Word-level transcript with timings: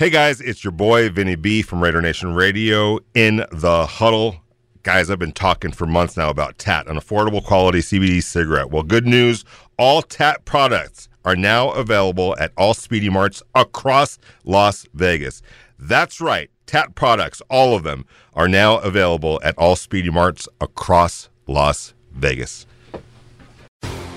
Hey 0.00 0.08
guys, 0.08 0.40
it's 0.40 0.64
your 0.64 0.70
boy 0.70 1.10
Vinny 1.10 1.34
B 1.34 1.60
from 1.60 1.82
Raider 1.82 2.00
Nation 2.00 2.32
Radio 2.32 3.00
in 3.12 3.44
the 3.52 3.84
huddle. 3.84 4.36
Guys, 4.82 5.10
I've 5.10 5.18
been 5.18 5.30
talking 5.30 5.72
for 5.72 5.84
months 5.84 6.16
now 6.16 6.30
about 6.30 6.56
TAT, 6.56 6.86
an 6.86 6.96
affordable 6.96 7.44
quality 7.44 7.80
CBD 7.80 8.22
cigarette. 8.22 8.70
Well, 8.70 8.82
good 8.82 9.06
news 9.06 9.44
all 9.78 10.00
TAT 10.00 10.46
products 10.46 11.10
are 11.26 11.36
now 11.36 11.72
available 11.72 12.34
at 12.40 12.50
all 12.56 12.72
Speedy 12.72 13.10
Marts 13.10 13.42
across 13.54 14.18
Las 14.42 14.86
Vegas. 14.94 15.42
That's 15.78 16.18
right, 16.18 16.50
TAT 16.64 16.94
products, 16.94 17.42
all 17.50 17.76
of 17.76 17.82
them, 17.82 18.06
are 18.32 18.48
now 18.48 18.78
available 18.78 19.38
at 19.44 19.54
all 19.58 19.76
Speedy 19.76 20.08
Marts 20.08 20.48
across 20.62 21.28
Las 21.46 21.92
Vegas. 22.10 22.64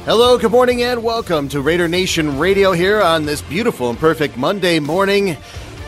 Hello, 0.06 0.38
good 0.38 0.52
morning, 0.52 0.82
and 0.82 1.04
welcome 1.04 1.50
to 1.50 1.60
Raider 1.60 1.90
Nation 1.90 2.38
Radio 2.38 2.72
here 2.72 3.02
on 3.02 3.26
this 3.26 3.42
beautiful 3.42 3.90
and 3.90 4.00
perfect 4.00 4.38
Monday 4.38 4.80
morning. 4.80 5.36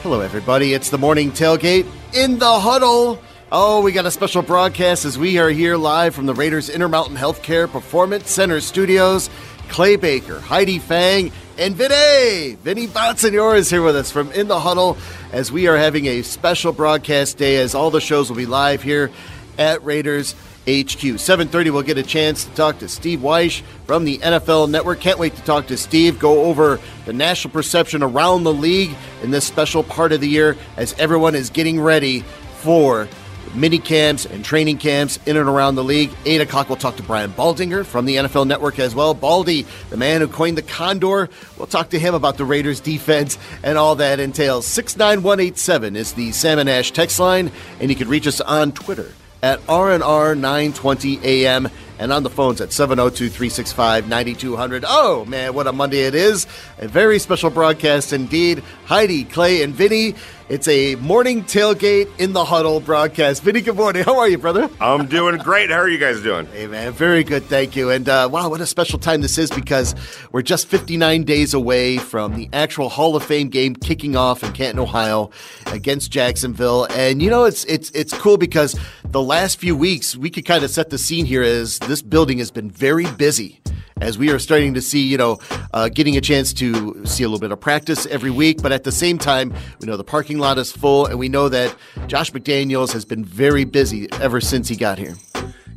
Hello, 0.05 0.21
everybody. 0.21 0.75
It's 0.75 0.91
the 0.91 0.99
morning 0.99 1.31
tailgate 1.31 1.87
in 2.13 2.37
the 2.37 2.59
huddle. 2.59 3.19
Oh, 3.51 3.81
we 3.81 3.91
got 3.91 4.05
a 4.05 4.11
special 4.11 4.43
broadcast 4.43 5.03
as 5.03 5.17
we 5.17 5.39
are 5.39 5.49
here 5.49 5.77
live 5.77 6.13
from 6.13 6.27
the 6.27 6.35
Raiders 6.35 6.69
Intermountain 6.69 7.17
Healthcare 7.17 7.67
Performance 7.67 8.29
Center 8.29 8.61
studios. 8.61 9.31
Clay 9.67 9.95
Baker, 9.95 10.39
Heidi 10.39 10.77
Fang, 10.77 11.31
and 11.57 11.75
Vinny. 11.75 12.53
Vinny 12.53 12.85
Bonsignore 12.85 13.57
is 13.57 13.67
here 13.71 13.81
with 13.81 13.95
us 13.95 14.11
from 14.11 14.31
In 14.33 14.47
the 14.47 14.59
Huddle 14.59 14.95
as 15.31 15.51
we 15.51 15.65
are 15.65 15.75
having 15.75 16.05
a 16.05 16.21
special 16.21 16.71
broadcast 16.71 17.39
day 17.39 17.55
as 17.55 17.73
all 17.73 17.89
the 17.89 17.99
shows 17.99 18.29
will 18.29 18.37
be 18.37 18.45
live 18.45 18.83
here 18.83 19.09
at 19.57 19.83
Raiders 19.83 20.35
HQ. 20.67 21.19
7:30 21.19 21.71
we'll 21.71 21.83
get 21.83 21.97
a 21.97 22.03
chance 22.03 22.43
to 22.45 22.51
talk 22.51 22.79
to 22.79 22.87
Steve 22.87 23.19
Wyche 23.19 23.61
from 23.85 24.03
the 24.03 24.17
NFL 24.17 24.67
Network. 24.69 24.99
Can't 24.99 25.19
wait 25.19 25.35
to 25.35 25.41
talk 25.43 25.67
to 25.67 25.77
Steve, 25.77 26.17
go 26.17 26.45
over 26.45 26.79
the 27.05 27.13
national 27.13 27.51
perception 27.51 28.01
around 28.01 28.43
the 28.43 28.53
league 28.53 28.95
in 29.21 29.31
this 29.31 29.45
special 29.45 29.83
part 29.83 30.11
of 30.11 30.21
the 30.21 30.27
year 30.27 30.57
as 30.75 30.93
everyone 30.97 31.35
is 31.35 31.49
getting 31.51 31.79
ready 31.79 32.21
for 32.57 33.07
mini 33.53 33.77
camps 33.79 34.25
and 34.25 34.43
training 34.43 34.77
camps 34.77 35.19
in 35.25 35.37
and 35.37 35.47
around 35.47 35.75
the 35.75 35.83
league. 35.83 36.11
8 36.25 36.41
o'clock, 36.41 36.67
we'll 36.67 36.77
talk 36.77 36.97
to 36.97 37.03
Brian 37.03 37.31
Baldinger 37.31 37.85
from 37.85 38.05
the 38.05 38.17
NFL 38.17 38.47
Network 38.47 38.79
as 38.79 38.95
well. 38.95 39.13
Baldy, 39.13 39.65
the 39.89 39.97
man 39.97 40.21
who 40.21 40.27
coined 40.27 40.57
the 40.57 40.61
Condor, 40.61 41.29
we'll 41.57 41.67
talk 41.67 41.89
to 41.91 41.99
him 41.99 42.15
about 42.15 42.37
the 42.37 42.45
Raiders 42.45 42.79
defense 42.79 43.37
and 43.63 43.77
all 43.77 43.95
that 43.95 44.19
entails. 44.19 44.65
69187 44.65 45.95
is 45.95 46.13
the 46.13 46.31
Salmon 46.31 46.67
Ash 46.67 46.91
text 46.91 47.19
line, 47.19 47.51
and 47.79 47.89
you 47.89 47.95
can 47.95 48.09
reach 48.09 48.27
us 48.27 48.41
on 48.41 48.71
Twitter 48.71 49.11
at 49.45 49.63
RNR 49.67 50.35
920 50.35 51.19
AM 51.23 51.69
and 51.99 52.11
on 52.11 52.23
the 52.23 52.29
phones 52.29 52.61
at 52.61 52.71
702 52.71 53.29
365 53.29 54.07
9200. 54.07 54.85
Oh, 54.87 55.25
man, 55.25 55.53
what 55.53 55.67
a 55.67 55.71
Monday 55.71 56.01
it 56.01 56.15
is. 56.15 56.47
A 56.79 56.87
very 56.87 57.19
special 57.19 57.49
broadcast 57.49 58.13
indeed. 58.13 58.63
Heidi, 58.85 59.23
Clay, 59.23 59.63
and 59.63 59.73
Vinny. 59.73 60.15
It's 60.47 60.67
a 60.67 60.93
morning 60.97 61.43
tailgate 61.43 62.07
in 62.19 62.33
the 62.33 62.45
huddle 62.45 62.79
broadcast. 62.79 63.41
Vinny, 63.41 63.61
good 63.61 63.75
morning. 63.75 64.03
How 64.03 64.19
are 64.19 64.29
you, 64.29 64.37
brother? 64.37 64.69
I'm 64.79 65.07
doing 65.07 65.39
great. 65.39 65.71
How 65.71 65.77
are 65.77 65.89
you 65.89 65.97
guys 65.97 66.21
doing? 66.21 66.45
Hey, 66.45 66.67
man, 66.67 66.91
very 66.91 67.23
good. 67.23 67.45
Thank 67.45 67.75
you. 67.75 67.89
And 67.89 68.07
uh, 68.07 68.29
wow, 68.31 68.47
what 68.49 68.61
a 68.61 68.67
special 68.67 68.99
time 68.99 69.21
this 69.21 69.39
is 69.39 69.49
because 69.49 69.95
we're 70.31 70.43
just 70.43 70.67
59 70.67 71.23
days 71.23 71.55
away 71.55 71.97
from 71.97 72.35
the 72.35 72.47
actual 72.53 72.89
Hall 72.89 73.15
of 73.15 73.23
Fame 73.23 73.49
game 73.49 73.75
kicking 73.75 74.15
off 74.15 74.43
in 74.43 74.51
Canton, 74.51 74.79
Ohio 74.79 75.31
against 75.65 76.11
Jacksonville. 76.11 76.85
And, 76.91 77.23
you 77.23 77.31
know, 77.31 77.45
it's, 77.45 77.65
it's, 77.65 77.89
it's 77.91 78.13
cool 78.13 78.37
because 78.37 78.79
the 79.03 79.23
last 79.23 79.57
few 79.57 79.75
weeks, 79.75 80.15
we 80.15 80.29
could 80.29 80.45
kind 80.45 80.63
of 80.63 80.69
set 80.69 80.91
the 80.91 80.99
scene 80.99 81.25
here 81.25 81.41
as 81.41 81.79
this 81.87 82.01
building 82.01 82.39
has 82.39 82.51
been 82.51 82.69
very 82.69 83.05
busy 83.13 83.61
as 84.01 84.17
we 84.17 84.29
are 84.29 84.39
starting 84.39 84.73
to 84.73 84.81
see, 84.81 85.01
you 85.01 85.17
know, 85.17 85.39
uh, 85.73 85.87
getting 85.89 86.17
a 86.17 86.21
chance 86.21 86.51
to 86.53 87.05
see 87.05 87.23
a 87.23 87.27
little 87.27 87.39
bit 87.39 87.51
of 87.51 87.59
practice 87.59 88.05
every 88.07 88.31
week. 88.31 88.61
But 88.61 88.71
at 88.71 88.83
the 88.83 88.91
same 88.91 89.17
time, 89.17 89.53
we 89.79 89.87
know 89.87 89.95
the 89.95 90.03
parking 90.03 90.37
lot 90.37 90.57
is 90.57 90.71
full, 90.71 91.05
and 91.05 91.17
we 91.17 91.29
know 91.29 91.47
that 91.49 91.75
Josh 92.07 92.31
McDaniels 92.31 92.91
has 92.91 93.05
been 93.05 93.23
very 93.23 93.63
busy 93.63 94.11
ever 94.13 94.41
since 94.41 94.67
he 94.67 94.75
got 94.75 94.97
here. 94.97 95.15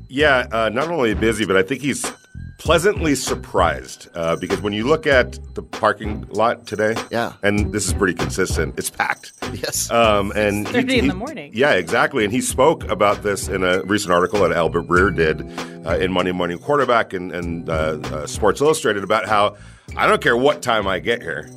Yeah, 0.08 0.48
uh, 0.50 0.70
not 0.70 0.88
only 0.88 1.14
busy, 1.14 1.44
but 1.44 1.56
I 1.56 1.62
think 1.62 1.82
he's 1.82 2.10
pleasantly 2.58 3.14
surprised 3.14 4.08
uh, 4.14 4.36
because 4.36 4.60
when 4.60 4.72
you 4.72 4.86
look 4.86 5.06
at 5.06 5.38
the 5.54 5.62
parking 5.62 6.26
lot 6.28 6.66
today, 6.66 6.94
yeah, 7.10 7.32
and 7.42 7.72
this 7.72 7.86
is 7.86 7.94
pretty 7.94 8.14
consistent, 8.14 8.78
it's 8.78 8.90
packed. 8.90 9.32
Yes, 9.54 9.90
um, 9.90 10.32
and 10.36 10.68
he, 10.68 10.78
in 10.78 10.88
he, 10.88 11.00
the 11.00 11.14
morning. 11.14 11.52
Yeah, 11.54 11.72
exactly. 11.72 12.24
And 12.24 12.32
he 12.32 12.42
spoke 12.42 12.84
about 12.90 13.22
this 13.22 13.48
in 13.48 13.62
a 13.62 13.82
recent 13.84 14.12
article 14.12 14.40
that 14.40 14.52
Albert 14.52 14.82
Breer 14.82 15.14
did 15.14 15.40
uh, 15.86 15.96
in 15.96 16.12
Monday 16.12 16.32
Morning 16.32 16.58
Quarterback 16.58 17.14
and, 17.14 17.32
and 17.32 17.70
uh, 17.70 17.98
uh, 18.04 18.26
Sports 18.26 18.60
Illustrated 18.60 19.04
about 19.04 19.26
how 19.26 19.56
I 19.96 20.06
don't 20.06 20.20
care 20.20 20.36
what 20.36 20.60
time 20.60 20.86
I 20.86 20.98
get 20.98 21.22
here. 21.22 21.48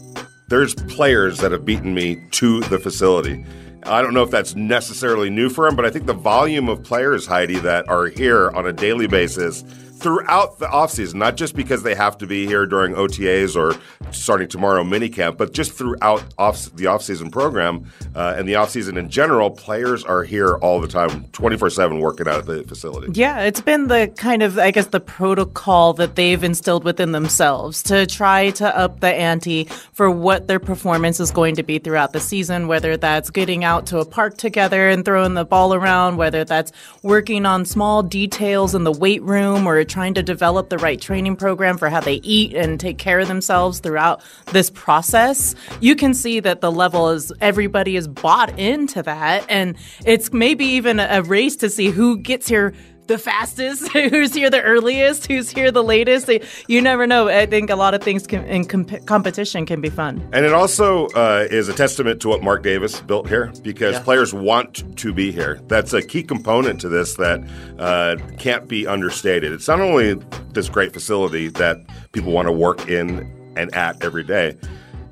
There's 0.47 0.73
players 0.73 1.39
that 1.39 1.51
have 1.51 1.65
beaten 1.65 1.93
me 1.93 2.23
to 2.31 2.61
the 2.61 2.79
facility. 2.79 3.45
I 3.83 4.01
don't 4.01 4.13
know 4.13 4.23
if 4.23 4.29
that's 4.29 4.55
necessarily 4.55 5.29
new 5.29 5.49
for 5.49 5.67
him, 5.67 5.75
but 5.75 5.85
I 5.85 5.89
think 5.89 6.05
the 6.05 6.13
volume 6.13 6.69
of 6.69 6.83
players, 6.83 7.25
Heidi, 7.25 7.57
that 7.59 7.89
are 7.89 8.05
here 8.07 8.51
on 8.51 8.67
a 8.67 8.73
daily 8.73 9.07
basis 9.07 9.63
throughout 10.01 10.57
the 10.57 10.65
offseason, 10.65 11.15
not 11.15 11.37
just 11.37 11.55
because 11.55 11.83
they 11.83 11.93
have 11.93 12.17
to 12.17 12.25
be 12.25 12.47
here 12.47 12.65
during 12.65 12.93
OTAs 12.93 13.55
or 13.55 13.79
starting 14.11 14.47
tomorrow 14.47 14.83
minicamp, 14.83 15.37
but 15.37 15.53
just 15.53 15.73
throughout 15.73 16.23
off, 16.39 16.65
the 16.75 16.85
offseason 16.85 17.31
program 17.31 17.85
uh, 18.15 18.33
and 18.35 18.47
the 18.47 18.53
offseason 18.53 18.97
in 18.97 19.09
general, 19.09 19.51
players 19.51 20.03
are 20.03 20.23
here 20.23 20.55
all 20.55 20.81
the 20.81 20.87
time, 20.87 21.25
24 21.33 21.69
7 21.69 21.99
working 21.99 22.27
out 22.27 22.39
at 22.39 22.45
the 22.47 22.63
facility. 22.63 23.11
Yeah, 23.13 23.41
it's 23.41 23.61
been 23.61 23.87
the 23.87 24.11
kind 24.17 24.41
of, 24.41 24.57
I 24.57 24.71
guess, 24.71 24.87
the 24.87 24.99
protocol 24.99 25.93
that 25.93 26.15
they've 26.15 26.43
instilled 26.43 26.83
within 26.83 27.11
themselves 27.11 27.83
to 27.83 28.07
try 28.07 28.49
to 28.51 28.77
up 28.77 29.01
the 29.01 29.13
ante 29.13 29.65
for 29.93 30.09
what 30.09 30.47
their 30.47 30.59
performance 30.59 31.19
is 31.19 31.29
going 31.29 31.55
to 31.55 31.63
be 31.63 31.77
throughout 31.77 32.13
the 32.13 32.19
season, 32.19 32.67
whether 32.67 32.97
that's 32.97 33.29
getting 33.29 33.63
out 33.63 33.85
to 33.87 33.99
a 33.99 34.05
park 34.05 34.37
together 34.37 34.89
and 34.89 35.05
throwing 35.05 35.35
the 35.35 35.45
ball 35.45 35.75
around, 35.75 36.17
whether 36.17 36.43
that's 36.43 36.71
working 37.03 37.45
on 37.45 37.65
small 37.65 38.01
details 38.01 38.73
in 38.73 38.83
the 38.83 38.91
weight 38.91 39.21
room 39.21 39.67
or 39.67 39.77
trying 39.91 40.13
to 40.15 40.23
develop 40.23 40.69
the 40.69 40.77
right 40.77 40.99
training 40.99 41.35
program 41.35 41.77
for 41.77 41.89
how 41.89 41.99
they 41.99 42.15
eat 42.23 42.55
and 42.55 42.79
take 42.79 42.97
care 42.97 43.19
of 43.19 43.27
themselves 43.27 43.79
throughout 43.79 44.23
this 44.47 44.69
process, 44.69 45.53
you 45.81 45.95
can 45.95 46.13
see 46.13 46.39
that 46.39 46.61
the 46.61 46.71
level 46.71 47.09
is 47.09 47.31
everybody 47.41 47.95
is 47.95 48.07
bought 48.07 48.57
into 48.57 49.03
that. 49.03 49.45
And 49.49 49.75
it's 50.05 50.31
maybe 50.31 50.65
even 50.65 50.99
a 50.99 51.21
race 51.21 51.57
to 51.57 51.69
see 51.69 51.87
who 51.87 52.17
gets 52.17 52.47
here 52.47 52.73
the 53.07 53.17
fastest, 53.17 53.87
who's 53.93 54.33
here 54.33 54.49
the 54.49 54.61
earliest, 54.61 55.27
who's 55.27 55.49
here 55.49 55.71
the 55.71 55.83
latest. 55.83 56.29
You 56.67 56.81
never 56.81 57.07
know. 57.07 57.27
I 57.27 57.45
think 57.45 57.69
a 57.69 57.75
lot 57.75 57.93
of 57.93 58.01
things 58.01 58.27
can, 58.27 58.43
in 58.45 58.65
comp- 58.65 59.05
competition 59.05 59.65
can 59.65 59.81
be 59.81 59.89
fun. 59.89 60.27
And 60.33 60.45
it 60.45 60.53
also 60.53 61.07
uh, 61.09 61.47
is 61.49 61.69
a 61.69 61.73
testament 61.73 62.21
to 62.21 62.29
what 62.29 62.43
Mark 62.43 62.63
Davis 62.63 63.01
built 63.01 63.27
here 63.27 63.51
because 63.61 63.95
yeah. 63.95 64.03
players 64.03 64.33
want 64.33 64.97
to 64.97 65.13
be 65.13 65.31
here. 65.31 65.59
That's 65.67 65.93
a 65.93 66.01
key 66.01 66.23
component 66.23 66.81
to 66.81 66.89
this 66.89 67.15
that 67.15 67.41
uh, 67.79 68.17
can't 68.37 68.67
be 68.67 68.87
understated. 68.87 69.51
It's 69.51 69.67
not 69.67 69.79
only 69.79 70.13
this 70.53 70.69
great 70.69 70.93
facility 70.93 71.47
that 71.49 71.77
people 72.11 72.31
want 72.31 72.47
to 72.47 72.51
work 72.51 72.87
in 72.87 73.31
and 73.57 73.73
at 73.75 74.03
every 74.03 74.23
day 74.23 74.57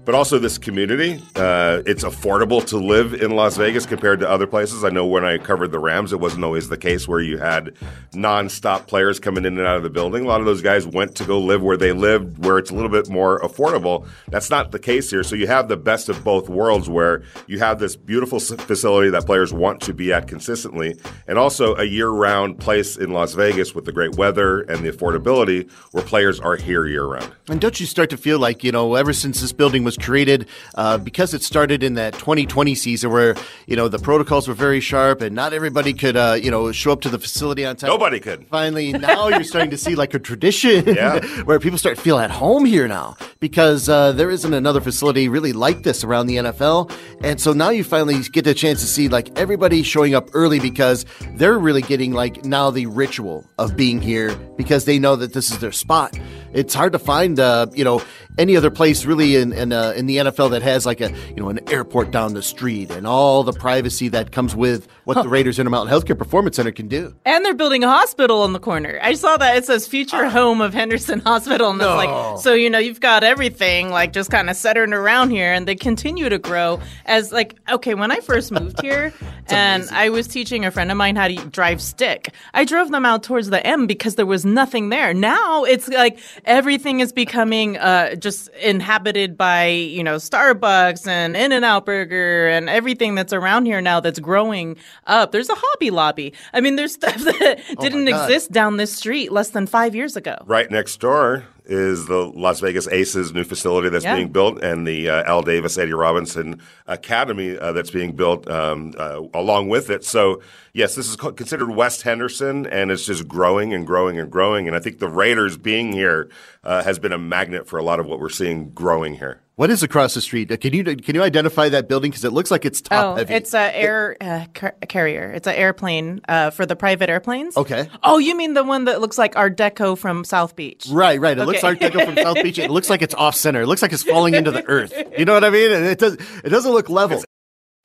but 0.09 0.15
also 0.15 0.39
this 0.39 0.57
community. 0.57 1.21
Uh, 1.35 1.83
it's 1.85 2.03
affordable 2.03 2.65
to 2.65 2.77
live 2.77 3.13
in 3.13 3.29
Las 3.29 3.57
Vegas 3.57 3.85
compared 3.85 4.19
to 4.19 4.27
other 4.27 4.47
places. 4.47 4.83
I 4.83 4.89
know 4.89 5.05
when 5.05 5.23
I 5.23 5.37
covered 5.37 5.71
the 5.71 5.77
Rams, 5.77 6.11
it 6.13 6.19
wasn't 6.19 6.43
always 6.43 6.67
the 6.67 6.77
case 6.77 7.07
where 7.07 7.19
you 7.19 7.37
had 7.37 7.75
nonstop 8.13 8.87
players 8.87 9.19
coming 9.19 9.45
in 9.45 9.59
and 9.59 9.67
out 9.67 9.77
of 9.77 9.83
the 9.83 9.89
building. 9.91 10.25
A 10.25 10.27
lot 10.27 10.39
of 10.39 10.47
those 10.47 10.63
guys 10.63 10.87
went 10.87 11.13
to 11.17 11.25
go 11.25 11.39
live 11.39 11.61
where 11.61 11.77
they 11.77 11.91
lived, 11.91 12.43
where 12.43 12.57
it's 12.57 12.71
a 12.71 12.73
little 12.73 12.89
bit 12.89 13.07
more 13.07 13.39
affordable. 13.41 14.07
That's 14.29 14.49
not 14.49 14.71
the 14.71 14.79
case 14.79 15.11
here. 15.11 15.21
So 15.21 15.35
you 15.35 15.45
have 15.45 15.67
the 15.67 15.77
best 15.77 16.09
of 16.09 16.23
both 16.23 16.49
worlds 16.49 16.89
where 16.89 17.21
you 17.45 17.59
have 17.59 17.77
this 17.77 17.95
beautiful 17.95 18.39
facility 18.39 19.11
that 19.11 19.27
players 19.27 19.53
want 19.53 19.79
to 19.81 19.93
be 19.93 20.11
at 20.11 20.27
consistently, 20.27 20.99
and 21.27 21.37
also 21.37 21.75
a 21.75 21.83
year 21.83 22.09
round 22.09 22.57
place 22.57 22.97
in 22.97 23.11
Las 23.11 23.33
Vegas 23.35 23.75
with 23.75 23.85
the 23.85 23.91
great 23.91 24.15
weather 24.15 24.61
and 24.61 24.83
the 24.83 24.91
affordability 24.91 25.69
where 25.91 26.03
players 26.03 26.39
are 26.39 26.55
here 26.55 26.87
year 26.87 27.05
round. 27.05 27.31
And 27.47 27.61
don't 27.61 27.79
you 27.79 27.85
start 27.85 28.09
to 28.09 28.17
feel 28.17 28.39
like, 28.39 28.63
you 28.63 28.71
know, 28.71 28.95
ever 28.95 29.13
since 29.13 29.41
this 29.41 29.53
building 29.53 29.83
was 29.83 29.98
created 29.99 30.47
uh, 30.75 30.97
because 30.97 31.33
it 31.33 31.43
started 31.43 31.83
in 31.83 31.95
that 31.95 32.13
2020 32.13 32.75
season 32.75 33.11
where 33.11 33.35
you 33.67 33.75
know 33.75 33.87
the 33.87 33.99
protocols 33.99 34.47
were 34.47 34.53
very 34.53 34.79
sharp 34.79 35.21
and 35.21 35.35
not 35.35 35.53
everybody 35.53 35.93
could 35.93 36.17
uh, 36.17 36.37
you 36.41 36.51
know 36.51 36.71
show 36.71 36.91
up 36.91 37.01
to 37.01 37.09
the 37.09 37.19
facility 37.19 37.65
on 37.65 37.75
time. 37.75 37.89
Nobody 37.89 38.19
could. 38.19 38.47
Finally, 38.47 38.93
now 38.93 39.27
you're 39.27 39.43
starting 39.43 39.71
to 39.71 39.77
see 39.77 39.95
like 39.95 40.13
a 40.13 40.19
tradition 40.19 40.85
yeah. 40.95 41.19
where 41.43 41.59
people 41.59 41.77
start 41.77 41.97
to 41.97 42.01
feel 42.01 42.19
at 42.19 42.31
home 42.31 42.65
here 42.65 42.87
now 42.87 43.15
because 43.39 43.89
uh, 43.89 44.11
there 44.13 44.29
isn't 44.29 44.53
another 44.53 44.81
facility 44.81 45.29
really 45.29 45.53
like 45.53 45.83
this 45.83 46.03
around 46.03 46.27
the 46.27 46.37
NFL, 46.37 46.91
and 47.21 47.39
so 47.39 47.53
now 47.53 47.69
you 47.69 47.83
finally 47.83 48.19
get 48.19 48.47
a 48.47 48.53
chance 48.53 48.81
to 48.81 48.87
see 48.87 49.07
like 49.07 49.37
everybody 49.37 49.83
showing 49.83 50.15
up 50.15 50.29
early 50.33 50.59
because 50.59 51.05
they're 51.35 51.59
really 51.59 51.81
getting 51.81 52.13
like 52.13 52.45
now 52.45 52.69
the 52.69 52.85
ritual 52.85 53.45
of 53.57 53.75
being 53.75 54.01
here 54.01 54.35
because 54.57 54.85
they 54.85 54.99
know 54.99 55.15
that 55.15 55.33
this 55.33 55.51
is 55.51 55.59
their 55.59 55.71
spot. 55.71 56.17
It's 56.53 56.73
hard 56.73 56.93
to 56.93 56.99
find 56.99 57.39
uh, 57.39 57.67
you 57.73 57.83
know 57.83 58.01
any 58.37 58.55
other 58.55 58.71
place 58.71 59.05
really 59.05 59.35
in, 59.35 59.51
in 59.53 59.73
uh, 59.79 59.93
in 59.93 60.07
the 60.07 60.17
NFL 60.17 60.51
that 60.51 60.61
has 60.61 60.85
like 60.85 60.99
a 60.99 61.09
you 61.29 61.37
know 61.37 61.49
an 61.49 61.59
airport 61.69 62.11
down 62.11 62.33
the 62.33 62.41
street 62.41 62.91
and 62.91 63.07
all 63.07 63.43
the 63.43 63.53
privacy 63.53 64.09
that 64.09 64.31
comes 64.31 64.55
with 64.55 64.87
what 65.05 65.15
huh. 65.15 65.23
the 65.23 65.29
Raiders 65.29 65.57
Intermountain 65.57 65.93
Healthcare 65.93 66.17
Performance 66.17 66.57
Center 66.57 66.71
can 66.71 66.87
do. 66.87 67.15
And 67.25 67.45
they're 67.45 67.53
building 67.53 67.83
a 67.83 67.87
hospital 67.87 68.43
in 68.45 68.53
the 68.53 68.59
corner. 68.59 68.99
I 69.01 69.13
saw 69.13 69.37
that 69.37 69.57
it 69.57 69.65
says 69.65 69.87
future 69.87 70.25
uh, 70.25 70.29
home 70.29 70.59
of 70.61 70.73
Henderson 70.73 71.21
Hospital, 71.21 71.69
and 71.69 71.79
no. 71.79 71.95
like 71.95 72.39
so 72.39 72.53
you 72.53 72.69
know 72.69 72.79
you've 72.79 72.99
got 72.99 73.23
everything 73.23 73.89
like 73.89 74.13
just 74.13 74.29
kind 74.29 74.49
of 74.49 74.55
centered 74.55 74.91
around 74.91 75.29
here, 75.29 75.53
and 75.53 75.67
they 75.67 75.75
continue 75.75 76.27
to 76.27 76.39
grow 76.39 76.79
as 77.05 77.31
like 77.31 77.57
okay 77.69 77.95
when 77.95 78.11
I 78.11 78.19
first 78.19 78.51
moved 78.51 78.81
here 78.81 79.13
and 79.47 79.83
amazing. 79.83 79.97
I 79.97 80.09
was 80.09 80.27
teaching 80.27 80.65
a 80.65 80.71
friend 80.71 80.91
of 80.91 80.97
mine 80.97 81.15
how 81.15 81.27
to 81.27 81.35
drive 81.49 81.81
stick. 81.81 82.33
I 82.53 82.65
drove 82.65 82.91
them 82.91 83.05
out 83.05 83.23
towards 83.23 83.49
the 83.49 83.65
M 83.65 83.87
because 83.87 84.15
there 84.15 84.25
was 84.25 84.45
nothing 84.45 84.89
there. 84.89 85.13
Now 85.13 85.63
it's 85.63 85.87
like 85.87 86.19
everything 86.43 86.99
is 86.99 87.13
becoming 87.13 87.77
uh, 87.77 88.15
just 88.15 88.49
inhabited 88.61 89.37
by 89.37 89.68
you 89.77 90.03
know 90.03 90.15
Starbucks 90.15 91.07
and 91.07 91.35
In 91.35 91.51
and 91.51 91.65
Out 91.65 91.85
Burger 91.85 92.47
and 92.47 92.69
everything 92.69 93.15
that's 93.15 93.33
around 93.33 93.65
here 93.65 93.81
now 93.81 93.99
that's 93.99 94.19
growing 94.19 94.77
up. 95.07 95.31
There's 95.31 95.49
a 95.49 95.55
Hobby 95.55 95.91
Lobby. 95.91 96.33
I 96.53 96.61
mean, 96.61 96.75
there's 96.75 96.93
stuff 96.99 97.17
that 97.17 97.61
oh 97.69 97.81
didn't 97.81 98.07
exist 98.07 98.51
down 98.51 98.77
this 98.77 98.95
street 98.95 99.31
less 99.31 99.49
than 99.49 99.67
five 99.67 99.95
years 99.95 100.15
ago. 100.15 100.37
Right 100.45 100.69
next 100.69 100.99
door 100.99 101.45
is 101.69 102.07
the 102.07 102.17
Las 102.17 102.59
Vegas 102.59 102.87
Aces 102.87 103.31
new 103.31 103.43
facility 103.43 103.89
that's 103.89 104.03
yeah. 104.03 104.15
being 104.15 104.29
built, 104.29 104.61
and 104.63 104.87
the 104.87 105.07
uh, 105.09 105.23
Al 105.23 105.43
Davis 105.43 105.77
Eddie 105.77 105.93
Robinson 105.93 106.59
Academy 106.87 107.57
uh, 107.57 107.71
that's 107.71 107.91
being 107.91 108.13
built 108.13 108.49
um, 108.49 108.93
uh, 108.97 109.21
along 109.35 109.69
with 109.69 109.89
it. 109.91 110.03
So, 110.03 110.41
yes, 110.73 110.95
this 110.95 111.07
is 111.07 111.15
considered 111.15 111.69
West 111.69 112.01
Henderson, 112.01 112.65
and 112.65 112.91
it's 112.91 113.05
just 113.05 113.27
growing 113.27 113.73
and 113.73 113.85
growing 113.85 114.19
and 114.19 114.31
growing. 114.31 114.67
And 114.67 114.75
I 114.75 114.79
think 114.79 114.97
the 114.97 115.07
Raiders 115.07 115.57
being 115.57 115.93
here 115.93 116.29
uh, 116.63 116.83
has 116.83 116.97
been 116.97 117.13
a 117.13 117.19
magnet 117.19 117.67
for 117.67 117.77
a 117.77 117.83
lot 117.83 117.99
of 117.99 118.07
what 118.07 118.19
we're 118.19 118.29
seeing 118.29 118.71
growing 118.71 119.15
here. 119.15 119.41
What 119.59 119.69
is 119.69 119.83
across 119.83 120.13
the 120.13 120.21
street? 120.21 120.57
Can 120.61 120.71
you 120.71 120.85
can 120.85 121.15
you 121.15 121.21
identify 121.21 121.67
that 121.67 121.89
building 121.89 122.11
because 122.11 122.23
it 122.23 122.31
looks 122.31 122.49
like 122.49 122.63
it's 122.63 122.79
top 122.79 123.05
oh, 123.05 123.15
heavy? 123.17 123.33
It's 123.33 123.53
an 123.53 123.71
air 123.73 124.15
uh, 124.21 124.45
car- 124.53 124.75
carrier. 124.87 125.33
It's 125.33 125.47
an 125.47 125.55
airplane 125.55 126.21
uh, 126.29 126.51
for 126.51 126.65
the 126.65 126.77
private 126.77 127.09
airplanes. 127.09 127.57
Okay. 127.57 127.89
Oh, 128.01 128.19
you 128.19 128.37
mean 128.37 128.53
the 128.53 128.63
one 128.63 128.85
that 128.85 129.01
looks 129.01 129.17
like 129.17 129.35
Art 129.35 129.57
Deco 129.57 129.97
from 129.97 130.23
South 130.23 130.55
Beach? 130.55 130.87
Right, 130.89 131.19
right. 131.19 131.37
It 131.37 131.41
okay. 131.41 131.45
looks 131.45 131.63
Art 131.65 131.77
Deco 131.77 132.05
from 132.05 132.15
South 132.15 132.41
Beach. 132.41 132.57
It 132.57 132.71
looks 132.71 132.89
like 132.89 133.01
it's 133.01 133.13
off 133.15 133.35
center. 133.35 133.63
It 133.63 133.67
looks 133.67 133.81
like 133.81 133.91
it's 133.91 134.03
falling 134.03 134.33
into 134.33 134.51
the 134.51 134.65
earth. 134.65 134.93
You 135.17 135.25
know 135.25 135.33
what 135.33 135.43
I 135.43 135.49
mean? 135.49 135.71
It 135.71 135.99
does. 135.99 136.13
It 136.13 136.49
doesn't 136.51 136.71
look 136.71 136.89
level. 136.89 137.21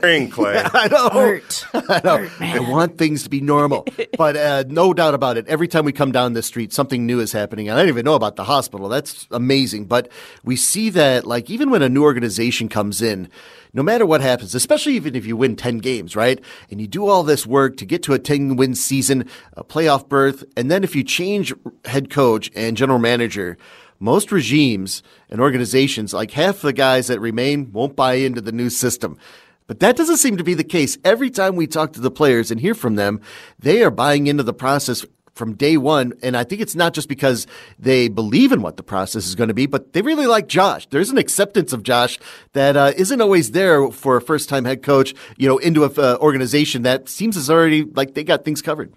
Clay. 0.01 0.63
I 0.75 0.89
know. 0.89 1.09
Art. 1.13 1.67
I 1.73 2.01
know. 2.05 2.17
Art, 2.17 2.41
I 2.41 2.59
want 2.59 2.99
things 2.99 3.23
to 3.23 3.31
be 3.31 3.41
normal, 3.41 3.87
but 4.19 4.37
uh, 4.37 4.65
no 4.69 4.93
doubt 4.93 5.15
about 5.15 5.37
it. 5.37 5.47
Every 5.47 5.69
time 5.69 5.85
we 5.85 5.93
come 5.93 6.13
down 6.13 6.33
this 6.33 6.47
street, 6.47 6.73
something 6.73 7.07
new 7.07 7.21
is 7.21 7.33
happening. 7.33 7.69
And 7.69 7.79
I 7.79 7.83
don't 7.83 7.89
even 7.89 8.05
know 8.05 8.15
about 8.15 8.37
the 8.37 8.45
hospital. 8.45 8.89
That's 8.89 9.27
amazing. 9.31 9.87
But 9.87 10.11
we 10.43 10.57
see 10.57 10.91
that, 10.91 11.27
like, 11.27 11.49
even 11.49 11.71
when 11.71 11.83
a 11.83 11.89
new 11.89 12.03
organization 12.03 12.69
comes 12.69 13.01
in, 13.01 13.29
no 13.73 13.83
matter 13.83 14.05
what 14.05 14.21
happens, 14.21 14.55
especially 14.55 14.95
even 14.95 15.15
if 15.15 15.27
you 15.27 15.37
win 15.37 15.57
10 15.57 15.79
games, 15.79 16.15
right? 16.15 16.41
And 16.71 16.81
you 16.81 16.87
do 16.87 17.07
all 17.07 17.23
this 17.23 17.47
work 17.47 17.77
to 17.79 17.87
get 17.87 18.03
to 18.05 18.13
a 18.13 18.19
10 18.19 18.57
win 18.57 18.75
season, 18.75 19.29
a 19.55 19.65
playoff 19.65 20.09
berth, 20.09 20.45
and 20.57 20.71
then 20.71 20.85
if 20.85 20.95
you 20.95 21.03
change 21.03 21.55
head 21.85 22.11
coach 22.11 22.51
and 22.55 22.77
general 22.77 22.99
manager, 22.99 23.57
most 24.01 24.31
regimes 24.33 25.03
and 25.31 25.41
organizations, 25.41 26.13
like 26.13 26.33
half 26.33 26.61
the 26.61 26.73
guys 26.73 27.07
that 27.07 27.21
remain, 27.21 27.73
won't 27.73 27.97
buy 27.97 28.15
into 28.15 28.41
the 28.41 28.53
new 28.53 28.69
system. 28.69 29.17
But 29.67 29.81
that 29.81 29.97
doesn't 29.97 30.19
seem 30.19 30.37
to 30.37 30.45
be 30.45 30.55
the 30.55 30.65
case. 30.65 30.99
Every 31.05 31.31
time 31.31 31.57
we 31.57 31.67
talk 31.67 31.93
to 31.95 32.01
the 32.01 32.11
players 32.11 32.51
and 32.51 32.61
hear 32.61 32.75
from 32.75 32.97
them, 32.97 33.21
they 33.59 33.83
are 33.83 33.91
buying 33.91 34.27
into 34.27 34.43
the 34.43 34.53
process 34.53 35.07
from 35.35 35.55
day 35.55 35.77
one. 35.77 36.13
And 36.23 36.37
I 36.37 36.45
think 36.45 36.61
it's 36.61 36.75
not 36.75 36.95
just 36.95 37.09
because 37.09 37.47
they 37.79 38.09
believe 38.09 38.53
in 38.53 38.63
what 38.63 38.77
the 38.77 38.83
process 38.83 39.27
is 39.27 39.35
going 39.35 39.49
to 39.49 39.55
be, 39.55 39.67
but 39.67 39.93
they 39.93 40.03
really 40.03 40.27
like 40.27 40.47
Josh. 40.47 40.87
There's 40.91 41.11
an 41.11 41.19
acceptance 41.19 41.73
of 41.73 41.83
Josh 41.83 42.19
that 42.53 42.77
uh, 42.77 42.93
not 42.97 43.21
always 43.21 43.51
there 43.51 43.91
for 43.91 44.17
a 44.17 44.23
first 44.23 44.49
time 44.49 44.65
head 44.65 44.83
coach, 44.83 45.15
you 45.37 45.49
know, 45.49 45.59
into 45.59 45.85
an 45.85 45.93
uh, 45.99 46.19
organization 46.21 46.83
that 46.83 47.09
seems 47.09 47.37
as 47.37 47.51
already 47.51 47.85
like 47.85 48.15
they 48.15 48.25
got 48.25 48.45
things 48.45 48.63
covered. 48.63 48.93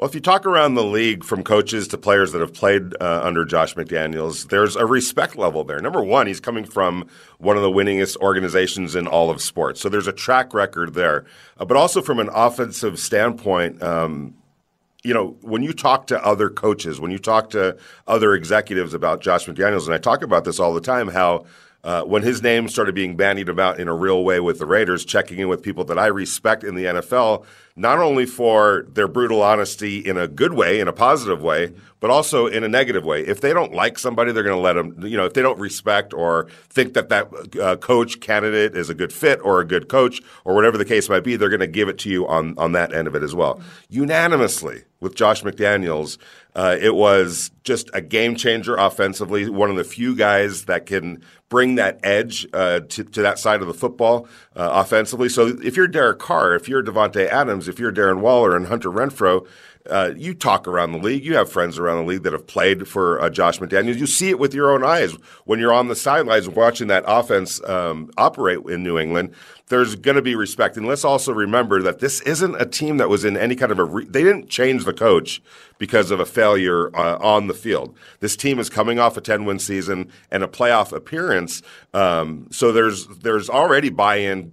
Well, 0.00 0.08
if 0.08 0.14
you 0.14 0.22
talk 0.22 0.46
around 0.46 0.76
the 0.76 0.82
league 0.82 1.24
from 1.24 1.44
coaches 1.44 1.86
to 1.88 1.98
players 1.98 2.32
that 2.32 2.40
have 2.40 2.54
played 2.54 2.94
uh, 3.02 3.20
under 3.22 3.44
Josh 3.44 3.74
McDaniels, 3.74 4.48
there's 4.48 4.74
a 4.74 4.86
respect 4.86 5.36
level 5.36 5.62
there. 5.62 5.78
Number 5.78 6.02
one, 6.02 6.26
he's 6.26 6.40
coming 6.40 6.64
from 6.64 7.06
one 7.36 7.58
of 7.58 7.62
the 7.62 7.68
winningest 7.68 8.16
organizations 8.16 8.96
in 8.96 9.06
all 9.06 9.28
of 9.28 9.42
sports. 9.42 9.78
So 9.78 9.90
there's 9.90 10.06
a 10.06 10.12
track 10.12 10.54
record 10.54 10.94
there. 10.94 11.26
Uh, 11.58 11.66
but 11.66 11.76
also 11.76 12.00
from 12.00 12.18
an 12.18 12.30
offensive 12.32 12.98
standpoint, 12.98 13.82
um, 13.82 14.32
you 15.04 15.12
know, 15.12 15.36
when 15.42 15.62
you 15.62 15.74
talk 15.74 16.06
to 16.06 16.24
other 16.24 16.48
coaches, 16.48 16.98
when 16.98 17.10
you 17.10 17.18
talk 17.18 17.50
to 17.50 17.76
other 18.06 18.32
executives 18.32 18.94
about 18.94 19.20
Josh 19.20 19.44
McDaniels, 19.44 19.84
and 19.84 19.92
I 19.92 19.98
talk 19.98 20.22
about 20.22 20.44
this 20.44 20.58
all 20.58 20.72
the 20.72 20.80
time, 20.80 21.08
how 21.08 21.44
uh, 21.82 22.02
when 22.02 22.22
his 22.22 22.42
name 22.42 22.68
started 22.68 22.94
being 22.94 23.16
bandied 23.16 23.48
about 23.48 23.80
in 23.80 23.88
a 23.88 23.94
real 23.94 24.22
way 24.22 24.38
with 24.40 24.58
the 24.58 24.66
Raiders, 24.66 25.04
checking 25.04 25.38
in 25.38 25.48
with 25.48 25.62
people 25.62 25.84
that 25.84 25.98
I 25.98 26.06
respect 26.06 26.62
in 26.62 26.74
the 26.74 26.84
NFL, 26.84 27.44
not 27.74 27.98
only 27.98 28.26
for 28.26 28.84
their 28.88 29.08
brutal 29.08 29.42
honesty 29.42 29.98
in 29.98 30.18
a 30.18 30.28
good 30.28 30.52
way, 30.52 30.80
in 30.80 30.88
a 30.88 30.92
positive 30.92 31.42
way, 31.42 31.72
but 31.98 32.10
also 32.10 32.46
in 32.46 32.64
a 32.64 32.68
negative 32.68 33.04
way. 33.04 33.22
If 33.26 33.40
they 33.40 33.54
don't 33.54 33.72
like 33.72 33.98
somebody, 33.98 34.32
they're 34.32 34.42
going 34.42 34.56
to 34.56 34.60
let 34.60 34.74
them, 34.74 34.94
you 35.06 35.16
know, 35.16 35.24
if 35.24 35.32
they 35.32 35.42
don't 35.42 35.58
respect 35.58 36.12
or 36.12 36.48
think 36.68 36.92
that 36.94 37.08
that 37.08 37.56
uh, 37.58 37.76
coach 37.76 38.20
candidate 38.20 38.76
is 38.76 38.90
a 38.90 38.94
good 38.94 39.12
fit 39.12 39.40
or 39.42 39.60
a 39.60 39.64
good 39.64 39.88
coach 39.88 40.20
or 40.44 40.54
whatever 40.54 40.76
the 40.76 40.84
case 40.84 41.08
might 41.08 41.24
be, 41.24 41.36
they're 41.36 41.48
going 41.48 41.60
to 41.60 41.66
give 41.66 41.88
it 41.88 41.98
to 41.98 42.10
you 42.10 42.26
on, 42.26 42.54
on 42.58 42.72
that 42.72 42.92
end 42.92 43.08
of 43.08 43.14
it 43.14 43.22
as 43.22 43.34
well. 43.34 43.60
Unanimously 43.88 44.82
with 45.00 45.14
Josh 45.14 45.42
McDaniels, 45.42 46.18
uh, 46.54 46.76
it 46.80 46.94
was 46.94 47.50
just 47.64 47.90
a 47.94 48.00
game 48.00 48.36
changer 48.36 48.76
offensively, 48.76 49.48
one 49.48 49.70
of 49.70 49.76
the 49.76 49.84
few 49.84 50.14
guys 50.14 50.64
that 50.66 50.86
can 50.86 51.22
bring 51.48 51.76
that 51.76 51.98
edge 52.02 52.46
uh, 52.52 52.80
to, 52.80 53.04
to, 53.04 53.22
that 53.22 53.38
side 53.38 53.60
of 53.60 53.66
the 53.66 53.74
football 53.74 54.28
uh, 54.54 54.68
offensively. 54.72 55.28
So 55.28 55.58
if 55.62 55.76
you're 55.76 55.88
Derek 55.88 56.18
Carr, 56.18 56.54
if 56.54 56.68
you're 56.68 56.82
Davante 56.82 57.26
Adams, 57.26 57.68
if 57.68 57.78
you're 57.78 57.92
Darren 57.92 58.20
Waller 58.20 58.56
and 58.56 58.66
Hunter 58.66 58.90
Renfrow, 58.90 59.46
uh, 59.88 60.12
you 60.16 60.34
talk 60.34 60.68
around 60.68 60.92
the 60.92 60.98
league. 60.98 61.24
You 61.24 61.36
have 61.36 61.50
friends 61.50 61.78
around 61.78 62.04
the 62.04 62.08
league 62.08 62.22
that 62.24 62.32
have 62.32 62.46
played 62.46 62.86
for 62.86 63.20
uh, 63.20 63.30
Josh 63.30 63.58
McDaniels. 63.58 63.96
You 63.96 64.06
see 64.06 64.28
it 64.28 64.38
with 64.38 64.54
your 64.54 64.70
own 64.70 64.84
eyes 64.84 65.12
when 65.44 65.58
you're 65.58 65.72
on 65.72 65.88
the 65.88 65.96
sidelines 65.96 66.48
watching 66.48 66.88
that 66.88 67.04
offense 67.06 67.62
um, 67.64 68.10
operate 68.18 68.58
in 68.68 68.82
New 68.82 68.98
England. 68.98 69.34
There's 69.70 69.94
going 69.94 70.16
to 70.16 70.22
be 70.22 70.34
respect, 70.34 70.76
and 70.76 70.86
let's 70.86 71.04
also 71.04 71.32
remember 71.32 71.80
that 71.82 72.00
this 72.00 72.20
isn't 72.22 72.60
a 72.60 72.66
team 72.66 72.96
that 72.96 73.08
was 73.08 73.24
in 73.24 73.36
any 73.36 73.54
kind 73.54 73.70
of 73.70 73.78
a. 73.78 73.84
Re- 73.84 74.04
they 74.04 74.24
didn't 74.24 74.48
change 74.48 74.84
the 74.84 74.92
coach 74.92 75.40
because 75.78 76.10
of 76.10 76.18
a 76.18 76.26
failure 76.26 76.94
uh, 76.94 77.18
on 77.18 77.46
the 77.46 77.54
field. 77.54 77.96
This 78.18 78.36
team 78.36 78.58
is 78.58 78.68
coming 78.68 78.98
off 78.98 79.16
a 79.16 79.20
10 79.20 79.44
win 79.44 79.60
season 79.60 80.10
and 80.30 80.42
a 80.42 80.48
playoff 80.48 80.92
appearance, 80.92 81.62
um, 81.94 82.48
so 82.50 82.72
there's 82.72 83.06
there's 83.06 83.48
already 83.48 83.90
buy-in 83.90 84.50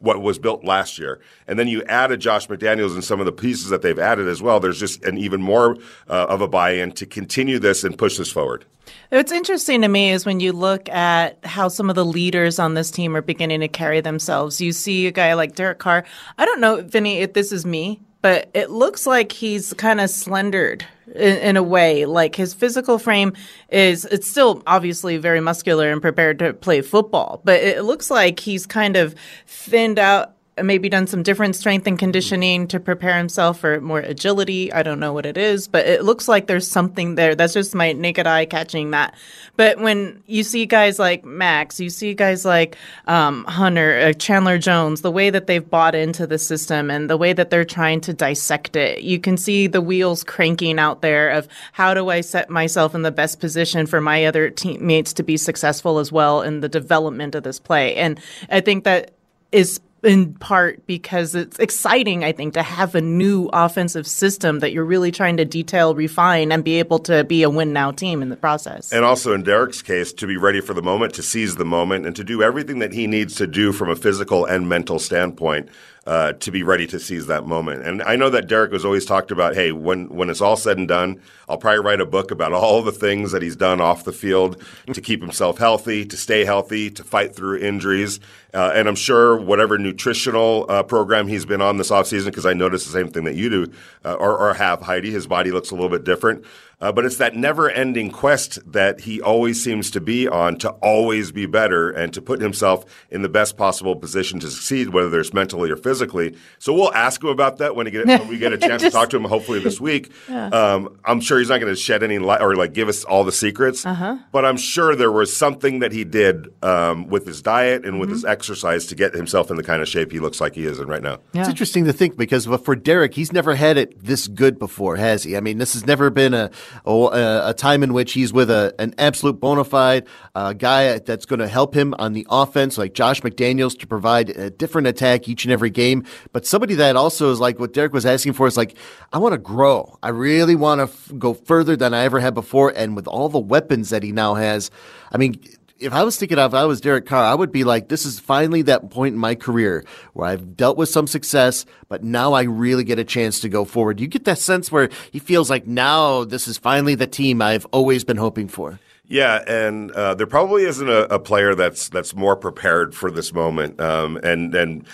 what 0.00 0.22
was 0.22 0.38
built 0.38 0.64
last 0.64 0.98
year. 0.98 1.20
And 1.46 1.58
then 1.58 1.68
you 1.68 1.82
add 1.84 2.10
a 2.10 2.16
Josh 2.16 2.48
McDaniels 2.48 2.94
and 2.94 3.04
some 3.04 3.20
of 3.20 3.26
the 3.26 3.32
pieces 3.32 3.68
that 3.70 3.82
they've 3.82 3.98
added 3.98 4.28
as 4.28 4.40
well. 4.40 4.60
There's 4.60 4.80
just 4.80 5.04
an 5.04 5.18
even 5.18 5.42
more 5.42 5.76
uh, 6.08 6.26
of 6.28 6.40
a 6.40 6.48
buy-in 6.48 6.92
to 6.92 7.06
continue 7.06 7.58
this 7.58 7.84
and 7.84 7.98
push 7.98 8.16
this 8.16 8.30
forward. 8.32 8.64
What's 9.10 9.32
interesting 9.32 9.82
to 9.82 9.88
me 9.88 10.12
is 10.12 10.24
when 10.24 10.38
you 10.38 10.52
look 10.52 10.88
at 10.88 11.44
how 11.44 11.66
some 11.66 11.90
of 11.90 11.96
the 11.96 12.04
leaders 12.04 12.60
on 12.60 12.74
this 12.74 12.92
team 12.92 13.16
are 13.16 13.22
beginning 13.22 13.58
to 13.58 13.66
carry 13.66 14.00
themselves. 14.00 14.60
You 14.60 14.70
see 14.70 15.08
a 15.08 15.10
guy 15.10 15.34
like 15.34 15.56
Derek 15.56 15.80
Carr. 15.80 16.04
I 16.38 16.44
don't 16.44 16.60
know, 16.60 16.80
Vinny, 16.82 17.18
if 17.18 17.32
this 17.32 17.50
is 17.50 17.66
me, 17.66 18.00
but 18.22 18.48
it 18.54 18.70
looks 18.70 19.08
like 19.08 19.32
he's 19.32 19.72
kind 19.74 20.00
of 20.00 20.10
slendered 20.10 20.86
in, 21.12 21.38
in, 21.38 21.56
a 21.56 21.62
way. 21.62 22.06
Like 22.06 22.36
his 22.36 22.54
physical 22.54 23.00
frame 23.00 23.32
is, 23.68 24.04
it's 24.04 24.30
still 24.30 24.62
obviously 24.64 25.16
very 25.16 25.40
muscular 25.40 25.90
and 25.90 26.00
prepared 26.00 26.38
to 26.38 26.52
play 26.52 26.80
football, 26.80 27.40
but 27.42 27.60
it 27.60 27.82
looks 27.82 28.12
like 28.12 28.38
he's 28.38 28.64
kind 28.64 28.96
of 28.96 29.16
thinned 29.44 29.98
out 29.98 30.36
maybe 30.64 30.88
done 30.88 31.06
some 31.06 31.22
different 31.22 31.56
strength 31.56 31.86
and 31.86 31.98
conditioning 31.98 32.66
to 32.68 32.80
prepare 32.80 33.16
himself 33.16 33.60
for 33.60 33.80
more 33.80 34.00
agility. 34.00 34.72
I 34.72 34.82
don't 34.82 35.00
know 35.00 35.12
what 35.12 35.26
it 35.26 35.36
is, 35.36 35.68
but 35.68 35.86
it 35.86 36.04
looks 36.04 36.28
like 36.28 36.46
there's 36.46 36.68
something 36.68 37.14
there. 37.14 37.34
That's 37.34 37.54
just 37.54 37.74
my 37.74 37.92
naked 37.92 38.26
eye 38.26 38.46
catching 38.46 38.90
that. 38.90 39.14
But 39.56 39.78
when 39.78 40.22
you 40.26 40.42
see 40.42 40.66
guys 40.66 40.98
like 40.98 41.24
Max, 41.24 41.80
you 41.80 41.90
see 41.90 42.14
guys 42.14 42.44
like 42.44 42.76
um, 43.06 43.44
Hunter, 43.44 43.98
uh, 43.98 44.12
Chandler 44.14 44.58
Jones, 44.58 45.02
the 45.02 45.10
way 45.10 45.30
that 45.30 45.46
they've 45.46 45.68
bought 45.68 45.94
into 45.94 46.26
the 46.26 46.38
system 46.38 46.90
and 46.90 47.10
the 47.10 47.16
way 47.16 47.32
that 47.32 47.50
they're 47.50 47.64
trying 47.64 48.00
to 48.02 48.14
dissect 48.14 48.76
it, 48.76 49.02
you 49.02 49.20
can 49.20 49.36
see 49.36 49.66
the 49.66 49.80
wheels 49.80 50.24
cranking 50.24 50.78
out 50.78 51.02
there 51.02 51.30
of 51.30 51.48
how 51.72 51.94
do 51.94 52.08
I 52.08 52.20
set 52.20 52.50
myself 52.50 52.94
in 52.94 53.02
the 53.02 53.10
best 53.10 53.40
position 53.40 53.86
for 53.86 54.00
my 54.00 54.24
other 54.24 54.50
teammates 54.50 55.12
to 55.14 55.22
be 55.22 55.36
successful 55.36 55.98
as 55.98 56.10
well 56.10 56.42
in 56.42 56.60
the 56.60 56.68
development 56.68 57.34
of 57.34 57.42
this 57.42 57.58
play. 57.58 57.96
And 57.96 58.20
I 58.48 58.60
think 58.60 58.84
that 58.84 59.12
is 59.52 59.80
in 60.02 60.34
part 60.34 60.86
because 60.86 61.34
it's 61.34 61.58
exciting, 61.58 62.24
I 62.24 62.32
think, 62.32 62.54
to 62.54 62.62
have 62.62 62.94
a 62.94 63.00
new 63.00 63.48
offensive 63.52 64.06
system 64.06 64.60
that 64.60 64.72
you're 64.72 64.84
really 64.84 65.10
trying 65.10 65.36
to 65.36 65.44
detail, 65.44 65.94
refine, 65.94 66.52
and 66.52 66.64
be 66.64 66.78
able 66.78 66.98
to 67.00 67.24
be 67.24 67.42
a 67.42 67.50
win 67.50 67.72
now 67.72 67.90
team 67.90 68.22
in 68.22 68.28
the 68.28 68.36
process. 68.36 68.92
And 68.92 69.04
also 69.04 69.32
in 69.32 69.42
Derek's 69.42 69.82
case, 69.82 70.12
to 70.14 70.26
be 70.26 70.36
ready 70.36 70.60
for 70.60 70.74
the 70.74 70.82
moment, 70.82 71.14
to 71.14 71.22
seize 71.22 71.56
the 71.56 71.64
moment, 71.64 72.06
and 72.06 72.16
to 72.16 72.24
do 72.24 72.42
everything 72.42 72.78
that 72.78 72.92
he 72.92 73.06
needs 73.06 73.34
to 73.36 73.46
do 73.46 73.72
from 73.72 73.90
a 73.90 73.96
physical 73.96 74.44
and 74.44 74.68
mental 74.68 74.98
standpoint 74.98 75.68
uh, 76.06 76.32
to 76.32 76.50
be 76.50 76.62
ready 76.62 76.86
to 76.86 76.98
seize 76.98 77.26
that 77.26 77.46
moment. 77.46 77.84
And 77.84 78.02
I 78.02 78.16
know 78.16 78.30
that 78.30 78.46
Derek 78.46 78.72
has 78.72 78.84
always 78.84 79.04
talked 79.04 79.30
about, 79.30 79.54
hey, 79.54 79.70
when 79.72 80.08
when 80.08 80.30
it's 80.30 80.40
all 80.40 80.56
said 80.56 80.78
and 80.78 80.88
done, 80.88 81.20
I'll 81.48 81.58
probably 81.58 81.84
write 81.84 82.00
a 82.00 82.06
book 82.06 82.30
about 82.30 82.52
all 82.52 82.82
the 82.82 82.92
things 82.92 83.32
that 83.32 83.42
he's 83.42 83.56
done 83.56 83.80
off 83.80 84.04
the 84.04 84.12
field 84.12 84.62
to 84.92 85.00
keep 85.00 85.20
himself 85.20 85.58
healthy, 85.58 86.04
to 86.06 86.16
stay 86.16 86.44
healthy, 86.44 86.90
to 86.90 87.04
fight 87.04 87.34
through 87.34 87.58
injuries. 87.58 88.18
Uh, 88.54 88.72
and 88.74 88.88
I'm 88.88 88.96
sure 88.96 89.36
whatever 89.36 89.78
nutritional 89.78 90.66
uh, 90.68 90.82
program 90.82 91.28
he's 91.28 91.44
been 91.44 91.60
on 91.60 91.76
this 91.76 91.90
offseason, 91.90 92.26
because 92.26 92.46
I 92.46 92.54
noticed 92.54 92.86
the 92.86 92.92
same 92.92 93.10
thing 93.10 93.24
that 93.24 93.36
you 93.36 93.48
do 93.48 93.72
uh, 94.04 94.14
or, 94.14 94.36
or 94.38 94.54
have, 94.54 94.82
Heidi, 94.82 95.10
his 95.10 95.26
body 95.26 95.52
looks 95.52 95.70
a 95.70 95.74
little 95.74 95.90
bit 95.90 96.04
different. 96.04 96.44
Uh, 96.80 96.90
but 96.90 97.04
it's 97.04 97.18
that 97.18 97.36
never 97.36 97.70
ending 97.70 98.10
quest 98.10 98.58
that 98.70 99.00
he 99.00 99.20
always 99.20 99.62
seems 99.62 99.90
to 99.90 100.00
be 100.00 100.26
on 100.26 100.56
to 100.56 100.70
always 100.70 101.30
be 101.30 101.44
better 101.44 101.90
and 101.90 102.14
to 102.14 102.22
put 102.22 102.40
himself 102.40 102.84
in 103.10 103.22
the 103.22 103.28
best 103.28 103.56
possible 103.56 103.94
position 103.94 104.40
to 104.40 104.50
succeed, 104.50 104.88
whether 104.88 105.20
it's 105.20 105.34
mentally 105.34 105.70
or 105.70 105.76
physically. 105.76 106.34
So 106.58 106.72
we'll 106.72 106.92
ask 106.94 107.22
him 107.22 107.28
about 107.28 107.58
that 107.58 107.76
when, 107.76 107.86
get, 107.90 108.06
when 108.06 108.28
we 108.28 108.38
get 108.38 108.52
a 108.52 108.58
chance 108.58 108.82
Just, 108.82 108.94
to 108.94 108.98
talk 108.98 109.10
to 109.10 109.16
him, 109.16 109.24
hopefully 109.24 109.60
this 109.60 109.80
week. 109.80 110.10
Yeah. 110.28 110.48
Um, 110.48 110.98
I'm 111.04 111.20
sure 111.20 111.38
he's 111.38 111.50
not 111.50 111.60
going 111.60 111.72
to 111.72 111.78
shed 111.78 112.02
any 112.02 112.18
light 112.18 112.40
or 112.40 112.56
like 112.56 112.72
give 112.72 112.88
us 112.88 113.04
all 113.04 113.24
the 113.24 113.32
secrets, 113.32 113.84
uh-huh. 113.84 114.16
but 114.32 114.44
I'm 114.44 114.56
sure 114.56 114.96
there 114.96 115.12
was 115.12 115.36
something 115.36 115.80
that 115.80 115.92
he 115.92 116.04
did 116.04 116.48
um, 116.62 117.08
with 117.08 117.26
his 117.26 117.42
diet 117.42 117.84
and 117.84 118.00
with 118.00 118.08
mm-hmm. 118.08 118.14
his 118.14 118.24
exercise 118.24 118.86
to 118.86 118.94
get 118.94 119.14
himself 119.14 119.50
in 119.50 119.56
the 119.56 119.62
kind 119.62 119.82
of 119.82 119.88
shape 119.88 120.12
he 120.12 120.18
looks 120.18 120.40
like 120.40 120.54
he 120.54 120.64
is 120.64 120.78
in 120.78 120.88
right 120.88 121.02
now. 121.02 121.18
Yeah. 121.32 121.40
It's 121.40 121.50
interesting 121.50 121.84
to 121.84 121.92
think 121.92 122.16
because 122.16 122.46
for 122.46 122.74
Derek, 122.74 123.14
he's 123.14 123.32
never 123.32 123.54
had 123.54 123.76
it 123.76 124.02
this 124.02 124.28
good 124.28 124.58
before, 124.58 124.96
has 124.96 125.24
he? 125.24 125.36
I 125.36 125.40
mean, 125.40 125.58
this 125.58 125.74
has 125.74 125.86
never 125.86 126.08
been 126.08 126.32
a 126.32 126.50
a, 126.86 127.50
a 127.50 127.54
time 127.54 127.82
in 127.82 127.92
which 127.92 128.12
he's 128.12 128.32
with 128.32 128.50
a, 128.50 128.74
an 128.78 128.94
absolute 128.98 129.40
bona 129.40 129.64
fide 129.64 130.06
uh, 130.34 130.52
guy 130.52 130.98
that's 130.98 131.26
going 131.26 131.40
to 131.40 131.48
help 131.48 131.74
him 131.74 131.94
on 131.98 132.12
the 132.12 132.26
offense, 132.30 132.78
like 132.78 132.94
Josh 132.94 133.20
McDaniels, 133.22 133.78
to 133.78 133.86
provide 133.86 134.30
a 134.30 134.50
different 134.50 134.86
attack 134.86 135.28
each 135.28 135.44
and 135.44 135.52
every 135.52 135.70
game. 135.70 136.04
But 136.32 136.46
somebody 136.46 136.74
that 136.76 136.96
also 136.96 137.30
is 137.30 137.40
like 137.40 137.58
what 137.58 137.72
Derek 137.72 137.92
was 137.92 138.06
asking 138.06 138.34
for 138.34 138.46
is 138.46 138.56
like, 138.56 138.76
I 139.12 139.18
want 139.18 139.32
to 139.32 139.38
grow. 139.38 139.98
I 140.02 140.08
really 140.10 140.56
want 140.56 140.78
to 140.78 140.84
f- 140.84 141.12
go 141.18 141.34
further 141.34 141.76
than 141.76 141.94
I 141.94 142.04
ever 142.04 142.20
had 142.20 142.34
before. 142.34 142.72
And 142.74 142.96
with 142.96 143.06
all 143.06 143.28
the 143.28 143.38
weapons 143.38 143.90
that 143.90 144.02
he 144.02 144.12
now 144.12 144.34
has, 144.34 144.70
I 145.12 145.18
mean, 145.18 145.40
if 145.80 145.92
I 145.92 146.04
was 146.04 146.16
thinking 146.16 146.38
of, 146.38 146.54
I 146.54 146.64
was 146.64 146.80
Derek 146.80 147.06
Carr, 147.06 147.24
I 147.24 147.34
would 147.34 147.50
be 147.50 147.64
like, 147.64 147.88
this 147.88 148.04
is 148.04 148.20
finally 148.20 148.62
that 148.62 148.90
point 148.90 149.14
in 149.14 149.18
my 149.18 149.34
career 149.34 149.84
where 150.12 150.28
I've 150.28 150.56
dealt 150.56 150.76
with 150.76 150.88
some 150.88 151.06
success, 151.06 151.64
but 151.88 152.04
now 152.04 152.34
I 152.34 152.42
really 152.42 152.84
get 152.84 152.98
a 152.98 153.04
chance 153.04 153.40
to 153.40 153.48
go 153.48 153.64
forward. 153.64 154.00
You 154.00 154.06
get 154.06 154.24
that 154.24 154.38
sense 154.38 154.70
where 154.70 154.90
he 155.10 155.18
feels 155.18 155.48
like 155.50 155.66
now 155.66 156.24
this 156.24 156.46
is 156.46 156.58
finally 156.58 156.94
the 156.94 157.06
team 157.06 157.40
I've 157.40 157.66
always 157.66 158.04
been 158.04 158.18
hoping 158.18 158.48
for. 158.48 158.78
Yeah, 159.04 159.42
and 159.46 159.90
uh, 159.92 160.14
there 160.14 160.26
probably 160.26 160.64
isn't 160.64 160.88
a, 160.88 161.12
a, 161.12 161.18
player 161.18 161.56
that's 161.56 161.88
that's 161.88 162.14
more 162.14 162.36
prepared 162.36 162.94
for 162.94 163.10
this 163.10 163.34
moment, 163.34 163.80
um, 163.80 164.20
and 164.22 164.54
and 164.54 164.86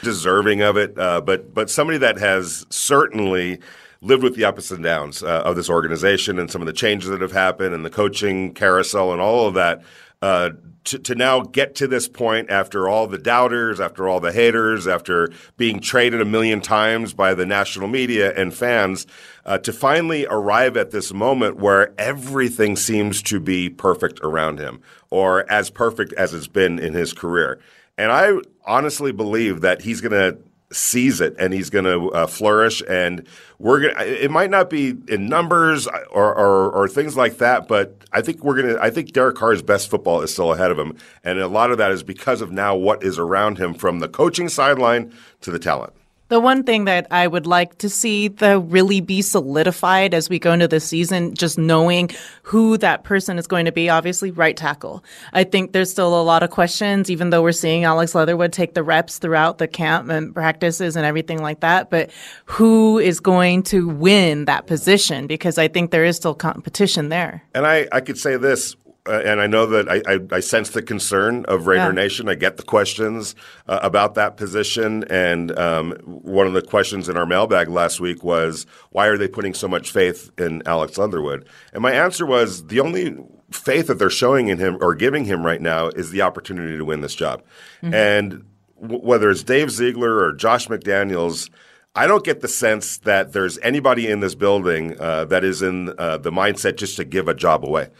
deserving 0.00 0.60
of 0.62 0.76
it. 0.76 0.98
Uh, 0.98 1.20
but 1.20 1.54
but 1.54 1.70
somebody 1.70 1.98
that 1.98 2.18
has 2.18 2.66
certainly 2.68 3.60
lived 4.00 4.24
with 4.24 4.34
the 4.34 4.44
ups 4.44 4.70
and 4.70 4.82
downs 4.82 5.22
uh, 5.22 5.42
of 5.44 5.54
this 5.56 5.70
organization 5.70 6.38
and 6.38 6.50
some 6.50 6.60
of 6.60 6.66
the 6.66 6.72
changes 6.72 7.08
that 7.08 7.20
have 7.20 7.32
happened 7.32 7.74
and 7.74 7.84
the 7.84 7.90
coaching 7.90 8.52
carousel 8.52 9.12
and 9.12 9.20
all 9.20 9.46
of 9.46 9.54
that. 9.54 9.82
Uh, 10.24 10.52
to, 10.84 10.98
to, 10.98 11.14
now 11.14 11.42
get 11.42 11.74
to 11.74 11.86
this 11.86 12.08
point 12.08 12.48
after 12.48 12.88
all 12.88 13.06
the 13.06 13.18
doubters, 13.18 13.78
after 13.78 14.08
all 14.08 14.20
the 14.20 14.32
haters, 14.32 14.86
after 14.86 15.30
being 15.58 15.80
traded 15.80 16.18
a 16.22 16.24
million 16.24 16.62
times 16.62 17.12
by 17.12 17.34
the 17.34 17.44
national 17.44 17.88
media 17.88 18.32
and 18.34 18.54
fans, 18.54 19.06
uh, 19.44 19.58
to 19.58 19.70
finally 19.70 20.26
arrive 20.30 20.78
at 20.78 20.92
this 20.92 21.12
moment 21.12 21.58
where 21.58 21.92
everything 21.98 22.74
seems 22.74 23.20
to 23.20 23.38
be 23.38 23.68
perfect 23.68 24.18
around 24.22 24.58
him 24.58 24.80
or 25.10 25.44
as 25.52 25.68
perfect 25.68 26.14
as 26.14 26.32
it's 26.32 26.48
been 26.48 26.78
in 26.78 26.94
his 26.94 27.12
career. 27.12 27.60
And 27.98 28.10
I 28.10 28.32
honestly 28.64 29.12
believe 29.12 29.60
that 29.60 29.82
he's 29.82 30.00
going 30.00 30.12
to 30.12 30.38
sees 30.74 31.20
it 31.20 31.34
and 31.38 31.52
he's 31.52 31.70
going 31.70 31.84
to 31.84 32.10
uh, 32.10 32.26
flourish 32.26 32.82
and 32.88 33.26
we're 33.58 33.80
going 33.80 33.94
to 33.94 34.24
it 34.24 34.30
might 34.30 34.50
not 34.50 34.68
be 34.68 34.94
in 35.08 35.28
numbers 35.28 35.86
or, 36.10 36.34
or, 36.34 36.70
or 36.72 36.88
things 36.88 37.16
like 37.16 37.38
that 37.38 37.68
but 37.68 37.96
i 38.12 38.20
think 38.20 38.42
we're 38.42 38.60
going 38.60 38.74
to 38.74 38.82
i 38.82 38.90
think 38.90 39.12
derek 39.12 39.36
carr's 39.36 39.62
best 39.62 39.88
football 39.88 40.20
is 40.20 40.32
still 40.32 40.52
ahead 40.52 40.70
of 40.70 40.78
him 40.78 40.96
and 41.22 41.38
a 41.38 41.48
lot 41.48 41.70
of 41.70 41.78
that 41.78 41.90
is 41.90 42.02
because 42.02 42.40
of 42.40 42.50
now 42.50 42.74
what 42.74 43.02
is 43.02 43.18
around 43.18 43.58
him 43.58 43.74
from 43.74 44.00
the 44.00 44.08
coaching 44.08 44.48
sideline 44.48 45.12
to 45.40 45.50
the 45.50 45.58
talent 45.58 45.92
the 46.34 46.40
one 46.40 46.64
thing 46.64 46.86
that 46.86 47.06
I 47.12 47.28
would 47.28 47.46
like 47.46 47.78
to 47.78 47.88
see 47.88 48.26
the 48.26 48.58
really 48.58 49.00
be 49.00 49.22
solidified 49.22 50.12
as 50.14 50.28
we 50.28 50.40
go 50.40 50.52
into 50.52 50.66
the 50.66 50.80
season, 50.80 51.32
just 51.32 51.56
knowing 51.56 52.10
who 52.42 52.76
that 52.78 53.04
person 53.04 53.38
is 53.38 53.46
going 53.46 53.66
to 53.66 53.70
be, 53.70 53.88
obviously 53.88 54.32
right 54.32 54.56
tackle. 54.56 55.04
I 55.32 55.44
think 55.44 55.70
there's 55.70 55.92
still 55.92 56.20
a 56.20 56.24
lot 56.24 56.42
of 56.42 56.50
questions, 56.50 57.08
even 57.08 57.30
though 57.30 57.40
we're 57.40 57.52
seeing 57.52 57.84
Alex 57.84 58.16
Leatherwood 58.16 58.52
take 58.52 58.74
the 58.74 58.82
reps 58.82 59.18
throughout 59.18 59.58
the 59.58 59.68
camp 59.68 60.10
and 60.10 60.34
practices 60.34 60.96
and 60.96 61.06
everything 61.06 61.40
like 61.40 61.60
that. 61.60 61.88
But 61.88 62.10
who 62.46 62.98
is 62.98 63.20
going 63.20 63.62
to 63.64 63.86
win 63.86 64.46
that 64.46 64.66
position? 64.66 65.28
Because 65.28 65.56
I 65.56 65.68
think 65.68 65.92
there 65.92 66.04
is 66.04 66.16
still 66.16 66.34
competition 66.34 67.10
there. 67.10 67.44
And 67.54 67.64
I, 67.64 67.86
I 67.92 68.00
could 68.00 68.18
say 68.18 68.36
this 68.38 68.74
uh, 69.06 69.20
and 69.24 69.40
I 69.40 69.46
know 69.46 69.66
that 69.66 69.88
I, 69.88 70.02
I, 70.06 70.36
I, 70.36 70.40
sense 70.40 70.70
the 70.70 70.80
concern 70.80 71.44
of 71.44 71.66
Raider 71.66 71.86
yeah. 71.86 71.92
Nation. 71.92 72.28
I 72.28 72.34
get 72.34 72.56
the 72.56 72.62
questions 72.62 73.34
uh, 73.68 73.80
about 73.82 74.14
that 74.14 74.38
position. 74.38 75.04
And 75.10 75.56
um, 75.58 75.92
one 76.06 76.46
of 76.46 76.54
the 76.54 76.62
questions 76.62 77.08
in 77.08 77.16
our 77.16 77.26
mailbag 77.26 77.68
last 77.68 78.00
week 78.00 78.24
was, 78.24 78.66
why 78.90 79.06
are 79.08 79.18
they 79.18 79.28
putting 79.28 79.52
so 79.52 79.68
much 79.68 79.90
faith 79.90 80.30
in 80.38 80.62
Alex 80.64 80.96
Leatherwood? 80.96 81.46
And 81.74 81.82
my 81.82 81.92
answer 81.92 82.24
was, 82.24 82.66
the 82.68 82.80
only 82.80 83.16
faith 83.50 83.88
that 83.88 83.98
they're 83.98 84.08
showing 84.08 84.48
in 84.48 84.56
him 84.58 84.78
or 84.80 84.94
giving 84.94 85.26
him 85.26 85.44
right 85.44 85.60
now 85.60 85.88
is 85.88 86.10
the 86.10 86.22
opportunity 86.22 86.78
to 86.78 86.84
win 86.84 87.02
this 87.02 87.14
job. 87.14 87.42
Mm-hmm. 87.82 87.94
And 87.94 88.44
w- 88.80 89.02
whether 89.02 89.30
it's 89.30 89.42
Dave 89.42 89.70
Ziegler 89.70 90.16
or 90.16 90.32
Josh 90.32 90.68
McDaniels, 90.68 91.50
I 91.94 92.06
don't 92.06 92.24
get 92.24 92.40
the 92.40 92.48
sense 92.48 92.98
that 92.98 93.32
there's 93.32 93.58
anybody 93.58 94.10
in 94.10 94.20
this 94.20 94.34
building 94.34 94.98
uh, 94.98 95.26
that 95.26 95.44
is 95.44 95.60
in 95.62 95.94
uh, 95.98 96.18
the 96.18 96.32
mindset 96.32 96.76
just 96.76 96.96
to 96.96 97.04
give 97.04 97.28
a 97.28 97.34
job 97.34 97.64
away. 97.64 97.90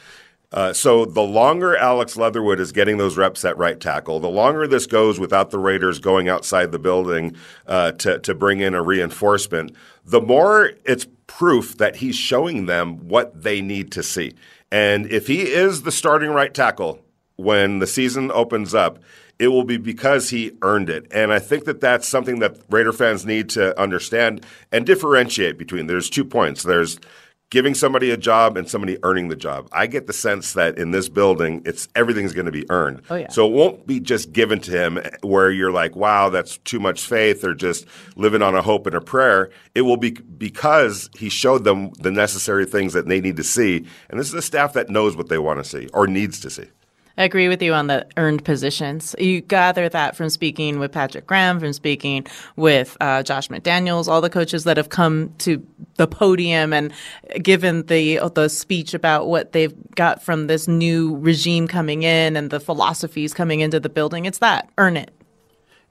Uh, 0.54 0.72
so 0.72 1.04
the 1.04 1.20
longer 1.20 1.76
Alex 1.76 2.16
Leatherwood 2.16 2.60
is 2.60 2.70
getting 2.70 2.96
those 2.96 3.16
reps 3.16 3.44
at 3.44 3.58
right 3.58 3.80
tackle, 3.80 4.20
the 4.20 4.28
longer 4.28 4.68
this 4.68 4.86
goes 4.86 5.18
without 5.18 5.50
the 5.50 5.58
Raiders 5.58 5.98
going 5.98 6.28
outside 6.28 6.70
the 6.70 6.78
building 6.78 7.34
uh, 7.66 7.90
to 7.92 8.20
to 8.20 8.34
bring 8.34 8.60
in 8.60 8.72
a 8.72 8.80
reinforcement, 8.80 9.74
the 10.04 10.20
more 10.20 10.70
it's 10.84 11.08
proof 11.26 11.76
that 11.78 11.96
he's 11.96 12.14
showing 12.14 12.66
them 12.66 13.08
what 13.08 13.42
they 13.42 13.60
need 13.60 13.90
to 13.92 14.02
see. 14.02 14.32
And 14.70 15.06
if 15.10 15.26
he 15.26 15.42
is 15.42 15.82
the 15.82 15.90
starting 15.90 16.30
right 16.30 16.54
tackle 16.54 17.00
when 17.34 17.80
the 17.80 17.86
season 17.88 18.30
opens 18.30 18.74
up, 18.74 19.00
it 19.40 19.48
will 19.48 19.64
be 19.64 19.76
because 19.76 20.30
he 20.30 20.52
earned 20.62 20.88
it. 20.88 21.08
And 21.10 21.32
I 21.32 21.40
think 21.40 21.64
that 21.64 21.80
that's 21.80 22.06
something 22.06 22.38
that 22.38 22.56
Raider 22.70 22.92
fans 22.92 23.26
need 23.26 23.48
to 23.50 23.78
understand 23.80 24.46
and 24.70 24.86
differentiate 24.86 25.58
between. 25.58 25.88
There's 25.88 26.08
two 26.08 26.24
points. 26.24 26.62
There's 26.62 27.00
giving 27.54 27.72
somebody 27.72 28.10
a 28.10 28.16
job 28.16 28.56
and 28.56 28.68
somebody 28.68 28.98
earning 29.04 29.28
the 29.28 29.36
job. 29.36 29.68
I 29.70 29.86
get 29.86 30.08
the 30.08 30.12
sense 30.12 30.54
that 30.54 30.76
in 30.76 30.90
this 30.90 31.08
building, 31.08 31.62
it's 31.64 31.86
everything's 31.94 32.32
going 32.32 32.46
to 32.46 32.50
be 32.52 32.68
earned. 32.68 33.02
Oh, 33.08 33.14
yeah. 33.14 33.28
So 33.28 33.46
it 33.46 33.52
won't 33.52 33.86
be 33.86 34.00
just 34.00 34.32
given 34.32 34.58
to 34.62 34.72
him 34.72 34.98
eh, 34.98 35.10
where 35.22 35.52
you're 35.52 35.70
like, 35.70 35.94
wow, 35.94 36.30
that's 36.30 36.58
too 36.58 36.80
much 36.80 37.06
faith 37.06 37.44
or 37.44 37.54
just 37.54 37.86
living 38.16 38.42
on 38.42 38.56
a 38.56 38.60
hope 38.60 38.88
and 38.88 38.96
a 38.96 39.00
prayer. 39.00 39.50
It 39.72 39.82
will 39.82 39.96
be 39.96 40.10
because 40.10 41.08
he 41.16 41.28
showed 41.28 41.62
them 41.62 41.92
the 42.00 42.10
necessary 42.10 42.66
things 42.66 42.92
that 42.92 43.06
they 43.06 43.20
need 43.20 43.36
to 43.36 43.44
see. 43.44 43.86
And 44.10 44.18
this 44.18 44.26
is 44.26 44.34
a 44.34 44.42
staff 44.42 44.72
that 44.72 44.90
knows 44.90 45.16
what 45.16 45.28
they 45.28 45.38
want 45.38 45.62
to 45.62 45.64
see 45.64 45.88
or 45.94 46.08
needs 46.08 46.40
to 46.40 46.50
see. 46.50 46.66
I 47.16 47.22
agree 47.22 47.48
with 47.48 47.62
you 47.62 47.72
on 47.72 47.86
the 47.86 48.06
earned 48.16 48.44
positions. 48.44 49.14
You 49.18 49.40
gather 49.40 49.88
that 49.88 50.16
from 50.16 50.30
speaking 50.30 50.80
with 50.80 50.90
Patrick 50.90 51.26
Graham, 51.26 51.60
from 51.60 51.72
speaking 51.72 52.26
with 52.56 52.96
uh, 53.00 53.22
Josh 53.22 53.48
McDaniels, 53.48 54.08
all 54.08 54.20
the 54.20 54.30
coaches 54.30 54.64
that 54.64 54.76
have 54.76 54.88
come 54.88 55.32
to 55.38 55.64
the 55.96 56.08
podium 56.08 56.72
and 56.72 56.92
given 57.40 57.86
the 57.86 58.18
the 58.34 58.48
speech 58.48 58.94
about 58.94 59.28
what 59.28 59.52
they've 59.52 59.74
got 59.94 60.22
from 60.22 60.48
this 60.48 60.66
new 60.66 61.16
regime 61.18 61.68
coming 61.68 62.02
in 62.02 62.36
and 62.36 62.50
the 62.50 62.58
philosophies 62.58 63.32
coming 63.32 63.60
into 63.60 63.78
the 63.78 63.88
building. 63.88 64.24
It's 64.24 64.38
that 64.38 64.68
earn 64.76 64.96
it. 64.96 65.13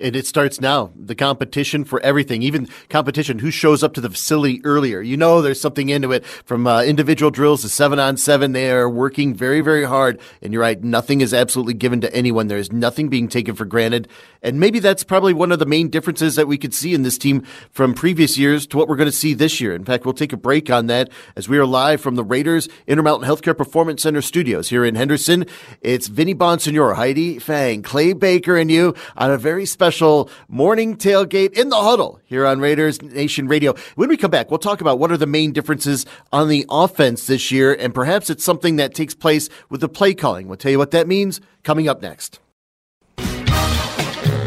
And 0.04 0.18
it 0.18 0.28
starts 0.28 0.60
now. 0.60 0.92
The 0.98 1.16
competition 1.16 1.86
for 1.86 2.02
everything, 2.02 2.44
even 2.44 2.68
competition 2.90 3.40
who 3.40 3.50
shows 3.50 3.84
up 3.84 3.94
to 3.94 4.02
the 4.02 4.10
facility 4.10 4.60
earlier. 4.66 5.00
You 5.02 5.16
know, 5.16 5.42
there's 5.42 5.62
something 5.62 5.88
into 5.88 6.12
it 6.12 6.26
from 6.26 6.68
uh, 6.68 6.84
individual 6.84 7.32
drills 7.32 7.62
to 7.62 7.70
seven 7.70 8.00
on 8.00 8.18
seven. 8.18 8.52
They 8.52 8.70
are 8.70 8.90
working 8.90 9.34
very, 9.34 9.62
very 9.62 9.86
hard. 9.86 10.20
And 10.42 10.52
you're 10.52 10.62
right, 10.62 10.84
nothing 10.84 11.22
is 11.22 11.34
absolutely 11.34 11.76
given 11.76 12.02
to 12.02 12.14
anyone. 12.14 12.48
There's 12.48 12.70
nothing 12.70 13.08
being 13.08 13.30
taken 13.30 13.56
for 13.56 13.64
granted. 13.64 14.10
And 14.44 14.60
maybe 14.60 14.80
that's 14.80 15.04
probably 15.04 15.34
one 15.34 15.52
of 15.52 15.60
the 15.60 15.66
main 15.66 15.90
differences 15.90 16.36
that 16.36 16.48
we 16.48 16.58
could 16.58 16.74
see 16.74 16.94
in 16.94 17.04
this 17.04 17.18
team 17.18 17.44
from 17.72 17.94
previous 17.94 18.38
years 18.38 18.68
to 18.68 18.78
what 18.78 18.88
we're 18.88 18.98
going 18.98 19.08
to 19.08 19.12
see 19.12 19.34
this 19.34 19.60
year. 19.60 19.74
In 19.74 19.86
fact, 19.86 20.06
we'll 20.06 20.14
take 20.14 20.34
a 20.34 20.38
break 20.38 20.70
on 20.70 20.88
that 20.88 21.10
as 21.36 21.50
we 21.50 21.58
are 21.58 21.66
live 21.66 22.02
from 22.02 22.16
the 22.16 22.24
Raiders 22.24 22.68
Intermountain 22.88 23.28
Healthcare 23.28 23.58
Performance 23.58 24.04
Center 24.04 24.22
studios 24.22 24.70
here 24.70 24.86
in 24.86 24.96
Henderson. 24.96 25.46
It's 25.82 26.08
Vinny 26.08 26.36
Bonsignore, 26.36 26.96
Heidi 26.96 27.40
Fang, 27.40 27.82
Clay 27.82 28.14
Baker, 28.14 28.58
and 28.58 28.70
you 28.70 28.94
on 29.16 29.32
a 29.32 29.38
very 29.38 29.66
special 29.66 30.04
special 30.04 30.30
morning 30.50 30.98
tailgate 30.98 31.54
in 31.54 31.70
the 31.70 31.76
huddle 31.76 32.20
here 32.26 32.46
on 32.46 32.60
Raiders 32.60 33.02
Nation 33.02 33.48
Radio. 33.48 33.74
When 33.96 34.10
we 34.10 34.18
come 34.18 34.32
back, 34.32 34.50
we'll 34.50 34.58
talk 34.58 34.82
about 34.82 35.00
what 35.00 35.12
are 35.12 35.18
the 35.18 35.28
main 35.28 35.54
differences 35.54 36.06
on 36.32 36.50
the 36.50 36.66
offense 36.70 37.28
this 37.28 37.52
year, 37.52 37.74
and 37.74 37.94
perhaps 37.94 38.30
it's 38.30 38.44
something 38.44 38.78
that 38.78 38.94
takes 38.94 39.14
place 39.14 39.50
with 39.70 39.82
the 39.82 39.90
play 39.90 40.14
calling. 40.14 40.48
We'll 40.48 40.58
tell 40.58 40.72
you 40.72 40.78
what 40.78 40.92
that 40.92 41.08
means 41.08 41.42
coming 41.64 41.88
up 41.88 42.02
next. 42.02 42.40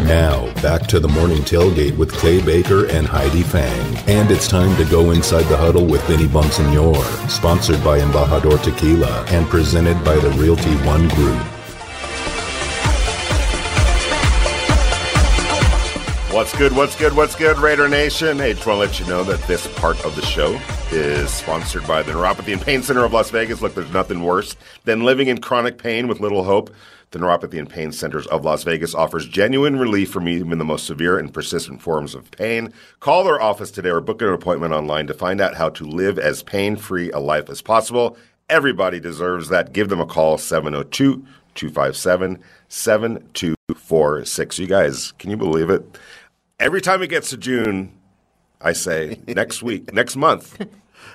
Now, 0.07 0.53
back 0.63 0.87
to 0.87 1.01
the 1.01 1.09
morning 1.09 1.39
tailgate 1.39 1.97
with 1.97 2.13
Clay 2.13 2.41
Baker 2.41 2.87
and 2.87 3.09
Heidi 3.09 3.43
Fang. 3.43 3.97
And 4.09 4.31
it's 4.31 4.47
time 4.47 4.77
to 4.77 4.89
go 4.89 5.11
inside 5.11 5.43
the 5.47 5.57
huddle 5.57 5.85
with 5.85 6.01
Vinny 6.07 6.27
Bonsignore, 6.27 7.29
sponsored 7.29 7.83
by 7.83 7.99
Embajador 7.99 8.63
Tequila 8.63 9.25
and 9.31 9.49
presented 9.49 10.03
by 10.05 10.15
the 10.15 10.31
Realty 10.31 10.77
One 10.87 11.09
Group. 11.09 11.43
What's 16.33 16.57
good? 16.57 16.71
What's 16.77 16.95
good? 16.95 17.13
What's 17.17 17.35
good, 17.35 17.59
Raider 17.59 17.89
Nation? 17.89 18.39
Hey, 18.39 18.53
just 18.53 18.65
want 18.65 18.77
to 18.77 18.87
let 18.87 19.01
you 19.01 19.07
know 19.07 19.25
that 19.25 19.41
this 19.49 19.67
part 19.79 20.05
of 20.05 20.15
the 20.15 20.23
show 20.23 20.57
is 20.93 21.31
sponsored 21.31 21.85
by 21.89 22.05
the 22.05 22.13
Neuropathy 22.13 22.53
and 22.53 22.63
Pain 22.63 22.83
Center 22.83 23.05
of 23.05 23.13
Las 23.13 23.31
Vegas. 23.31 23.61
Look, 23.61 23.75
there's 23.75 23.91
nothing 23.91 24.23
worse 24.23 24.55
than 24.85 25.03
living 25.03 25.27
in 25.27 25.41
chronic 25.41 25.79
pain 25.79 26.07
with 26.07 26.21
little 26.21 26.45
hope. 26.45 26.73
The 27.13 27.21
Neuropathy 27.21 27.59
and 27.59 27.71
Pain 27.71 27.93
Centers 27.93 28.27
of 28.27 28.45
Las 28.45 28.65
Vegas 28.65 28.95
offers 28.95 29.29
genuine 29.29 29.79
relief 29.79 30.11
from 30.11 30.29
even 30.29 30.59
the 30.59 30.65
most 30.65 30.87
severe 30.87 31.19
and 31.19 31.33
persistent 31.33 31.81
forms 31.81 32.15
of 32.15 32.31
pain. 32.33 32.73
Call 33.01 33.23
their 33.25 33.41
office 33.41 33.71
today 33.71 33.91
or 33.91 34.01
book 34.01 34.21
an 34.23 34.29
appointment 34.29 34.75
online 34.75 35.07
to 35.07 35.15
find 35.15 35.41
out 35.41 35.55
how 35.55 35.69
to 35.71 35.85
live 35.85 36.19
as 36.19 36.43
pain 36.43 36.77
free 36.77 37.11
a 37.13 37.19
life 37.19 37.49
as 37.49 37.63
possible. 37.63 38.17
Everybody 38.49 38.99
deserves 39.01 39.49
that. 39.49 39.73
Give 39.73 39.89
them 39.89 40.01
a 40.01 40.07
call, 40.07 40.37
702 40.37 41.25
257 41.55 42.43
7246. 42.69 44.59
You 44.59 44.67
guys, 44.67 45.13
can 45.13 45.31
you 45.31 45.37
believe 45.37 45.71
it? 45.71 45.99
Every 46.59 46.81
time 46.81 47.03
it 47.03 47.09
gets 47.09 47.31
to 47.31 47.37
June, 47.37 47.93
I 48.61 48.73
say 48.73 49.21
next 49.29 49.63
week, 49.63 49.93
next 49.93 50.17
month, 50.17 50.61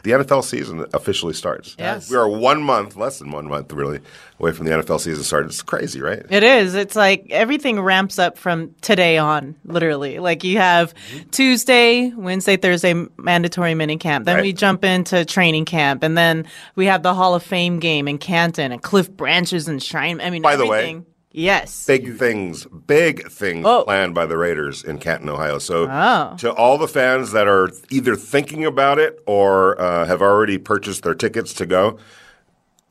the 0.04 0.12
NFL 0.12 0.44
season 0.44 0.86
officially 0.94 1.34
starts. 1.34 1.76
Yes. 1.78 2.10
We 2.10 2.18
are 2.18 2.28
one 2.28 2.62
month, 2.64 2.96
less 2.96 3.20
than 3.20 3.32
one 3.32 3.48
month, 3.48 3.72
really, 3.74 4.00
away 4.40 4.52
from 4.52 4.66
the 4.66 4.72
NFL 4.72 5.00
season 5.00 5.24
starting. 5.24 5.50
It's 5.50 5.62
crazy, 5.62 6.02
right? 6.02 6.24
It 6.30 6.44
is. 6.44 6.76
It's 6.76 6.96
like 6.96 7.28
everything 7.30 7.80
ramps 7.80 8.20
up 8.20 8.38
from 8.38 8.74
today 8.82 9.18
on, 9.18 9.56
literally. 9.66 10.20
Like 10.20 10.44
you 10.44 10.58
have 10.58 10.94
mm-hmm. 10.94 11.30
Tuesday, 11.30 12.12
Wednesday, 12.12 12.58
Thursday 12.58 12.94
mandatory 13.18 13.76
mini 13.76 13.98
camp. 13.98 14.26
Then 14.26 14.38
Right. 14.38 14.44
we 14.44 14.54
jump 14.54 14.84
into 14.84 15.26
training 15.26 15.66
camp, 15.66 16.04
and 16.04 16.18
then 16.18 16.46
we 16.76 16.86
have 16.86 17.04
the 17.04 17.14
Hall 17.14 17.36
of 17.36 17.44
Fame 17.44 17.80
game 17.80 18.08
in 18.08 18.18
Canton 18.18 18.72
and 18.72 18.82
Cliff 18.82 19.10
Branches 19.12 19.68
and 19.68 19.82
Shrine. 19.82 20.22
I 20.22 20.30
mean, 20.30 20.42
By 20.42 20.56
the 20.56 20.66
way, 20.66 20.80
everything. 20.80 21.06
Yes, 21.32 21.86
Big 21.86 22.18
things, 22.18 22.66
big 22.66 23.30
things 23.30 23.66
Oh. 23.66 23.84
planned 23.84 24.14
by 24.14 24.26
the 24.26 24.38
Raiders 24.38 24.84
in 24.84 24.98
Canton, 24.98 25.30
Ohio. 25.30 25.58
So, 25.60 25.88
Oh. 25.90 26.36
to 26.40 26.52
all 26.52 26.78
the 26.78 26.88
fans 26.88 27.32
that 27.32 27.48
are 27.48 27.70
either 27.90 28.16
thinking 28.16 28.66
about 28.66 29.00
it 29.00 29.22
or 29.26 29.80
uh, 29.82 30.06
have 30.06 30.22
already 30.22 30.58
purchased 30.58 31.04
their 31.04 31.16
tickets 31.16 31.54
to 31.54 31.66
go, 31.66 31.98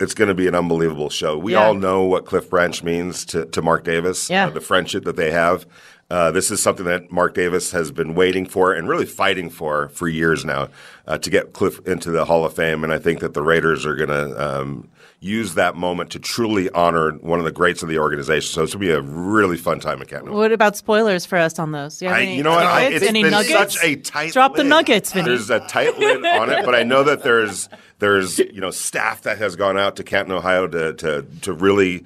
it's 0.01 0.15
going 0.15 0.29
to 0.29 0.35
be 0.35 0.47
an 0.49 0.55
unbelievable 0.55 1.11
show. 1.11 1.37
We 1.37 1.53
Yeah. 1.53 1.65
all 1.67 1.75
know 1.75 2.03
what 2.05 2.25
Cliff 2.25 2.49
Branch 2.49 2.83
means 2.83 3.25
to, 3.27 3.45
to 3.47 3.61
Mark 3.63 3.85
Davis, 3.85 4.31
Yeah. 4.31 4.47
uh, 4.47 4.51
the 4.51 4.61
friendship 4.61 5.05
that 5.05 5.17
they 5.17 5.31
have. 5.31 5.67
Uh, 6.11 6.31
this 6.33 6.51
is 6.51 6.61
something 6.61 6.87
that 6.87 7.13
Mark 7.13 7.35
Davis 7.35 7.71
has 7.71 7.93
been 7.93 8.15
waiting 8.17 8.45
for 8.45 8.73
and 8.73 8.89
really 8.89 9.07
fighting 9.07 9.49
for 9.49 9.91
for 9.91 10.09
years 10.09 10.45
now 10.45 10.69
uh, 11.07 11.17
to 11.19 11.31
get 11.31 11.53
Cliff 11.53 11.79
into 11.87 12.11
the 12.11 12.25
Hall 12.25 12.45
of 12.45 12.53
Fame. 12.53 12.83
And 12.83 12.93
I 12.93 12.99
think 12.99 13.21
that 13.21 13.33
the 13.35 13.43
Raiders 13.43 13.87
are 13.87 13.95
going 13.95 14.09
to 14.09 14.43
um, 14.61 14.89
use 15.21 15.55
that 15.55 15.77
moment 15.77 16.11
to 16.11 16.19
truly 16.19 16.71
honor 16.71 17.13
one 17.13 17.39
of 17.39 17.45
the 17.45 17.53
greats 17.53 17.83
of 17.83 17.89
the 17.91 17.99
organization. 17.99 18.53
So 18.53 18.63
it's 18.63 18.73
going 18.75 18.87
to 18.87 18.87
be 18.87 18.93
a 18.93 19.03
really 19.03 19.59
fun 19.59 19.79
time 19.79 20.01
at 20.01 20.09
Canton. 20.09 20.33
What 20.33 20.51
about 20.51 20.77
spoilers 20.77 21.27
for 21.27 21.37
us 21.37 21.59
on 21.59 21.73
those? 21.73 22.01
You 22.01 22.09
I, 22.09 22.23
any 22.23 22.37
you 22.39 22.43
know 22.43 22.53
what? 22.53 22.67
I, 22.67 22.87
it's 22.87 23.05
any 23.05 23.23
been 23.23 23.33
nuggets? 23.33 23.75
such 23.75 23.85
a 23.85 23.97
tight. 23.97 24.33
Drop 24.33 24.57
the 24.57 24.65
nuggets, 24.65 25.13
Vinny. 25.13 25.29
There's 25.29 25.51
a 25.51 25.61
tight 25.61 25.99
lid 25.99 26.25
on 26.25 26.51
it, 26.51 26.65
but 26.65 26.75
I 26.75 26.83
know 26.83 27.05
that 27.05 27.23
there's 27.23 27.69
there's 27.99 28.39
you 28.39 28.61
know 28.61 28.71
staff 28.71 29.23
that 29.23 29.39
has 29.39 29.57
gone 29.57 29.79
out 29.79 29.97
to 29.97 30.05
Canton, 30.05 30.33
Ohio, 30.33 30.67
to 30.67 30.95
to 30.95 31.27
to 31.43 31.53
really. 31.53 32.05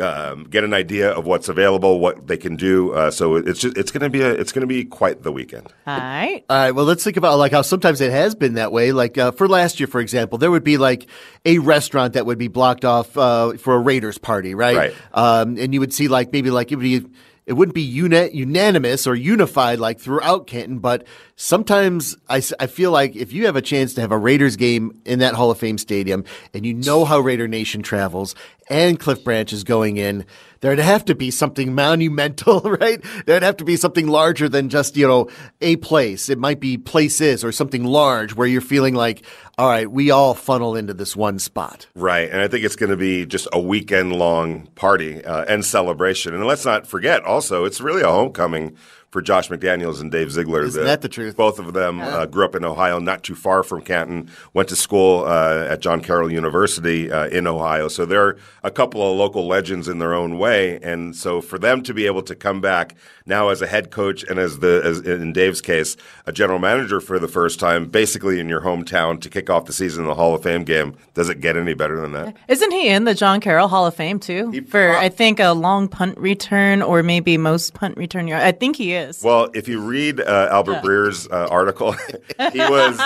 Um, 0.00 0.44
get 0.44 0.64
an 0.64 0.74
idea 0.74 1.10
of 1.10 1.24
what's 1.24 1.48
available, 1.48 2.00
what 2.00 2.26
they 2.26 2.36
can 2.36 2.56
do. 2.56 2.92
Uh, 2.92 3.12
so 3.12 3.36
it's 3.36 3.60
just 3.60 3.78
it's 3.78 3.92
going 3.92 4.02
to 4.02 4.10
be 4.10 4.22
a 4.22 4.30
it's 4.30 4.50
going 4.50 4.62
to 4.62 4.66
be 4.66 4.84
quite 4.84 5.22
the 5.22 5.30
weekend. 5.30 5.72
All 5.86 5.96
right. 5.96 6.44
All 6.50 6.56
right. 6.56 6.70
Well, 6.72 6.84
let's 6.84 7.04
think 7.04 7.16
about 7.16 7.38
like 7.38 7.52
how 7.52 7.62
sometimes 7.62 8.00
it 8.00 8.10
has 8.10 8.34
been 8.34 8.54
that 8.54 8.72
way. 8.72 8.90
Like 8.90 9.16
uh, 9.16 9.30
for 9.30 9.46
last 9.46 9.78
year, 9.78 9.86
for 9.86 10.00
example, 10.00 10.36
there 10.36 10.50
would 10.50 10.64
be 10.64 10.78
like 10.78 11.06
a 11.44 11.58
restaurant 11.58 12.14
that 12.14 12.26
would 12.26 12.38
be 12.38 12.48
blocked 12.48 12.84
off 12.84 13.16
uh, 13.16 13.52
for 13.52 13.76
a 13.76 13.78
Raiders 13.78 14.18
party, 14.18 14.56
right? 14.56 14.76
Right. 14.76 14.94
Um, 15.12 15.58
and 15.58 15.72
you 15.72 15.78
would 15.78 15.92
see 15.92 16.08
like 16.08 16.32
maybe 16.32 16.50
like 16.50 16.72
it 16.72 16.76
would 16.76 16.82
be. 16.82 17.06
It 17.46 17.52
wouldn't 17.54 17.74
be 17.74 17.82
uni- 17.82 18.30
unanimous 18.32 19.06
or 19.06 19.14
unified 19.14 19.78
like 19.78 20.00
throughout 20.00 20.46
Canton, 20.46 20.78
but 20.78 21.06
sometimes 21.36 22.16
I, 22.28 22.42
I 22.58 22.66
feel 22.66 22.90
like 22.90 23.16
if 23.16 23.34
you 23.34 23.44
have 23.46 23.56
a 23.56 23.62
chance 23.62 23.92
to 23.94 24.00
have 24.00 24.12
a 24.12 24.18
Raiders 24.18 24.56
game 24.56 25.00
in 25.04 25.18
that 25.18 25.34
Hall 25.34 25.50
of 25.50 25.58
Fame 25.58 25.76
stadium 25.76 26.24
and 26.54 26.64
you 26.64 26.72
know 26.72 27.04
how 27.04 27.20
Raider 27.20 27.46
Nation 27.46 27.82
travels 27.82 28.34
and 28.70 28.98
Cliff 28.98 29.22
Branch 29.22 29.52
is 29.52 29.62
going 29.62 29.98
in, 29.98 30.24
there'd 30.60 30.78
have 30.78 31.04
to 31.04 31.14
be 31.14 31.30
something 31.30 31.74
monumental, 31.74 32.60
right? 32.80 33.04
There'd 33.26 33.42
have 33.42 33.58
to 33.58 33.64
be 33.64 33.76
something 33.76 34.06
larger 34.06 34.48
than 34.48 34.70
just, 34.70 34.96
you 34.96 35.06
know, 35.06 35.28
a 35.60 35.76
place. 35.76 36.30
It 36.30 36.38
might 36.38 36.60
be 36.60 36.78
places 36.78 37.44
or 37.44 37.52
something 37.52 37.84
large 37.84 38.34
where 38.34 38.46
you're 38.46 38.62
feeling 38.62 38.94
like, 38.94 39.22
all 39.56 39.68
right, 39.68 39.90
we 39.90 40.10
all 40.10 40.34
funnel 40.34 40.74
into 40.76 40.94
this 40.94 41.14
one 41.14 41.38
spot. 41.38 41.86
Right, 41.94 42.28
and 42.30 42.40
I 42.40 42.48
think 42.48 42.64
it's 42.64 42.76
going 42.76 42.90
to 42.90 42.96
be 42.96 43.24
just 43.26 43.46
a 43.52 43.60
weekend 43.60 44.16
long 44.16 44.66
party 44.74 45.24
uh, 45.24 45.44
and 45.44 45.64
celebration. 45.64 46.34
And 46.34 46.44
let's 46.46 46.64
not 46.64 46.86
forget, 46.86 47.22
also, 47.24 47.64
it's 47.64 47.80
really 47.80 48.02
a 48.02 48.08
homecoming 48.08 48.76
for 49.14 49.22
Josh 49.22 49.48
McDaniels 49.48 50.00
and 50.00 50.10
Dave 50.10 50.32
Ziegler. 50.32 50.64
Isn't 50.64 50.86
that 50.86 51.00
the 51.00 51.08
truth? 51.08 51.36
Both 51.36 51.60
of 51.60 51.72
them 51.72 52.00
uh, 52.00 52.26
grew 52.26 52.44
up 52.44 52.56
in 52.56 52.64
Ohio, 52.64 52.98
not 52.98 53.22
too 53.22 53.36
far 53.36 53.62
from 53.62 53.80
Canton. 53.80 54.28
Went 54.54 54.70
to 54.70 54.76
school 54.76 55.22
uh, 55.24 55.68
at 55.70 55.80
John 55.80 56.00
Carroll 56.00 56.32
University 56.32 57.12
uh, 57.12 57.28
in 57.28 57.46
Ohio, 57.46 57.86
so 57.86 58.04
they're 58.04 58.36
a 58.64 58.72
couple 58.72 59.08
of 59.08 59.16
local 59.16 59.46
legends 59.46 59.86
in 59.86 60.00
their 60.00 60.14
own 60.14 60.36
way. 60.36 60.80
And 60.80 61.14
so 61.14 61.40
for 61.40 61.60
them 61.60 61.84
to 61.84 61.94
be 61.94 62.06
able 62.06 62.22
to 62.22 62.34
come 62.34 62.60
back 62.60 62.96
now 63.24 63.50
as 63.50 63.62
a 63.62 63.68
head 63.68 63.92
coach 63.92 64.24
and 64.24 64.40
as 64.40 64.58
the 64.58 64.82
as 64.84 64.98
in 65.02 65.32
Dave's 65.32 65.60
case, 65.60 65.96
a 66.26 66.32
general 66.32 66.58
manager 66.58 67.00
for 67.00 67.20
the 67.20 67.28
first 67.28 67.60
time, 67.60 67.86
basically 67.86 68.40
in 68.40 68.48
your 68.48 68.62
hometown 68.62 69.20
to 69.20 69.30
kick 69.30 69.43
off 69.50 69.66
the 69.66 69.72
season 69.72 70.04
in 70.04 70.08
the 70.08 70.14
Hall 70.14 70.34
of 70.34 70.42
Fame 70.42 70.64
game, 70.64 70.96
does 71.14 71.28
it 71.28 71.40
get 71.40 71.56
any 71.56 71.74
better 71.74 72.00
than 72.00 72.12
that? 72.12 72.36
Isn't 72.48 72.70
he 72.70 72.88
in 72.88 73.04
the 73.04 73.14
John 73.14 73.40
Carroll 73.40 73.68
Hall 73.68 73.86
of 73.86 73.94
Fame 73.94 74.18
too? 74.20 74.52
For 74.62 74.90
prob- 74.90 75.02
I 75.02 75.08
think 75.08 75.40
a 75.40 75.52
long 75.52 75.88
punt 75.88 76.18
return 76.18 76.82
or 76.82 77.02
maybe 77.02 77.36
most 77.38 77.74
punt 77.74 77.96
return 77.96 78.28
yard. 78.28 78.42
I 78.42 78.52
think 78.52 78.76
he 78.76 78.94
is. 78.94 79.22
Well, 79.22 79.50
if 79.54 79.68
you 79.68 79.80
read 79.80 80.20
uh, 80.20 80.48
Albert 80.50 80.82
Breer's 80.82 81.26
uh, 81.28 81.48
article, 81.50 81.92
he 82.52 82.58
was 82.58 83.00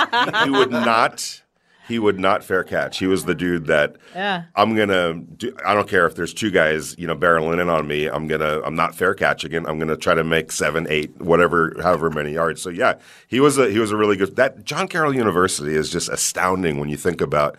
he 0.44 0.50
would 0.50 0.70
not 0.70 1.42
he 1.88 1.98
would 1.98 2.20
not 2.20 2.44
fair 2.44 2.62
catch. 2.62 2.98
He 2.98 3.06
was 3.06 3.24
the 3.24 3.34
dude 3.34 3.66
that 3.66 3.96
Yeah. 4.14 4.44
I'm 4.54 4.76
gonna 4.76 5.14
do. 5.14 5.56
I 5.64 5.74
don't 5.74 5.88
care 5.88 6.06
if 6.06 6.14
there's 6.14 6.34
two 6.34 6.50
guys 6.50 6.96
you 6.98 7.06
know 7.06 7.16
barreling 7.16 7.60
in 7.60 7.68
on 7.68 7.86
me. 7.88 8.06
I'm 8.06 8.26
gonna 8.28 8.60
I'm 8.64 8.76
not 8.76 8.94
fair 8.94 9.14
catching 9.14 9.52
it. 9.52 9.64
I'm 9.66 9.78
gonna 9.78 9.96
try 9.96 10.14
to 10.14 10.24
make 10.24 10.52
seven, 10.52 10.86
eight, 10.90 11.20
whatever, 11.20 11.74
however 11.82 12.10
many 12.10 12.32
yards. 12.32 12.60
So 12.62 12.70
yeah, 12.70 12.94
he 13.26 13.40
was 13.40 13.58
a 13.58 13.70
he 13.70 13.78
was 13.78 13.90
a 13.90 13.96
really 13.96 14.16
good. 14.16 14.36
That 14.36 14.64
John 14.64 14.86
Carroll 14.86 15.14
University 15.14 15.74
is 15.74 15.90
just 15.90 16.08
astounding 16.08 16.78
when 16.78 16.88
you 16.88 16.96
think 16.96 17.20
about 17.20 17.56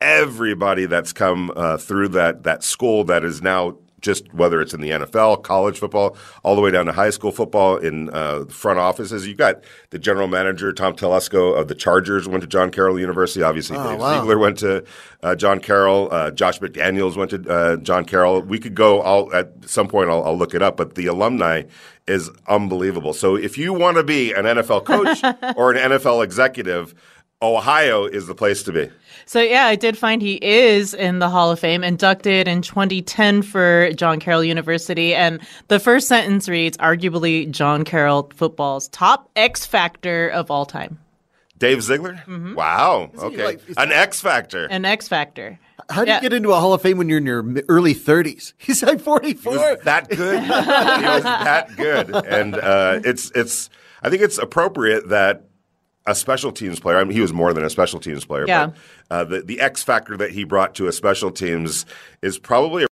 everybody 0.00 0.86
that's 0.86 1.12
come 1.12 1.52
uh, 1.54 1.76
through 1.76 2.08
that 2.08 2.42
that 2.42 2.62
school 2.62 3.04
that 3.04 3.24
is 3.24 3.40
now 3.42 3.76
just 4.02 4.32
whether 4.34 4.60
it's 4.60 4.74
in 4.74 4.80
the 4.80 4.90
NFL, 4.90 5.42
college 5.42 5.78
football, 5.78 6.16
all 6.42 6.54
the 6.54 6.60
way 6.60 6.70
down 6.70 6.86
to 6.86 6.92
high 6.92 7.10
school 7.10 7.32
football 7.32 7.76
in 7.76 8.10
uh, 8.10 8.44
front 8.46 8.78
offices. 8.78 9.26
you've 9.26 9.38
got 9.38 9.62
the 9.90 9.98
general 9.98 10.28
manager 10.28 10.72
Tom 10.72 10.94
Telesco 10.94 11.56
of 11.58 11.68
the 11.68 11.74
Chargers 11.74 12.28
went 12.28 12.42
to 12.42 12.46
John 12.46 12.70
Carroll 12.70 12.98
University. 12.98 13.42
Obviously, 13.42 13.76
Dave 13.78 13.98
wow. 13.98 14.20
Ziegler 14.20 14.38
went 14.38 14.58
to 14.58 14.84
uh, 15.22 15.34
John 15.34 15.60
Carroll. 15.60 16.08
Uh, 16.12 16.30
Josh 16.30 16.58
McDaniels 16.58 17.16
went 17.16 17.30
to 17.30 17.48
uh, 17.48 17.76
John 17.76 18.04
Carroll. 18.04 18.42
We 18.42 18.58
could 18.58 18.74
go. 18.74 19.00
I'll, 19.00 19.32
at 19.32 19.52
some 19.68 19.88
point, 19.88 20.10
I'll, 20.10 20.24
I'll 20.24 20.36
look 20.36 20.54
it 20.54 20.62
up. 20.62 20.76
But 20.76 20.96
the 20.96 21.06
alumni 21.06 21.62
is 22.06 22.30
unbelievable. 22.48 23.12
So 23.12 23.36
if 23.36 23.56
you 23.56 23.72
want 23.72 23.96
to 23.96 24.02
be 24.02 24.32
an 24.32 24.44
NFL 24.44 24.84
coach 24.84 25.22
or 25.56 25.72
an 25.72 25.92
NFL 25.92 26.24
executive, 26.24 26.94
Ohio 27.42 28.04
is 28.04 28.26
the 28.26 28.34
place 28.34 28.62
to 28.62 28.72
be. 28.72 28.88
So 29.26 29.40
yeah, 29.40 29.66
I 29.66 29.76
did 29.76 29.96
find 29.98 30.22
he 30.22 30.34
is 30.42 30.94
in 30.94 31.18
the 31.18 31.28
Hall 31.28 31.50
of 31.50 31.58
Fame, 31.60 31.82
inducted 31.84 32.48
in 32.48 32.62
2010 32.62 33.42
for 33.42 33.90
John 33.94 34.20
Carroll 34.20 34.44
University, 34.44 35.14
and 35.14 35.40
the 35.68 35.78
first 35.78 36.08
sentence 36.08 36.48
reads, 36.48 36.76
"Arguably 36.78 37.50
John 37.50 37.84
Carroll 37.84 38.30
football's 38.34 38.88
top 38.88 39.28
X 39.36 39.64
factor 39.66 40.28
of 40.28 40.50
all 40.50 40.66
time." 40.66 40.98
Dave 41.58 41.82
Ziegler? 41.82 42.20
Wow. 42.56 43.10
Okay. 43.16 43.44
like- 43.44 43.60
is- 43.68 43.76
An 43.76 43.92
X 43.92 44.20
Factor. 44.20 44.66
An 44.66 44.84
X 44.84 45.06
factor. 45.06 45.60
How 45.90 46.04
do 46.04 46.10
Yeah. 46.10 46.16
you 46.16 46.22
get 46.22 46.32
into 46.32 46.50
a 46.50 46.56
Hall 46.58 46.74
of 46.74 46.82
Fame 46.82 46.98
when 46.98 47.08
you're 47.08 47.18
in 47.18 47.26
your 47.26 47.44
early 47.68 47.94
30s? 47.94 48.52
He's 48.58 48.82
like 48.82 48.98
He 48.98 49.04
44. 49.04 49.52
was 49.52 49.78
that 49.84 50.08
good. 50.08 50.42
he 50.42 50.48
was 50.50 51.22
that 51.22 51.76
good, 51.76 52.14
and 52.26 52.56
uh, 52.56 53.00
it's 53.04 53.30
it's. 53.36 53.70
I 54.02 54.10
think 54.10 54.22
it's 54.22 54.38
appropriate 54.38 55.10
that 55.10 55.44
a 56.06 56.14
special 56.14 56.52
teams 56.52 56.80
player. 56.80 56.98
I 56.98 57.04
mean, 57.04 57.12
he 57.12 57.20
was 57.20 57.32
more 57.32 57.52
than 57.52 57.64
a 57.64 57.70
special 57.70 58.00
teams 58.00 58.24
player. 58.24 58.44
Yeah. 58.46 58.66
But, 58.66 58.76
uh, 59.10 59.24
the 59.24 59.42
the 59.42 59.60
X 59.60 59.82
factor 59.82 60.16
that 60.16 60.30
he 60.30 60.44
brought 60.44 60.74
to 60.76 60.86
a 60.86 60.92
special 60.92 61.30
teams 61.30 61.86
is 62.22 62.38
probably 62.38 62.86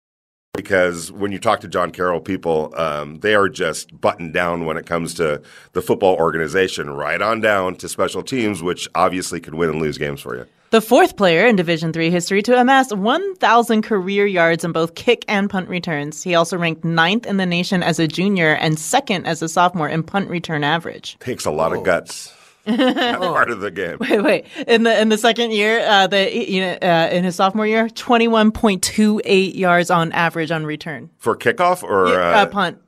because 0.55 1.11
when 1.12 1.33
you 1.33 1.38
talk 1.38 1.61
to 1.61 1.68
John 1.68 1.90
Carroll 1.90 2.20
people, 2.20 2.73
um, 2.77 3.20
they 3.20 3.35
are 3.35 3.49
just 3.49 3.99
buttoned 3.99 4.35
down 4.35 4.66
when 4.66 4.77
it 4.77 4.85
comes 4.85 5.14
to 5.14 5.40
the 5.73 5.81
football 5.81 6.16
organization, 6.16 6.90
right 6.90 7.20
on 7.23 7.40
down 7.40 7.77
to 7.77 7.88
special 7.88 8.23
teams, 8.23 8.62
which 8.62 8.88
obviously 8.94 9.40
could 9.40 9.55
win 9.55 9.70
and 9.70 9.81
lose 9.81 9.96
games 9.96 10.20
for 10.20 10.37
you. 10.37 10.46
The 10.70 10.81
fourth 10.81 11.16
player 11.16 11.46
in 11.46 11.57
Division 11.57 11.92
Three 11.92 12.11
history 12.11 12.42
to 12.42 12.61
amass 12.61 12.92
1,000 12.92 13.83
career 13.83 14.27
yards 14.27 14.64
in 14.64 14.70
both 14.70 14.94
kick 14.94 15.25
and 15.27 15.51
punt 15.51 15.68
returns. 15.68 16.23
He 16.23 16.35
also 16.35 16.57
ranked 16.57 16.85
ninth 16.85 17.27
in 17.27 17.38
the 17.38 17.46
nation 17.46 17.83
as 17.83 17.99
a 17.99 18.07
junior 18.07 18.55
and 18.55 18.79
second 18.79 19.27
as 19.27 19.42
a 19.42 19.49
sophomore 19.49 19.88
in 19.88 20.05
punt 20.05 20.29
return 20.29 20.62
average. 20.62 21.18
Takes 21.18 21.44
a 21.44 21.51
lot 21.51 21.73
of 21.73 21.83
guts. 21.83 22.33
That's 22.66 23.18
part 23.18 23.51
of 23.51 23.61
the 23.61 23.70
game. 23.70 23.96
Wait, 24.01 24.20
wait. 24.23 24.44
In 24.68 24.83
the 24.83 25.01
in 25.01 25.09
the 25.09 25.18
second 25.18 25.53
year, 25.53 25.81
uh, 25.81 26.07
the 26.07 26.31
you 26.51 26.61
know 26.61 26.73
uh, 26.83 27.09
in 27.11 27.25
his 27.25 27.37
sophomore 27.37 27.66
year, 27.66 27.88
21.28 27.88 29.55
yards 29.55 29.90
on 29.90 30.12
average 30.12 30.51
on 30.51 30.66
return. 30.66 31.11
For 31.18 31.37
kickoff 31.37 31.83
or 31.83 32.09
Yeah, 32.09 32.14
uh, 32.40 32.42
uh, 32.42 32.46
punt. 32.46 32.79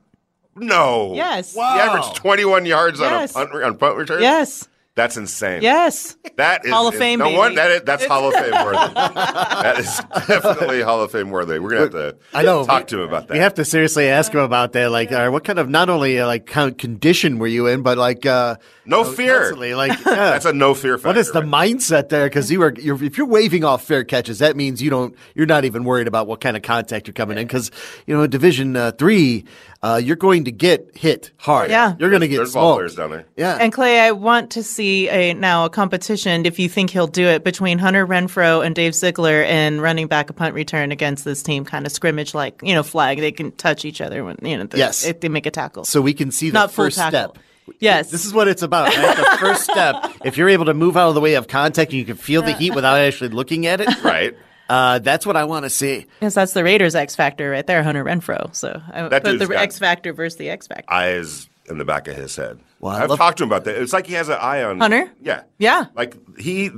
No. 0.55 1.13
Yes. 1.15 1.55
Wow. 1.55 1.73
He 1.73 1.79
averaged 1.79 2.15
21 2.15 2.65
yards 2.67 2.99
Yes. 2.99 3.35
on 3.35 3.43
a 3.43 3.47
punt, 3.49 3.63
on 3.63 3.77
punt 3.77 3.97
return? 3.97 4.21
Yes. 4.21 4.67
That's 4.95 5.17
insane. 5.17 5.63
Yes. 5.63 6.17
That 6.35 6.65
is 6.65 6.71
Hall 6.71 6.87
of 6.87 6.93
Fame, 6.93 7.17
No 7.17 7.25
baby. 7.25 7.37
one. 7.37 7.55
That 7.55 7.71
is, 7.71 7.81
that's 7.81 8.05
Hall 8.05 8.27
of 8.27 8.33
Fame 8.35 8.51
worthy. 8.51 8.93
that 8.93 9.79
is 9.79 10.01
definitely 10.27 10.81
Hall 10.81 11.01
of 11.01 11.11
Fame 11.11 11.31
worthy. 11.31 11.57
We're 11.57 11.69
gonna 11.69 11.81
have 11.81 11.91
to 11.91 12.15
I 12.31 12.43
know. 12.43 12.63
talk 12.63 12.85
to 12.87 13.01
him 13.01 13.07
about 13.07 13.27
that. 13.27 13.33
We 13.33 13.39
have 13.39 13.55
to 13.55 13.65
seriously 13.65 14.07
ask 14.07 14.31
him 14.31 14.41
about 14.41 14.73
that. 14.73 14.91
Like, 14.91 15.11
uh, 15.11 15.29
what 15.29 15.43
kind 15.43 15.57
of 15.57 15.67
not 15.67 15.89
only 15.89 16.19
uh, 16.19 16.27
like 16.27 16.45
kind 16.45 16.69
of 16.71 16.77
condition 16.77 17.39
were 17.39 17.47
you 17.47 17.65
in, 17.65 17.81
but 17.81 17.97
like 17.97 18.27
uh, 18.27 18.57
no 18.85 18.99
you 18.99 19.03
know, 19.05 19.11
fear. 19.13 19.37
constantly, 19.39 19.73
Like, 19.73 19.91
yeah. 20.05 20.13
That's 20.13 20.45
a 20.45 20.53
no 20.53 20.75
fear 20.75 20.97
factor. 20.99 21.07
What 21.09 21.17
is 21.17 21.31
the 21.31 21.41
right? 21.41 21.69
mindset 21.71 22.09
there? 22.09 22.27
Because 22.27 22.51
you 22.51 22.59
were, 22.59 22.73
you're, 22.77 23.03
if 23.03 23.17
you're 23.17 23.25
waving 23.27 23.63
off 23.63 23.83
fair 23.83 24.03
catches, 24.03 24.39
that 24.39 24.55
means 24.55 24.79
you 24.79 24.91
don't, 24.91 25.15
you're 25.33 25.47
not 25.47 25.65
even 25.65 25.85
worried 25.85 26.07
about 26.07 26.27
what 26.27 26.39
kind 26.39 26.55
of 26.55 26.61
contact 26.61 27.07
you're 27.07 27.13
coming 27.15 27.39
in. 27.39 27.47
Because 27.47 27.71
you 28.05 28.15
know, 28.15 28.27
Division 28.27 28.75
uh, 28.75 28.91
Three, 28.91 29.45
uh, 29.83 29.99
you're 30.03 30.15
going 30.15 30.45
to 30.45 30.51
get 30.51 30.95
hit 30.95 31.31
hard. 31.37 31.69
Yeah. 31.69 31.95
you're 31.99 32.09
going 32.09 32.21
to 32.21 32.27
get 32.29 32.37
There's 32.37 32.53
ball 32.53 32.75
smoked. 32.75 32.77
players 32.77 32.95
down 32.95 33.11
there. 33.11 33.25
Yeah, 33.37 33.57
And 33.59 33.71
Clay, 33.73 33.99
I 33.99 34.11
want 34.11 34.49
to 34.51 34.63
see 34.63 35.09
a 35.09 35.33
now 35.33 35.65
a 35.65 35.69
competition, 35.69 36.45
if 36.45 36.57
you 36.57 36.69
think 36.69 36.89
he'll 36.89 37.05
do 37.05 37.25
it, 37.27 37.43
between 37.43 37.77
Hunter 37.79 38.07
Renfrow 38.07 38.65
and 38.65 38.73
Dave 38.73 38.95
Ziegler 38.95 39.43
in 39.43 39.81
running 39.81 40.07
back 40.07 40.29
a 40.29 40.33
punt 40.33 40.55
return 40.55 40.91
against 40.91 41.25
this 41.25 41.43
team, 41.43 41.65
kind 41.65 41.85
of 41.85 41.91
scrimmage 41.91 42.33
like 42.33 42.61
you 42.63 42.73
know 42.73 42.81
flag. 42.83 43.19
They 43.19 43.31
can 43.33 43.51
touch 43.51 43.83
each 43.85 43.99
other 44.01 44.23
when 44.23 44.37
you 44.41 44.57
know 44.57 44.63
the, 44.63 44.77
Yes. 44.77 45.05
if 45.05 45.19
they 45.19 45.29
make 45.29 45.45
a 45.45 45.51
tackle. 45.51 45.83
so 45.83 46.01
we 46.01 46.13
can 46.13 46.31
see 46.31 46.49
the 46.49 46.53
Not 46.59 46.71
first 46.71 46.97
tackle. 46.97 47.33
step. 47.33 47.43
Yes. 47.79 48.09
This 48.11 48.25
is 48.25 48.33
what 48.33 48.47
it's 48.47 48.61
about. 48.61 48.87
Right? 48.95 49.15
the 49.17 49.37
first 49.39 49.63
step. 49.63 49.95
If 50.25 50.37
you're 50.37 50.49
able 50.49 50.65
to 50.65 50.73
move 50.73 50.97
out 50.97 51.09
of 51.09 51.15
the 51.15 51.21
way 51.21 51.35
of 51.35 51.47
contact 51.47 51.91
and 51.91 51.99
you 51.99 52.05
can 52.05 52.17
feel 52.17 52.41
the 52.41 52.51
heat 52.53 52.75
without 52.75 52.97
actually 52.99 53.29
looking 53.29 53.67
at 53.67 53.79
it, 53.81 53.87
Right. 54.03 54.33
Uh, 54.73 54.99
that's 54.99 55.25
what 55.25 55.37
I 55.37 55.43
want 55.43 55.63
to 55.65 55.69
see. 55.69 56.07
Yes, 56.21 56.33
that's 56.33 56.53
the 56.53 56.63
Raiders 56.63 56.95
X 56.95 57.15
Factor 57.15 57.49
right 57.51 57.65
there, 57.67 57.83
Hunter 57.83 58.03
Renfrow. 58.03 58.55
So 58.55 58.81
I 58.91 59.07
That 59.07 59.23
put 59.23 59.37
the 59.39 59.59
X 59.59 59.77
Factor 59.77 60.13
versus 60.13 60.37
the 60.37 60.49
X 60.49 60.65
Factor. 60.67 60.91
Eyes 60.91 61.47
in 61.69 61.77
the 61.77 61.85
back 61.85 62.07
of 62.07 62.15
his 62.15 62.35
head. 62.35 62.59
Well, 62.79 62.93
I 62.95 63.03
I've 63.03 63.09
love- 63.09 63.19
talked 63.19 63.37
to 63.37 63.43
him 63.43 63.49
about 63.49 63.65
that. 63.65 63.79
It's 63.81 63.93
like 63.93 64.07
he 64.07 64.13
has 64.13 64.29
an 64.29 64.37
eye 64.39 64.63
on 64.63 64.79
Hunter? 64.79 65.11
Yeah. 65.21 65.43
Yeah. 65.59 65.85
Like 65.95 66.17
he. 66.39 66.71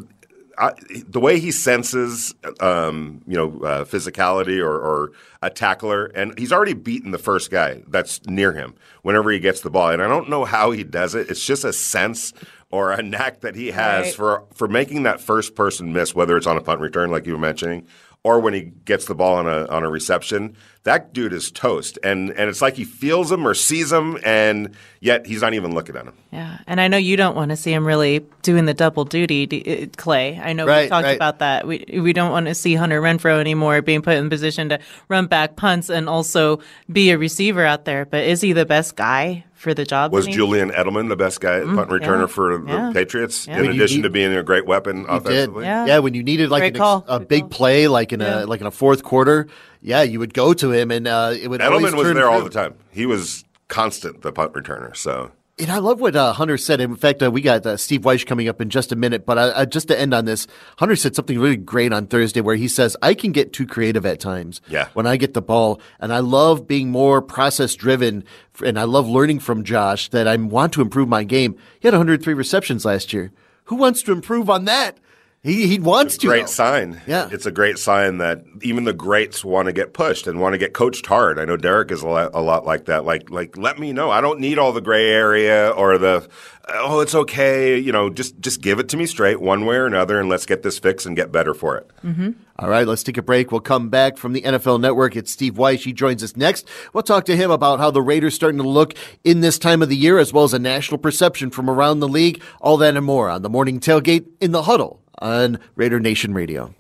I, 0.58 0.72
the 1.10 1.20
way 1.20 1.38
he 1.42 1.52
senses, 1.52 2.34
um, 2.62 3.22
you 3.28 3.36
know, 3.36 3.60
uh, 3.62 3.84
physicality 3.84 4.62
or, 4.64 4.72
or 4.80 5.12
a 5.42 5.50
tackler, 5.50 6.06
and 6.06 6.38
he's 6.40 6.54
already 6.54 6.72
beaten 6.74 7.12
the 7.12 7.18
first 7.18 7.52
guy 7.52 7.84
that's 7.90 8.26
near 8.26 8.54
him 8.54 8.74
whenever 9.02 9.32
he 9.32 9.40
gets 9.40 9.60
the 9.60 9.70
ball. 9.70 9.90
And 9.90 10.02
I 10.02 10.08
don't 10.08 10.30
know 10.30 10.46
how 10.46 10.72
he 10.72 10.86
does 10.86 11.14
it. 11.14 11.30
It's 11.30 11.46
just 11.46 11.66
a 11.66 11.74
sense 11.74 12.32
or 12.76 12.92
a 12.92 13.02
knack 13.02 13.40
that 13.42 13.56
he 13.56 13.72
has 13.72 14.06
Right. 14.06 14.14
for 14.14 14.44
for 14.54 14.68
making 14.68 15.04
that 15.04 15.22
first 15.22 15.56
person 15.56 15.94
miss, 15.94 16.14
whether 16.14 16.36
it's 16.36 16.46
on 16.48 16.58
a 16.58 16.62
punt 16.62 16.82
return, 16.82 17.10
like 17.10 17.26
you 17.26 17.32
were 17.34 17.40
mentioning, 17.40 17.88
or 18.24 18.40
when 18.42 18.54
he 18.54 18.62
gets 18.84 19.06
the 19.06 19.16
ball 19.16 19.36
on 19.36 19.48
a 19.48 19.66
on 19.68 19.84
a 19.84 19.90
reception. 19.90 20.56
That 20.86 21.14
dude 21.14 21.34
is 21.34 21.50
toast, 21.50 21.98
and 22.04 22.30
and 22.30 22.48
it's 22.48 22.62
like 22.62 22.76
he 22.76 22.84
feels 22.84 23.32
him 23.32 23.48
or 23.48 23.56
sees 23.56 23.92
him, 23.92 24.20
and 24.24 24.76
yet 25.02 25.26
he's 25.26 25.42
not 25.42 25.56
even 25.56 25.74
looking 25.74 25.96
at 25.96 26.06
him. 26.06 26.14
Yeah, 26.32 26.60
and 26.68 26.80
I 26.80 26.88
know 26.88 26.98
you 26.98 27.18
don't 27.18 27.36
want 27.36 27.50
to 27.50 27.58
see 27.58 27.74
him 27.74 27.88
really 27.88 28.24
doing 28.44 28.66
the 28.66 28.74
double 28.76 29.04
duty, 29.04 29.84
uh, 29.84 29.88
Clay. 29.98 30.40
I 30.40 30.54
know 30.54 30.68
we 30.68 30.88
talked 30.88 31.06
right. 31.06 31.16
about 31.16 31.40
that. 31.40 31.66
We 31.66 31.86
we 32.02 32.14
don't 32.14 32.30
want 32.32 32.46
to 32.46 32.54
see 32.54 32.76
Hunter 32.76 33.02
Renfrow 33.02 33.40
anymore 33.40 33.82
being 33.82 34.04
put 34.04 34.16
in 34.18 34.30
position 34.30 34.70
to 34.70 34.80
run 35.10 35.26
back 35.26 35.56
punts 35.56 35.90
and 35.90 36.08
also 36.08 36.60
be 36.92 37.10
a 37.10 37.18
receiver 37.18 37.66
out 37.66 37.86
there. 37.86 38.06
But 38.06 38.26
is 38.26 38.42
he 38.42 38.54
the 38.54 38.66
best 38.68 38.96
guy 38.96 39.44
for 39.56 39.74
the 39.74 39.86
job? 39.86 40.12
Was 40.12 40.26
that 40.26 40.32
Julian 40.34 40.70
Edelman 40.70 41.10
the 41.10 41.16
best 41.16 41.42
guy 41.42 41.62
punt 41.62 41.90
returner 41.90 42.22
yeah, 42.22 42.26
for 42.28 42.58
the 42.60 42.66
yeah. 42.72 42.92
Patriots, 42.94 43.48
Yeah. 43.48 43.60
in 43.62 43.72
addition 43.72 43.98
need- 43.98 44.04
to 44.04 44.10
being 44.12 44.36
a 44.36 44.44
great 44.44 44.68
weapon 44.68 44.98
He 44.98 45.04
did. 45.06 45.10
offensively? 45.14 45.66
Yeah. 45.66 45.86
Yeah, 45.88 45.98
when 46.00 46.14
you 46.14 46.22
needed 46.22 46.52
like 46.52 46.62
Great 46.62 46.76
an 46.76 46.80
call. 46.80 47.06
a 47.08 47.18
Good 47.18 47.28
big 47.28 47.42
call. 47.42 47.50
play, 47.50 47.88
like 47.88 48.14
in 48.14 48.20
Yeah. 48.20 48.44
a 48.44 48.46
like 48.46 48.62
in 48.62 48.68
a 48.68 48.72
fourth 48.72 49.02
quarter, 49.02 49.48
yeah, 49.86 50.02
you 50.02 50.20
would 50.20 50.34
go 50.34 50.54
to 50.54 50.72
him, 50.72 50.90
and 50.92 51.08
uh, 51.08 51.34
it 51.40 51.48
would. 51.48 51.62
Edelman 51.62 51.96
was 51.96 52.14
there 52.14 52.30
all 52.30 52.42
the 52.42 52.50
time. 52.50 52.74
He 52.92 53.06
was 53.06 53.46
constant, 53.68 54.22
the 54.22 54.32
punt 54.32 54.54
returner. 54.54 54.96
So 54.96 55.32
And 55.60 55.72
I 55.72 55.78
love 55.78 56.02
what 56.02 56.16
uh, 56.16 56.34
Hunter 56.34 56.58
said. 56.58 56.82
In 56.82 56.96
fact, 56.96 57.22
uh, 57.24 57.30
we 57.32 57.42
got 57.42 57.66
uh, 57.66 57.78
Steve 57.78 58.02
Wyche 58.02 58.26
coming 58.26 58.48
up 58.50 58.60
in 58.62 58.70
just 58.70 58.92
a 58.92 58.96
minute. 58.96 59.26
But 59.26 59.70
just 59.72 59.88
to 59.90 60.00
end 60.00 60.14
on 60.14 60.26
this, 60.26 60.48
Hunter 60.78 60.96
said 60.96 61.16
something 61.16 61.40
really 61.40 61.56
great 61.58 61.94
on 61.94 62.08
Thursday 62.08 62.42
where 62.42 62.56
he 62.56 62.68
says, 62.68 62.98
I 63.02 63.14
can 63.14 63.32
get 63.32 63.54
too 63.54 63.66
creative 63.66 64.06
at 64.06 64.20
times 64.20 64.60
Yeah. 64.68 64.88
when 64.94 65.08
I 65.08 65.18
get 65.18 65.34
the 65.34 65.42
ball. 65.42 65.80
And 66.00 66.12
I 66.14 66.20
love 66.20 66.68
being 66.68 66.90
more 66.92 67.22
process 67.22 67.76
driven. 67.76 68.24
And 68.64 68.80
I 68.80 68.84
love 68.84 69.08
learning 69.08 69.40
from 69.40 69.64
Josh 69.64 70.10
that 70.10 70.28
I 70.28 70.36
want 70.36 70.74
to 70.74 70.82
improve 70.82 71.08
my 71.10 71.24
game. 71.24 71.56
He 71.80 71.88
had 71.88 71.94
103 71.94 72.34
receptions 72.34 72.86
last 72.86 73.14
year. 73.14 73.32
Who 73.66 73.76
wants 73.76 74.04
to 74.04 74.12
improve 74.12 74.50
on 74.50 74.66
that? 74.66 74.98
He, 75.46 75.68
he 75.68 75.78
wants 75.78 76.18
to. 76.18 76.28
great 76.28 76.48
though. 76.48 76.48
sign. 76.48 77.02
Yeah. 77.06 77.30
it's 77.32 77.46
a 77.46 77.52
great 77.52 77.78
sign 77.78 78.18
that 78.18 78.44
even 78.64 78.84
the 78.84 78.94
greats 78.94 79.46
want 79.46 79.68
to 79.68 79.74
get 79.74 79.94
pushed 79.94 80.26
and 80.26 80.42
want 80.42 80.54
to 80.54 80.58
get 80.58 80.74
coached 80.74 81.06
hard. 81.06 81.38
I 81.38 81.46
know 81.46 81.56
Derek 81.56 81.92
is 81.92 82.02
a 82.02 82.08
lot, 82.08 82.32
a 82.34 82.42
lot 82.42 82.66
like 82.66 82.86
that. 82.86 83.06
Like, 83.06 83.30
like 83.30 83.56
let 83.56 83.78
me 83.78 83.94
know. 83.94 84.10
I 84.10 84.22
don't 84.22 84.40
need 84.40 84.58
all 84.58 84.74
the 84.74 84.82
gray 84.82 85.08
area 85.08 85.70
or 85.70 86.00
the 86.00 86.28
oh, 86.74 87.00
it's 87.00 87.14
okay. 87.14 87.78
You 87.78 87.92
know, 87.92 88.10
just 88.10 88.40
just 88.40 88.62
give 88.62 88.80
it 88.80 88.90
to 88.90 88.98
me 88.98 89.06
straight, 89.06 89.40
one 89.40 89.66
way 89.66 89.76
or 89.76 89.86
another, 89.86 90.20
and 90.20 90.30
let's 90.30 90.48
get 90.48 90.64
this 90.64 90.80
fixed 90.80 91.06
and 91.06 91.16
get 91.16 91.32
better 91.32 91.54
for 91.54 91.78
it. 91.78 91.92
Mm-hmm. 92.04 92.32
All 92.58 92.70
right, 92.70 92.88
let's 92.88 93.04
take 93.04 93.18
a 93.18 93.22
break. 93.22 93.52
We'll 93.52 93.62
come 93.62 93.90
back 93.90 94.18
from 94.18 94.34
the 94.34 94.42
NFL 94.42 94.80
Network. 94.80 95.16
It's 95.16 95.30
Steve 95.30 95.56
Wyche. 95.56 95.84
He 95.84 95.94
joins 95.94 96.24
us 96.24 96.36
next. 96.36 96.68
We'll 96.94 97.04
talk 97.04 97.26
to 97.26 97.36
him 97.36 97.52
about 97.52 97.80
how 97.80 97.92
the 97.92 98.02
Raiders 98.02 98.34
starting 98.34 98.62
to 98.62 98.68
look 98.68 98.94
in 99.24 99.42
this 99.42 99.60
time 99.60 99.82
of 99.82 99.90
the 99.90 99.98
year, 99.98 100.18
as 100.18 100.32
well 100.32 100.46
as 100.46 100.54
a 100.54 100.60
national 100.60 100.98
perception 100.98 101.52
from 101.52 101.70
around 101.70 102.00
the 102.00 102.08
league. 102.08 102.42
All 102.62 102.78
that 102.78 102.96
and 102.96 103.06
more 103.06 103.30
on 103.30 103.42
the 103.42 103.50
morning 103.50 103.80
tailgate 103.80 104.26
in 104.42 104.52
the 104.52 104.64
huddle 104.64 105.02
on 105.20 105.60
Raider 105.76 106.00
Nation 106.00 106.34
Radio. 106.34 106.74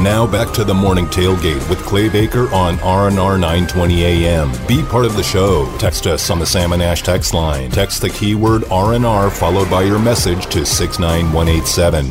Now 0.00 0.26
back 0.26 0.54
to 0.54 0.64
the 0.64 0.72
morning 0.72 1.04
tailgate 1.06 1.68
with 1.68 1.78
Clay 1.80 2.08
Baker 2.08 2.50
on 2.54 2.78
RNR 2.78 3.38
920 3.38 4.04
AM. 4.04 4.50
Be 4.66 4.82
part 4.82 5.04
of 5.04 5.14
the 5.14 5.22
show. 5.22 5.70
Text 5.78 6.06
us 6.06 6.30
on 6.30 6.38
the 6.38 6.46
Salmon 6.46 6.80
Ash 6.80 7.02
text 7.02 7.34
line. 7.34 7.70
Text 7.70 8.00
the 8.00 8.08
keyword 8.08 8.62
RNR 8.62 9.30
followed 9.30 9.68
by 9.68 9.82
your 9.82 9.98
message 9.98 10.46
to 10.46 10.64
69187. 10.64 12.06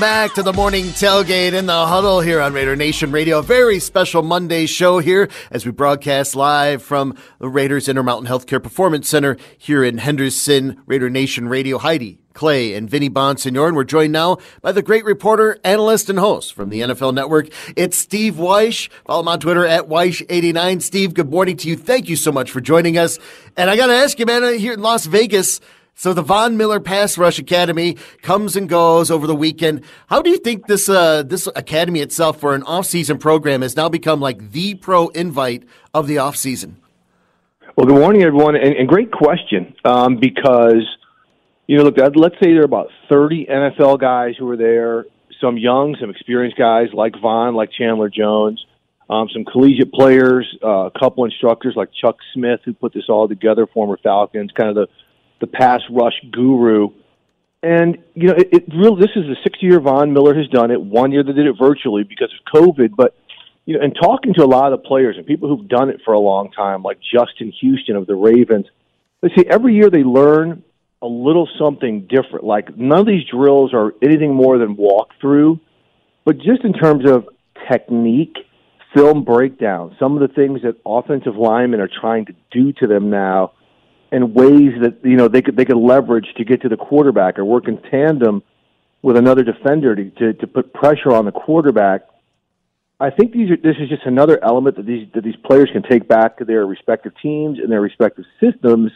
Back 0.00 0.34
to 0.34 0.42
the 0.42 0.52
morning 0.52 0.86
tailgate 0.86 1.52
in 1.52 1.66
the 1.66 1.86
huddle 1.86 2.20
here 2.20 2.40
on 2.40 2.52
Raider 2.52 2.76
Nation 2.76 3.10
Radio. 3.12 3.38
A 3.38 3.42
very 3.42 3.78
special 3.78 4.22
Monday 4.22 4.66
show 4.66 4.98
here 4.98 5.28
as 5.50 5.64
we 5.64 5.72
broadcast 5.72 6.36
live 6.36 6.82
from 6.82 7.16
the 7.38 7.48
Raiders 7.48 7.88
Intermountain 7.88 8.30
Healthcare 8.30 8.62
Performance 8.62 9.08
Center 9.08 9.36
here 9.56 9.82
in 9.82 9.98
Henderson. 9.98 10.82
Raider 10.86 11.08
Nation 11.08 11.48
Radio. 11.48 11.78
Heidi, 11.78 12.18
Clay, 12.34 12.74
and 12.74 12.90
Vinny 12.90 13.08
Bonsignore. 13.08 13.68
And 13.68 13.76
we're 13.76 13.84
joined 13.84 14.12
now 14.12 14.38
by 14.60 14.72
the 14.72 14.82
great 14.82 15.04
reporter, 15.04 15.58
analyst, 15.64 16.10
and 16.10 16.18
host 16.18 16.54
from 16.54 16.68
the 16.68 16.80
NFL 16.80 17.14
Network. 17.14 17.48
It's 17.76 17.96
Steve 17.96 18.34
Wyche. 18.34 18.90
Follow 19.06 19.20
him 19.20 19.28
on 19.28 19.40
Twitter 19.40 19.64
at 19.64 19.88
Wyche89. 19.88 20.82
Steve, 20.82 21.14
good 21.14 21.30
morning 21.30 21.56
to 21.58 21.68
you. 21.68 21.76
Thank 21.76 22.08
you 22.08 22.16
so 22.16 22.32
much 22.32 22.50
for 22.50 22.60
joining 22.60 22.98
us. 22.98 23.18
And 23.56 23.70
I 23.70 23.76
got 23.76 23.86
to 23.86 23.94
ask 23.94 24.18
you, 24.18 24.26
man, 24.26 24.58
here 24.58 24.74
in 24.74 24.82
Las 24.82 25.06
Vegas, 25.06 25.60
so 25.94 26.12
the 26.12 26.22
Von 26.22 26.56
Miller 26.56 26.80
Pass 26.80 27.16
Rush 27.16 27.38
Academy 27.38 27.96
comes 28.20 28.56
and 28.56 28.68
goes 28.68 29.10
over 29.10 29.26
the 29.26 29.34
weekend. 29.34 29.82
How 30.08 30.22
do 30.22 30.30
you 30.30 30.38
think 30.38 30.66
this 30.66 30.88
uh, 30.88 31.22
this 31.22 31.48
academy 31.54 32.00
itself 32.00 32.40
for 32.40 32.54
an 32.54 32.62
off-season 32.64 33.18
program 33.18 33.62
has 33.62 33.76
now 33.76 33.88
become 33.88 34.20
like 34.20 34.50
the 34.50 34.74
pro 34.74 35.08
invite 35.08 35.64
of 35.92 36.06
the 36.06 36.18
off-season? 36.18 36.78
Well, 37.76 37.86
good 37.86 37.98
morning, 37.98 38.22
everyone, 38.22 38.56
and, 38.56 38.74
and 38.76 38.88
great 38.88 39.12
question 39.12 39.74
um, 39.84 40.18
because 40.18 40.84
you 41.66 41.78
know, 41.78 41.84
look, 41.84 41.96
let's 42.16 42.34
say 42.42 42.52
there 42.52 42.62
are 42.62 42.64
about 42.64 42.88
thirty 43.08 43.46
NFL 43.46 44.00
guys 44.00 44.34
who 44.38 44.50
are 44.50 44.56
there, 44.56 45.06
some 45.40 45.56
young, 45.56 45.96
some 46.00 46.10
experienced 46.10 46.58
guys 46.58 46.88
like 46.92 47.14
Von, 47.20 47.54
like 47.54 47.70
Chandler 47.72 48.10
Jones, 48.10 48.64
um, 49.08 49.28
some 49.32 49.44
collegiate 49.44 49.92
players, 49.92 50.46
uh, 50.62 50.86
a 50.86 50.90
couple 50.90 51.24
instructors 51.24 51.74
like 51.76 51.90
Chuck 52.00 52.16
Smith 52.32 52.60
who 52.64 52.74
put 52.74 52.92
this 52.92 53.04
all 53.08 53.28
together, 53.28 53.66
former 53.66 53.96
Falcons, 54.02 54.50
kind 54.56 54.68
of 54.70 54.74
the 54.74 54.86
the 55.44 55.50
pass 55.50 55.80
rush 55.90 56.14
guru. 56.30 56.88
And 57.62 57.98
you 58.14 58.28
know, 58.28 58.34
it, 58.34 58.48
it 58.52 58.64
really 58.74 59.00
this 59.00 59.10
is 59.16 59.24
the 59.24 59.36
sixth 59.42 59.62
year 59.62 59.80
Von 59.80 60.12
Miller 60.12 60.34
has 60.34 60.48
done 60.48 60.70
it. 60.70 60.80
One 60.80 61.12
year 61.12 61.22
they 61.22 61.32
did 61.32 61.46
it 61.46 61.56
virtually 61.58 62.04
because 62.04 62.32
of 62.32 62.60
COVID, 62.60 62.94
but 62.96 63.16
you 63.66 63.76
know, 63.76 63.82
and 63.82 63.94
talking 63.94 64.34
to 64.34 64.44
a 64.44 64.46
lot 64.46 64.72
of 64.72 64.82
the 64.82 64.86
players 64.86 65.16
and 65.16 65.26
people 65.26 65.48
who've 65.48 65.68
done 65.68 65.88
it 65.88 66.00
for 66.04 66.12
a 66.12 66.20
long 66.20 66.50
time, 66.50 66.82
like 66.82 66.98
Justin 67.00 67.52
Houston 67.60 67.96
of 67.96 68.06
the 68.06 68.14
Ravens, 68.14 68.66
they 69.22 69.28
say 69.28 69.44
every 69.48 69.74
year 69.74 69.88
they 69.88 70.02
learn 70.02 70.62
a 71.00 71.06
little 71.06 71.48
something 71.58 72.06
different. 72.08 72.44
Like 72.44 72.76
none 72.76 73.00
of 73.00 73.06
these 73.06 73.24
drills 73.30 73.72
are 73.72 73.92
anything 74.02 74.34
more 74.34 74.58
than 74.58 74.76
walkthrough, 74.76 75.60
but 76.24 76.36
just 76.36 76.64
in 76.64 76.74
terms 76.74 77.10
of 77.10 77.28
technique, 77.70 78.36
film 78.94 79.24
breakdown, 79.24 79.96
some 79.98 80.14
of 80.16 80.20
the 80.20 80.34
things 80.34 80.62
that 80.62 80.76
offensive 80.84 81.36
linemen 81.36 81.80
are 81.80 81.90
trying 82.00 82.26
to 82.26 82.34
do 82.50 82.72
to 82.74 82.86
them 82.86 83.10
now, 83.10 83.52
and 84.14 84.32
ways 84.32 84.72
that 84.80 84.98
you 85.02 85.16
know 85.16 85.26
they 85.26 85.42
could 85.42 85.56
they 85.56 85.64
could 85.64 85.76
leverage 85.76 86.28
to 86.36 86.44
get 86.44 86.62
to 86.62 86.68
the 86.68 86.76
quarterback 86.76 87.36
or 87.36 87.44
work 87.44 87.66
in 87.66 87.78
tandem 87.90 88.42
with 89.02 89.16
another 89.16 89.42
defender 89.42 89.96
to 89.96 90.10
to, 90.10 90.32
to 90.34 90.46
put 90.46 90.72
pressure 90.72 91.12
on 91.12 91.24
the 91.24 91.32
quarterback. 91.32 92.02
I 93.00 93.10
think 93.10 93.32
these 93.32 93.50
are, 93.50 93.56
this 93.56 93.74
is 93.80 93.88
just 93.88 94.06
another 94.06 94.42
element 94.42 94.76
that 94.76 94.86
these 94.86 95.08
that 95.14 95.24
these 95.24 95.36
players 95.44 95.68
can 95.72 95.82
take 95.82 96.06
back 96.06 96.38
to 96.38 96.44
their 96.44 96.64
respective 96.64 97.12
teams 97.20 97.58
and 97.58 97.70
their 97.70 97.80
respective 97.80 98.24
systems 98.38 98.92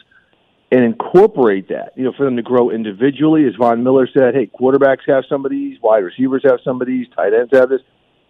and 0.71 0.83
incorporate 0.83 1.67
that. 1.67 1.91
You 1.97 2.05
know, 2.05 2.13
for 2.15 2.23
them 2.23 2.37
to 2.37 2.41
grow 2.41 2.69
individually, 2.69 3.45
as 3.45 3.55
Von 3.55 3.83
Miller 3.83 4.07
said, 4.07 4.35
hey, 4.35 4.47
quarterbacks 4.47 5.03
have 5.07 5.25
some 5.27 5.43
of 5.43 5.51
these, 5.51 5.81
wide 5.81 6.03
receivers 6.05 6.43
have 6.45 6.59
some 6.63 6.79
of 6.79 6.87
these, 6.87 7.07
tight 7.13 7.33
ends 7.33 7.51
have 7.51 7.67
this 7.67 7.81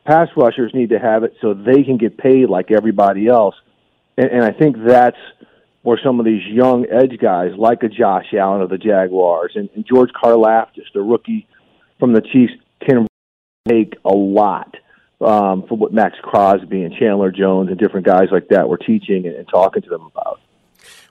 pass 0.06 0.30
rushers 0.36 0.72
need 0.74 0.90
to 0.90 0.98
have 0.98 1.24
it 1.24 1.36
so 1.40 1.54
they 1.54 1.84
can 1.84 1.98
get 1.98 2.18
paid 2.18 2.50
like 2.50 2.72
everybody 2.72 3.28
else. 3.28 3.56
And, 4.18 4.32
and 4.32 4.44
I 4.44 4.52
think 4.52 4.78
that's 4.84 5.18
where 5.82 6.00
some 6.04 6.20
of 6.20 6.26
these 6.26 6.46
young 6.46 6.86
edge 6.92 7.18
guys, 7.20 7.52
like 7.58 7.84
a 7.84 7.90
Josh 7.90 8.34
Allen 8.34 8.62
of 8.62 8.70
the 8.70 8.78
Jaguars 8.78 9.54
and, 9.56 9.70
and 9.76 9.86
George 9.86 10.10
Karlaftis, 10.12 10.86
the 10.94 11.02
rookie 11.02 11.48
from 12.00 12.14
the 12.14 12.22
Chiefs, 12.22 12.54
can 12.86 13.08
take 13.68 13.96
a 14.06 14.14
lot 14.14 14.76
um, 15.22 15.66
from 15.68 15.80
what 15.80 15.94
Maxx 15.94 16.18
Crosby 16.22 16.84
and 16.84 16.94
Chandler 16.96 17.32
Jones 17.32 17.70
and 17.70 17.78
different 17.78 18.06
guys 18.06 18.28
like 18.32 18.48
that 18.50 18.68
were 18.70 18.78
teaching 18.78 19.26
and, 19.26 19.36
and 19.36 19.48
talking 19.48 19.82
to 19.82 19.90
them 19.90 20.10
about. 20.12 20.40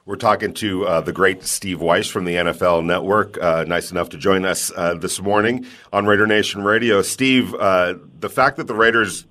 We're 0.05 0.15
talking 0.15 0.53
to 0.55 0.87
uh, 0.87 1.01
the 1.01 1.13
great 1.13 1.43
Steve 1.43 1.79
Wyche 1.79 2.09
from 2.09 2.25
the 2.25 2.33
NFL 2.33 2.83
Network. 2.83 3.37
Uh, 3.39 3.65
nice 3.67 3.91
enough 3.91 4.09
to 4.09 4.17
join 4.17 4.43
us 4.43 4.71
uh, 4.75 4.95
this 4.95 5.21
morning 5.21 5.67
on 5.93 6.07
Raider 6.07 6.25
Nation 6.25 6.63
Radio. 6.63 7.03
Steve, 7.03 7.53
uh, 7.53 7.93
the 8.19 8.29
fact 8.29 8.57
that 8.57 8.65
the 8.65 8.73
Raiders 8.73 9.25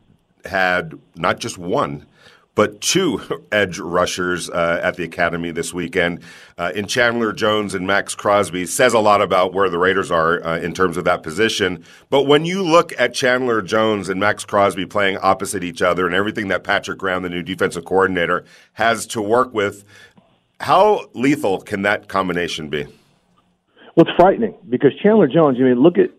had 0.44 0.94
not 1.16 1.40
just 1.40 1.58
one, 1.58 2.06
but 2.58 2.80
two 2.80 3.20
edge 3.52 3.78
rushers 3.78 4.50
uh, 4.50 4.80
at 4.82 4.96
the 4.96 5.04
academy 5.04 5.52
this 5.52 5.72
weekend 5.72 6.20
uh, 6.58 6.72
in 6.74 6.88
Chandler 6.88 7.32
Jones 7.32 7.72
and 7.72 7.86
Maxx 7.86 8.16
Crosby 8.16 8.66
says 8.66 8.94
a 8.94 8.98
lot 8.98 9.22
about 9.22 9.54
where 9.54 9.70
the 9.70 9.78
Raiders 9.78 10.10
are 10.10 10.44
uh, 10.44 10.58
in 10.58 10.74
terms 10.74 10.96
of 10.96 11.04
that 11.04 11.22
position. 11.22 11.84
But 12.10 12.24
when 12.24 12.44
you 12.44 12.64
look 12.64 12.92
at 12.98 13.14
Chandler 13.14 13.62
Jones 13.62 14.08
and 14.08 14.18
Maxx 14.18 14.44
Crosby 14.44 14.86
playing 14.86 15.18
opposite 15.22 15.62
each 15.62 15.82
other 15.82 16.04
and 16.04 16.16
everything 16.16 16.48
that 16.48 16.64
Patrick 16.64 16.98
Graham, 16.98 17.22
the 17.22 17.28
new 17.28 17.44
defensive 17.44 17.84
coordinator, 17.84 18.44
has 18.72 19.06
to 19.06 19.22
work 19.22 19.54
with, 19.54 19.84
how 20.58 21.08
lethal 21.14 21.60
can 21.60 21.82
that 21.82 22.08
combination 22.08 22.68
be? 22.68 22.86
Well, 23.94 24.04
it's 24.04 24.10
frightening 24.16 24.56
because 24.68 24.90
Chandler 25.00 25.28
Jones. 25.28 25.58
I 25.60 25.62
mean, 25.62 25.80
look 25.80 25.96
at 25.96 26.10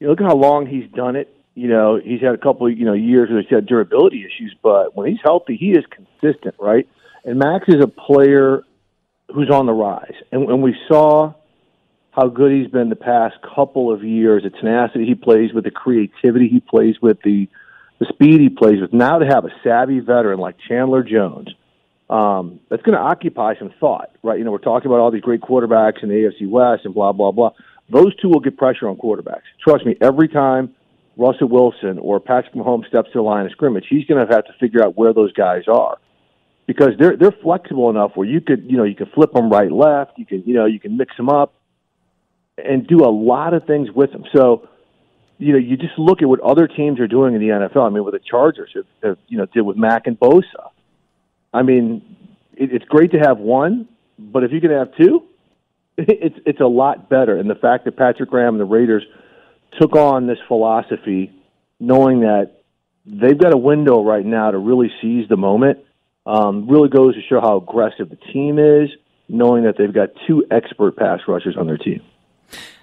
you 0.00 0.06
know, 0.06 0.10
look 0.10 0.20
at 0.20 0.26
how 0.26 0.36
long 0.36 0.66
he's 0.66 0.90
done 0.90 1.16
it. 1.16 1.34
You 1.54 1.68
know, 1.68 2.00
he's 2.02 2.20
had 2.20 2.34
a 2.34 2.38
couple 2.38 2.70
you 2.70 2.84
know 2.84 2.94
years 2.94 3.28
where 3.28 3.40
he's 3.40 3.50
had 3.50 3.66
durability 3.66 4.24
issues, 4.24 4.54
but 4.62 4.96
when 4.96 5.08
he's 5.10 5.20
healthy, 5.22 5.56
he 5.56 5.72
is 5.72 5.84
consistent, 5.90 6.54
right? 6.58 6.88
And 7.24 7.38
Max 7.38 7.66
is 7.68 7.82
a 7.82 7.88
player 7.88 8.62
who's 9.32 9.50
on 9.50 9.66
the 9.66 9.72
rise, 9.72 10.14
and, 10.30 10.48
and 10.48 10.62
we 10.62 10.74
saw 10.88 11.34
how 12.12 12.28
good 12.28 12.52
he's 12.52 12.70
been 12.70 12.90
the 12.90 12.96
past 12.96 13.36
couple 13.54 13.92
of 13.92 14.04
years. 14.04 14.42
The 14.44 14.50
tenacity 14.50 15.06
he 15.06 15.14
plays 15.14 15.52
with, 15.52 15.64
the 15.64 15.70
creativity 15.70 16.48
he 16.48 16.60
plays 16.60 16.96
with, 17.00 17.18
the 17.22 17.48
the 17.98 18.06
speed 18.12 18.40
he 18.40 18.48
plays 18.48 18.80
with. 18.80 18.92
Now 18.92 19.18
to 19.18 19.26
have 19.26 19.44
a 19.44 19.50
savvy 19.62 20.00
veteran 20.00 20.38
like 20.38 20.56
Chandler 20.68 21.02
Jones 21.02 21.48
um, 22.10 22.60
that's 22.68 22.82
going 22.82 22.96
to 22.96 23.02
occupy 23.02 23.54
some 23.58 23.72
thought, 23.78 24.10
right? 24.22 24.38
You 24.38 24.44
know, 24.44 24.50
we're 24.50 24.58
talking 24.58 24.88
about 24.88 25.00
all 25.00 25.10
these 25.10 25.22
great 25.22 25.40
quarterbacks 25.40 26.02
in 26.02 26.08
the 26.08 26.14
AFC 26.14 26.48
West 26.48 26.84
and 26.84 26.94
blah, 26.94 27.12
blah, 27.12 27.30
blah. 27.30 27.50
Those 27.90 28.14
two 28.16 28.28
will 28.28 28.40
get 28.40 28.56
pressure 28.56 28.88
on 28.88 28.96
quarterbacks. 28.96 29.42
Trust 29.62 29.86
me, 29.86 29.96
every 30.00 30.28
time 30.28 30.74
Russell 31.16 31.48
Wilson 31.48 31.98
or 31.98 32.20
Patrick 32.20 32.54
Mahomes 32.54 32.86
steps 32.88 33.08
to 33.12 33.18
the 33.18 33.22
line 33.22 33.46
of 33.46 33.52
scrimmage, 33.52 33.86
he's 33.88 34.04
going 34.06 34.26
to 34.26 34.34
have 34.34 34.44
to 34.46 34.52
figure 34.58 34.82
out 34.84 34.96
where 34.96 35.12
those 35.12 35.32
guys 35.32 35.64
are 35.68 35.98
because 36.66 36.90
they're 36.98 37.16
they're 37.16 37.34
flexible 37.42 37.90
enough 37.90 38.12
where 38.14 38.26
you 38.26 38.40
could 38.40 38.64
you 38.70 38.76
know 38.76 38.84
you 38.84 38.94
can 38.94 39.06
flip 39.06 39.32
them 39.32 39.50
right 39.50 39.70
left, 39.70 40.12
you 40.18 40.26
can 40.26 40.42
you 40.44 40.54
know 40.54 40.64
you 40.64 40.80
can 40.80 40.96
mix 40.96 41.16
them 41.16 41.28
up 41.28 41.54
and 42.56 42.86
do 42.86 42.98
a 42.98 43.10
lot 43.10 43.54
of 43.54 43.66
things 43.66 43.90
with 43.90 44.12
them. 44.12 44.24
So 44.34 44.68
you 45.38 45.52
know 45.52 45.58
you 45.58 45.76
just 45.76 45.98
look 45.98 46.22
at 46.22 46.28
what 46.28 46.40
other 46.40 46.66
teams 46.66 47.00
are 47.00 47.08
doing 47.08 47.34
in 47.34 47.40
the 47.40 47.48
NFL. 47.48 47.86
I 47.86 47.90
mean, 47.90 48.04
what 48.04 48.12
the 48.12 48.20
Chargers 48.20 48.70
have, 48.74 48.86
have 49.02 49.18
you 49.28 49.38
know 49.38 49.46
did 49.46 49.62
with 49.62 49.76
Mack 49.76 50.06
and 50.06 50.18
Bosa 50.18 50.70
I 51.52 51.62
mean, 51.62 52.16
it, 52.54 52.72
it's 52.72 52.84
great 52.86 53.12
to 53.12 53.18
have 53.18 53.38
one, 53.38 53.88
but 54.18 54.44
if 54.44 54.52
you 54.52 54.60
can 54.60 54.70
have 54.70 54.88
two, 54.96 55.24
it's 55.98 56.36
it's 56.46 56.60
a 56.60 56.66
lot 56.66 57.08
better. 57.08 57.36
And 57.36 57.50
the 57.50 57.54
fact 57.54 57.84
that 57.84 57.96
Patrick 57.96 58.30
Graham 58.30 58.54
and 58.54 58.60
the 58.60 58.64
Raiders 58.64 59.04
took 59.80 59.94
on 59.96 60.26
this 60.26 60.38
philosophy, 60.48 61.32
knowing 61.80 62.20
that 62.20 62.62
they've 63.06 63.38
got 63.38 63.52
a 63.52 63.58
window 63.58 64.02
right 64.02 64.24
now 64.24 64.50
to 64.50 64.58
really 64.58 64.90
seize 65.00 65.28
the 65.28 65.36
moment, 65.36 65.78
um, 66.26 66.68
really 66.68 66.88
goes 66.88 67.14
to 67.14 67.20
show 67.28 67.40
how 67.40 67.56
aggressive 67.56 68.08
the 68.08 68.18
team 68.32 68.58
is, 68.58 68.90
knowing 69.28 69.64
that 69.64 69.76
they've 69.76 69.92
got 69.92 70.10
two 70.26 70.44
expert 70.50 70.96
pass 70.96 71.20
rushers 71.26 71.56
on 71.58 71.66
their 71.66 71.78
team. 71.78 72.02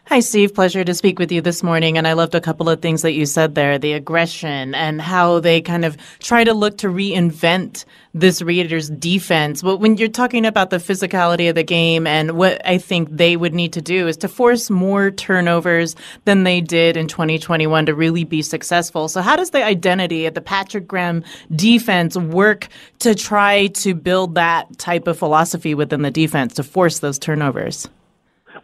Hi, 0.10 0.22
Steve. 0.22 0.56
Pleasure 0.56 0.84
to 0.84 0.95
speak 0.95 1.19
with 1.19 1.32
you 1.32 1.39
this 1.39 1.62
morning. 1.62 1.95
And 1.95 2.08
I 2.08 2.13
loved 2.13 2.34
a 2.34 2.41
couple 2.41 2.67
of 2.67 2.82
things 2.82 3.04
that 3.04 3.12
you 3.12 3.28
said 3.28 3.54
there 3.54 3.78
the 3.78 3.93
aggression 3.93 4.74
and 4.74 5.00
how 5.00 5.39
they 5.39 5.62
kind 5.62 5.86
of 5.86 5.98
try 6.17 6.43
to 6.43 6.56
look 6.56 6.80
to 6.80 6.88
reinvent 6.88 7.86
this 8.15 8.41
Raiders 8.41 8.89
defense. 8.89 9.62
But 9.62 9.78
when 9.78 9.98
you're 9.98 10.08
talking 10.08 10.48
about 10.48 10.72
the 10.72 10.78
physicality 10.78 11.48
of 11.48 11.54
the 11.54 11.62
game 11.62 12.08
and 12.08 12.32
what 12.32 12.60
I 12.65 12.80
think 12.80 13.10
they 13.12 13.38
would 13.38 13.54
need 13.54 13.72
to 13.74 13.84
do 13.84 14.08
is 14.08 14.17
to 14.17 14.28
force 14.28 14.72
more 14.72 15.12
turnovers 15.12 15.95
than 16.26 16.43
they 16.43 16.60
did 16.60 16.98
in 16.98 17.08
2021 17.08 17.86
to 17.86 17.93
really 17.93 18.24
be 18.24 18.41
successful. 18.41 19.10
So, 19.10 19.22
how 19.22 19.36
does 19.36 19.52
the 19.52 19.63
identity 19.63 20.26
of 20.26 20.34
the 20.34 20.41
Patrick 20.41 20.88
Graham 20.88 21.24
defense 21.56 22.17
work 22.17 22.67
to 22.98 23.13
try 23.13 23.67
to 23.67 23.93
build 23.93 24.34
that 24.34 24.76
type 24.80 25.06
of 25.06 25.19
philosophy 25.19 25.76
within 25.76 26.02
the 26.02 26.10
defense 26.10 26.56
to 26.56 26.63
force 26.63 26.98
those 26.98 27.19
turnovers? 27.19 27.88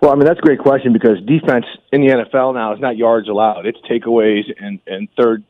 Well, 0.02 0.12
I 0.12 0.16
mean 0.16 0.26
that's 0.26 0.40
a 0.40 0.42
great 0.42 0.60
question 0.60 0.94
because 0.94 1.20
defense 1.26 1.66
in 1.92 2.02
the 2.02 2.08
NFL 2.08 2.54
now 2.54 2.74
is 2.74 2.80
not 2.80 2.98
yards 2.98 3.30
allowed; 3.30 3.66
it's 3.66 3.80
takeaways 3.90 4.44
and 4.60 4.80
and 4.88 5.08
third 5.18 5.44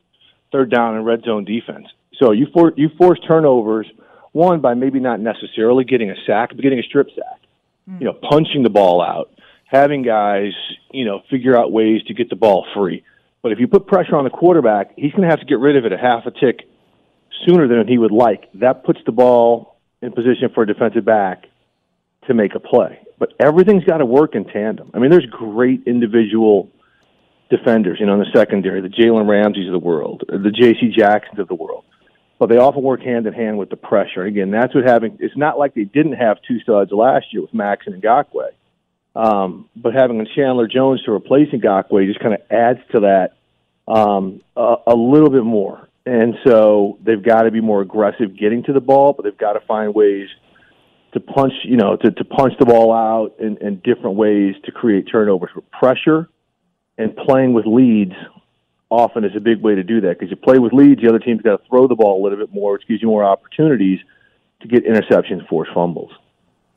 third 0.51 0.71
down 0.71 0.95
and 0.95 1.05
red 1.05 1.23
zone 1.23 1.45
defense. 1.45 1.87
So 2.19 2.31
you 2.31 2.47
for 2.53 2.73
you 2.75 2.89
force 2.97 3.19
turnovers 3.27 3.87
one 4.31 4.61
by 4.61 4.73
maybe 4.73 4.99
not 4.99 5.19
necessarily 5.19 5.83
getting 5.83 6.11
a 6.11 6.15
sack, 6.25 6.49
but 6.49 6.61
getting 6.61 6.79
a 6.79 6.83
strip 6.83 7.07
sack. 7.15 7.41
Mm. 7.89 8.01
You 8.01 8.05
know, 8.07 8.13
punching 8.13 8.63
the 8.63 8.69
ball 8.69 9.01
out, 9.01 9.31
having 9.65 10.03
guys 10.03 10.53
you 10.91 11.05
know 11.05 11.21
figure 11.29 11.57
out 11.57 11.71
ways 11.71 12.03
to 12.07 12.13
get 12.13 12.29
the 12.29 12.35
ball 12.35 12.65
free. 12.75 13.03
But 13.41 13.51
if 13.51 13.59
you 13.59 13.67
put 13.67 13.85
pressure 13.85 14.15
on 14.15 14.23
the 14.23 14.31
quarterback, 14.31 14.93
he's 14.95 15.11
going 15.11 15.23
to 15.23 15.29
have 15.29 15.39
to 15.39 15.45
get 15.45 15.59
rid 15.59 15.77
of 15.77 15.85
it 15.85 15.93
a 15.93 15.97
half 15.97 16.25
a 16.25 16.31
tick 16.31 16.67
sooner 17.47 17.67
than 17.67 17.87
he 17.87 17.97
would 17.97 18.11
like. 18.11 18.51
That 18.55 18.83
puts 18.83 18.99
the 19.05 19.11
ball 19.11 19.77
in 20.01 20.11
position 20.13 20.49
for 20.53 20.63
a 20.63 20.67
defensive 20.67 21.05
back 21.05 21.45
to 22.27 22.33
make 22.33 22.55
a 22.55 22.59
play. 22.59 23.04
But 23.17 23.33
everything's 23.39 23.85
got 23.85 23.97
to 23.97 24.05
work 24.05 24.35
in 24.35 24.45
tandem. 24.45 24.91
I 24.93 24.99
mean, 24.99 25.09
there's 25.09 25.25
great 25.25 25.83
individual 25.85 26.69
defenders, 27.49 27.97
you 27.99 28.05
know, 28.05 28.13
in 28.13 28.19
the 28.19 28.31
secondary, 28.33 28.81
the 28.81 28.89
Jalen 28.89 29.27
Ramseys 29.27 29.67
of 29.67 29.71
the 29.71 29.79
world, 29.79 30.23
the 30.27 30.51
J.C. 30.51 30.89
Jacksons 30.95 31.39
of 31.39 31.47
the 31.47 31.55
world. 31.55 31.85
But 32.37 32.49
they 32.49 32.57
often 32.57 32.83
work 32.83 33.01
hand 33.01 33.27
in 33.27 33.33
hand 33.33 33.57
with 33.57 33.69
the 33.69 33.77
pressure. 33.77 34.23
Again, 34.23 34.51
that's 34.51 34.75
what 34.75 34.83
having. 34.83 35.17
It's 35.21 35.37
not 35.37 35.57
like 35.57 35.73
they 35.73 35.85
didn't 35.85 36.13
have 36.13 36.37
two 36.45 36.59
studs 36.59 36.91
last 36.91 37.27
year 37.31 37.41
with 37.41 37.53
Max 37.53 37.87
and 37.87 38.01
Ngakoue. 38.03 38.49
Um, 39.15 39.69
but 39.77 39.93
having 39.93 40.19
a 40.19 40.25
Chandler 40.35 40.67
Jones 40.67 41.01
to 41.03 41.11
replace 41.11 41.47
Ngakoue 41.53 42.07
just 42.07 42.19
kind 42.19 42.33
of 42.33 42.41
adds 42.51 42.79
to 42.91 42.99
that 43.01 43.37
um, 43.87 44.41
a, 44.57 44.75
a 44.87 44.95
little 44.95 45.29
bit 45.29 45.45
more. 45.45 45.87
And 46.05 46.35
so 46.45 46.99
they've 47.01 47.23
got 47.23 47.43
to 47.43 47.51
be 47.51 47.61
more 47.61 47.81
aggressive 47.81 48.37
getting 48.37 48.63
to 48.63 48.73
the 48.73 48.81
ball, 48.81 49.13
but 49.13 49.23
they've 49.23 49.37
got 49.37 49.53
to 49.53 49.61
find 49.61 49.95
ways– 49.95 50.27
to 51.15 51.21
punch, 51.21 51.53
you 51.63 51.77
know, 51.77 51.95
to, 51.95 52.11
to 52.11 52.25
punch 52.25 52.53
the 52.59 52.65
ball 52.65 52.93
out 52.93 53.39
in, 53.39 53.57
in 53.65 53.77
different 53.85 54.17
ways 54.17 54.53
to 54.65 54.71
create 54.71 55.07
turnovers 55.09 55.49
with 55.55 55.69
pressure 55.71 56.29
and 56.97 57.15
playing 57.15 57.53
with 57.53 57.65
leads 57.65 58.11
often 58.89 59.23
is 59.23 59.31
a 59.35 59.39
big 59.39 59.61
way 59.61 59.75
to 59.75 59.83
do 59.83 60.01
that 60.01 60.19
because 60.19 60.29
you 60.29 60.35
play 60.35 60.59
with 60.59 60.73
leads, 60.73 61.01
the 61.01 61.07
other 61.07 61.19
team's 61.19 61.41
got 61.41 61.57
to 61.57 61.69
throw 61.69 61.87
the 61.87 61.95
ball 61.95 62.21
a 62.21 62.23
little 62.23 62.37
bit 62.37 62.53
more, 62.53 62.73
which 62.73 62.85
gives 62.87 63.01
you 63.01 63.07
more 63.07 63.23
opportunities 63.23 63.99
to 64.61 64.67
get 64.67 64.85
interceptions, 64.85 65.47
force 65.47 65.69
fumbles. 65.73 66.11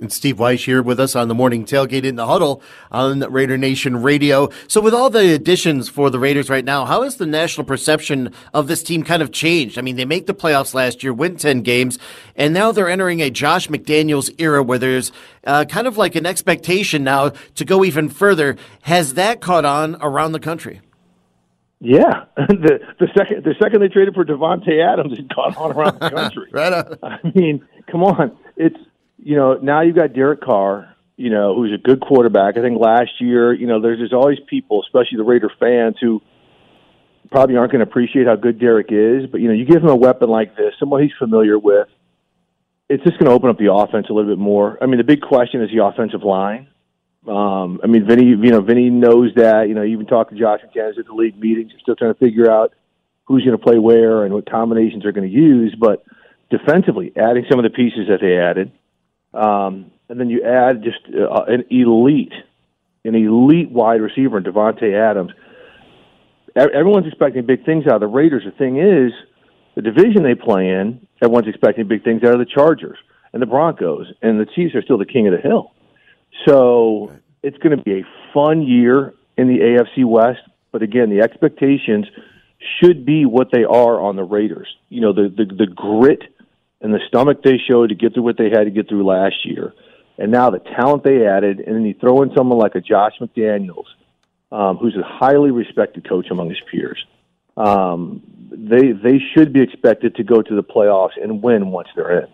And 0.01 0.13
Steve 0.13 0.37
Wyche 0.37 0.65
here 0.65 0.81
with 0.81 1.01
us 1.01 1.17
on 1.17 1.27
the 1.27 1.35
morning 1.35 1.65
tailgate 1.65 2.05
in 2.05 2.15
the 2.15 2.27
huddle 2.27 2.63
on 2.93 3.19
Raider 3.19 3.59
Nation 3.59 4.01
Radio. 4.01 4.49
So, 4.69 4.81
with 4.81 4.95
all 4.95 5.11
the 5.11 5.35
additions 5.35 5.89
for 5.89 6.09
the 6.09 6.21
Raiders 6.21 6.49
right 6.49 6.65
now, 6.65 6.85
how 6.85 7.03
has 7.03 7.17
the 7.17 7.27
national 7.27 7.65
perception 7.67 8.33
of 8.55 8.69
this 8.69 8.85
team 8.85 9.03
kind 9.03 9.23
of 9.23 9.33
changed? 9.33 9.77
I 9.77 9.83
mean, 9.83 9.97
they 9.97 10.05
make 10.05 10.27
the 10.27 10.35
playoffs 10.35 10.73
last 10.73 11.03
year, 11.03 11.13
win 11.13 11.37
10 11.37 11.63
games, 11.63 11.99
and 12.37 12.55
now 12.55 12.71
they're 12.71 12.89
entering 12.89 13.21
a 13.21 13.29
Josh 13.29 13.67
McDaniels 13.67 14.33
era 14.39 14.63
where 14.63 14.79
there's 14.79 15.11
uh, 15.43 15.65
kind 15.65 15.89
of 15.89 15.97
like 15.97 16.15
an 16.15 16.27
expectation 16.27 17.03
now 17.03 17.31
to 17.57 17.65
go 17.65 17.85
even 17.85 18.09
further. 18.09 18.55
Has 18.83 19.15
that 19.15 19.41
caught 19.41 19.65
on 19.65 19.97
around 20.01 20.31
the 20.31 20.39
country? 20.41 20.81
Yeah, 21.81 22.25
the 22.37 22.79
the 23.01 23.09
second 23.17 23.43
the 23.45 23.55
second 23.61 23.81
they 23.81 23.89
traded 23.89 24.15
for 24.15 24.25
Davante 24.25 24.81
Adams, 24.81 25.19
it 25.19 25.29
caught 25.35 25.57
on 25.57 25.73
around 25.73 25.99
the 25.99 26.11
country. 26.15 26.49
right 26.53 26.73
on. 26.73 26.99
I 27.03 27.19
mean, 27.35 27.67
come 27.91 28.05
on, 28.05 28.37
it's 28.57 28.77
you 29.19 29.37
know, 29.37 29.55
now 29.55 29.83
you've 29.83 29.97
got 29.97 30.13
Derek 30.13 30.41
Carr, 30.41 30.95
you 31.17 31.31
know, 31.31 31.55
who's 31.55 31.73
a 31.73 31.79
good 31.79 32.01
quarterback. 32.01 32.57
I 32.57 32.61
think 32.61 32.81
last 32.81 33.11
year, 33.21 33.53
you 33.53 33.67
know, 33.67 33.81
there's, 33.81 33.99
there's 33.99 34.13
always 34.13 34.39
people, 34.49 34.83
especially 34.83 35.19
the 35.19 35.25
Raider 35.25 35.51
fans, 35.59 35.97
who 36.01 36.23
probably 37.31 37.57
aren't 37.57 37.73
going 37.73 37.85
to 37.85 37.91
appreciate 37.91 38.27
how 38.27 38.37
good 38.37 38.59
Derek 38.59 38.89
is. 38.91 39.27
But 39.31 39.41
you 39.41 39.49
know, 39.49 39.55
you 39.55 39.65
give 39.65 39.83
him 39.83 39.89
a 39.89 39.97
weapon 39.97 40.29
like 40.31 40.57
this, 40.57 40.75
someone 40.79 41.03
he's 41.03 41.13
familiar 41.19 41.59
with, 41.59 41.89
it's 42.89 43.03
just 43.05 43.19
going 43.19 43.27
to 43.27 43.33
open 43.33 43.51
up 43.51 43.59
the 43.59 43.73
offense 43.73 44.07
a 44.09 44.13
little 44.13 44.31
bit 44.31 44.39
more. 44.39 44.79
I 44.83 44.87
mean, 44.87 44.99
the 44.99 45.05
big 45.05 45.21
question 45.21 45.63
is 45.63 45.71
the 45.71 45.85
offensive 45.85 46.23
line. 46.23 46.69
Um, 47.27 47.81
I 47.85 47.87
mean, 47.87 48.07
Vinny, 48.07 48.25
you 48.25 48.51
know, 48.51 48.63
Vinny 48.63 48.89
knows 48.89 49.35
that. 49.35 49.69
You 49.69 49.75
know, 49.75 49.85
even 49.85 50.07
talked 50.07 50.33
to 50.33 50.39
Josh 50.39 50.61
McDaniels 50.61 50.99
at 50.99 51.07
the 51.07 51.13
league 51.13 51.39
meetings. 51.39 51.73
He's 51.73 51.83
still 51.83 51.97
trying 51.97 52.15
to 52.15 52.19
figure 52.19 52.51
out 52.51 52.73
who's 53.27 53.45
going 53.45 53.57
to 53.57 53.63
play 53.63 53.79
where 53.79 54.25
and 54.25 54.33
what 54.33 54.49
combinations 54.49 55.03
they're 55.03 55.13
going 55.13 55.29
to 55.29 55.35
use. 55.35 55.77
But 55.79 56.03
defensively, 56.51 57.13
adding 57.15 57.45
some 57.51 57.59
of 57.59 57.65
the 57.65 57.71
pieces 57.71 58.09
that 58.09 58.21
they 58.23 58.39
added, 58.39 58.73
um, 59.35 59.91
and 60.09 60.19
then 60.19 60.31
you 60.31 60.43
add 60.43 60.83
just 60.83 60.99
uh, 61.15 61.45
an 61.47 61.65
elite, 61.71 62.33
an 63.05 63.15
elite 63.15 63.71
wide 63.71 64.01
receiver 64.01 64.39
in 64.39 64.45
Davante 64.45 64.95
Adams. 64.95 65.33
Everyone's 66.57 67.07
expecting 67.07 67.47
big 67.47 67.65
things 67.65 67.87
out 67.87 67.95
of 67.95 68.01
the 68.01 68.07
Raiders. 68.09 68.43
The 68.45 68.51
thing 68.53 68.79
is, 68.79 69.13
the 69.77 69.83
division 69.83 70.23
they 70.25 70.35
play 70.35 70.71
in, 70.71 71.07
everyone's 71.23 71.47
expecting 71.47 71.87
big 71.87 72.03
things 72.03 72.25
out 72.25 72.33
of 72.33 72.41
the 72.41 72.47
Chargers 72.47 72.99
and 73.33 73.41
the 73.41 73.47
Broncos, 73.47 74.07
and 74.23 74.41
the 74.41 74.47
Chiefs 74.47 74.75
are 74.75 74.83
still 74.83 74.99
the 74.99 75.07
king 75.07 75.29
of 75.29 75.35
the 75.35 75.41
hill. 75.41 75.73
So 76.47 77.13
it's 77.43 77.59
going 77.59 77.77
to 77.77 77.83
be 77.83 78.01
a 78.01 78.05
fun 78.35 78.63
year 78.63 79.15
in 79.37 79.49
the 79.49 79.59
AFC 79.59 80.05
West. 80.05 80.41
But 80.73 80.83
again, 80.83 81.11
the 81.11 81.21
expectations 81.21 82.07
should 82.81 83.07
be 83.07 83.25
what 83.25 83.49
they 83.53 83.65
are 83.65 84.01
on 84.01 84.17
the 84.17 84.25
Raiders. 84.25 84.69
You 84.89 85.01
know, 85.01 85.13
the 85.13 85.29
the, 85.29 85.45
the 85.45 85.67
grit 85.67 86.23
and 86.81 86.93
the 86.93 87.01
stomach 87.09 87.43
they 87.43 87.59
showed 87.59 87.89
to 87.89 87.95
get 87.95 88.15
through 88.15 88.23
what 88.23 88.39
they 88.39 88.51
had 88.51 88.65
to 88.65 88.71
get 88.71 88.89
through 88.89 89.05
last 89.05 89.45
year, 89.45 89.75
and 90.19 90.31
now 90.31 90.51
the 90.51 90.59
talent 90.59 91.05
they 91.05 91.27
added, 91.27 91.61
and 91.61 91.77
then 91.77 91.85
you 91.85 91.95
throw 91.95 92.23
in 92.23 92.33
someone 92.37 92.59
like 92.59 92.75
a 92.75 92.81
Josh 92.81 93.15
McDaniels, 93.21 93.87
um, 94.51 94.77
who's 94.77 94.97
a 94.97 95.03
highly 95.03 95.51
respected 95.51 96.09
coach 96.09 96.27
among 96.31 96.49
his 96.49 96.61
peers. 96.71 97.05
Um, 97.57 98.23
they 98.51 98.93
they 98.93 99.21
should 99.35 99.53
be 99.53 99.61
expected 99.61 100.15
to 100.17 100.25
go 100.25 100.43
to 100.43 100.55
the 100.55 100.63
playoffs 100.63 101.21
and 101.21 101.43
win 101.43 101.71
once 101.71 101.89
they're 101.95 102.21
in. 102.21 102.29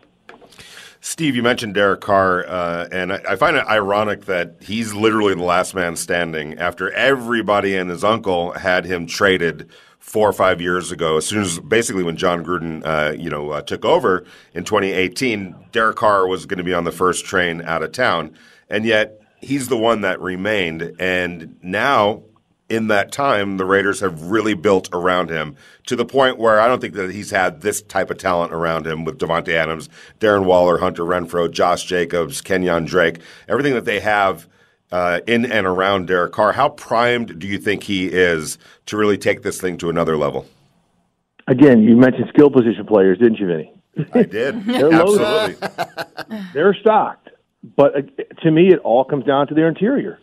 Steve, 1.01 1.37
you 1.37 1.43
mentioned 1.43 1.75
Derek 1.75 2.01
Carr, 2.01 2.47
uh, 2.49 2.89
and 2.91 3.13
I, 3.13 3.21
I, 3.29 3.37
find 3.37 3.59
it 3.59 3.67
ironic 3.67 4.25
that 4.25 4.57
he's 4.63 4.95
literally 4.95 5.35
the 5.35 5.43
last 5.43 5.75
man 5.75 5.97
standing 5.97 6.59
after 6.59 6.91
everybody 6.93 7.77
and 7.77 7.91
his 7.91 8.03
uncle 8.03 8.53
had 8.53 8.87
him 8.87 9.07
traded 9.07 9.69
four 10.05 10.29
or 10.29 10.33
five 10.33 10.61
years 10.61 10.93
ago. 10.93 11.17
As 11.17 11.27
soon 11.27 11.43
as 11.43 11.59
basically 11.59 12.05
when 12.05 12.17
Jon 12.17 12.45
Gruden, 12.45 12.85
uh, 12.85 13.15
you 13.19 13.31
know, 13.31 13.51
uh, 13.51 13.63
took 13.63 13.87
over 13.87 14.25
in 14.53 14.63
2018, 14.63 15.57
Derek 15.73 15.97
Carr 15.97 16.29
was 16.29 16.45
going 16.45 16.59
to 16.59 16.65
be 16.65 16.75
on 16.75 16.85
the 16.85 16.93
first 16.93 17.25
train 17.25 17.63
out 17.63 17.83
of 17.83 17.91
town, 17.91 18.37
and 18.69 18.85
yet 18.85 19.21
he's 19.41 19.69
the 19.69 19.79
one 19.79 20.03
that 20.03 20.21
remained. 20.21 20.95
And 21.01 21.57
now 21.63 22.23
in 22.69 22.89
that 22.89 23.13
time, 23.13 23.57
the 23.57 23.65
Raiders 23.65 24.01
have 24.01 24.25
really 24.25 24.53
built 24.53 24.91
around 24.93 25.31
him 25.31 25.57
to 25.87 25.97
the 25.97 26.05
point 26.05 26.39
where 26.39 26.61
I 26.61 26.69
don't 26.69 26.81
think 26.81 26.95
that 26.95 27.11
he's 27.11 27.31
had 27.31 27.63
this 27.63 27.81
type 27.83 28.11
of 28.11 28.19
talent 28.19 28.53
around 28.53 28.87
him 28.87 29.05
with 29.05 29.19
Davante 29.19 29.55
Adams, 29.55 29.89
Darren 30.21 30.45
Waller, 30.45 30.79
Hunter 30.79 31.03
Renfrow, 31.03 31.51
Josh 31.51 31.85
Jacobs, 31.87 32.43
Kenyan 32.43 32.87
Drake, 32.87 33.21
everything 33.49 33.73
that 33.73 33.87
they 33.87 34.01
have 34.01 34.47
uh, 34.95 35.19
in 35.27 35.51
and 35.51 35.67
around 35.67 36.07
Derek 36.07 36.33
Carr. 36.33 36.53
How 36.53 36.69
primed 36.69 37.41
do 37.41 37.49
you 37.49 37.59
think 37.59 37.83
he 37.83 38.07
is 38.07 38.59
to 38.87 38.97
really 38.97 39.19
take 39.19 39.43
this 39.43 39.61
thing 39.61 39.77
to 39.79 39.91
another 39.91 40.17
level? 40.17 40.47
Again, 41.49 41.83
you 41.83 41.97
mentioned 41.97 42.27
skill 42.29 42.49
position 42.49 42.87
players, 42.87 43.19
didn't 43.19 43.41
you, 43.41 43.49
Vinny? 43.49 43.73
I 44.15 44.23
did. 44.23 44.65
They're 44.67 44.93
Absolutely. 44.93 45.69
They're 46.55 46.75
stocked. 46.81 47.31
But 47.77 47.97
uh, 47.97 48.03
to 48.43 48.51
me, 48.53 48.69
it 48.69 48.79
all 48.85 49.05
comes 49.05 49.25
down 49.25 49.49
to 49.49 49.55
their 49.55 49.67
interior 49.67 50.21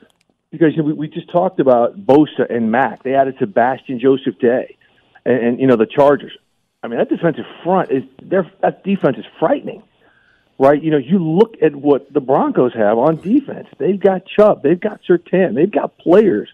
because 0.52 0.72
you 0.72 0.78
know, 0.78 0.88
we, 0.88 0.94
we 0.94 1.08
just 1.10 1.30
talked 1.30 1.60
about 1.60 1.98
Bosa 2.06 2.50
and 2.50 2.72
Mack. 2.72 3.04
They 3.04 3.14
added 3.14 3.36
Sebastian 3.40 4.00
Joseph 4.00 4.40
Day, 4.40 4.78
and, 5.26 5.36
and 5.36 5.60
you 5.60 5.68
know 5.68 5.76
the 5.76 5.86
Chargers. 5.86 6.32
I 6.82 6.88
mean, 6.88 6.98
that 6.98 7.10
defensive 7.10 7.46
front 7.62 7.92
is 7.92 8.04
their 8.24 8.50
that 8.62 8.86
defense 8.86 9.18
is 9.18 9.26
frightening, 9.38 9.84
right? 10.58 10.82
You 10.82 10.92
know, 10.92 10.98
you 10.98 11.20
look 11.20 11.56
at 11.62 11.76
what 11.76 12.12
the 12.14 12.22
Broncos 12.22 12.74
have 12.74 12.98
on 12.98 13.18
defense. 13.22 13.68
They've 13.78 14.00
got 14.00 14.26
Chubb, 14.26 14.64
they've 14.64 14.80
got 14.80 15.02
Surtain, 15.08 15.56
they've 15.56 15.72
got 15.72 15.98
players, 15.98 16.50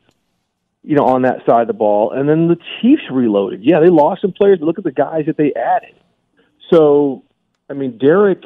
you 0.84 0.96
know, 0.96 1.06
on 1.06 1.24
that 1.24 1.46
side 1.46 1.62
of 1.62 1.68
the 1.68 1.74
ball. 1.74 2.12
And 2.12 2.28
then 2.30 2.48
the 2.48 2.58
Chiefs 2.82 3.04
reloaded. 3.12 3.64
Yeah, 3.64 3.80
they 3.80 3.90
lost 3.90 4.22
some 4.22 4.32
players. 4.32 4.60
But 4.60 4.66
look 4.66 4.78
at 4.78 4.84
the 4.84 4.92
guys 4.92 5.26
that 5.28 5.38
they 5.38 5.54
added. 5.54 5.96
So, 6.72 7.24
I 7.70 7.74
mean, 7.74 7.98
Derek, 7.98 8.44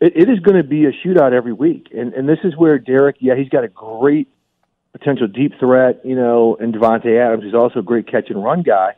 it, 0.00 0.12
it 0.16 0.28
is 0.28 0.38
going 0.40 0.56
to 0.56 0.68
be 0.68 0.86
a 0.86 0.92
shootout 0.92 1.32
every 1.32 1.52
week, 1.52 1.88
and 1.96 2.14
and 2.14 2.28
this 2.28 2.38
is 2.44 2.56
where 2.56 2.78
Derek, 2.78 3.16
yeah, 3.20 3.34
he's 3.36 3.48
got 3.48 3.64
a 3.64 3.68
great 3.68 4.28
potential 4.92 5.26
deep 5.26 5.52
threat, 5.58 6.00
you 6.04 6.16
know, 6.16 6.56
and 6.58 6.74
Davante 6.74 7.18
Adams 7.20 7.44
is 7.44 7.54
also 7.54 7.80
a 7.80 7.82
great 7.82 8.06
catch 8.06 8.30
and 8.30 8.42
run 8.42 8.62
guy. 8.62 8.94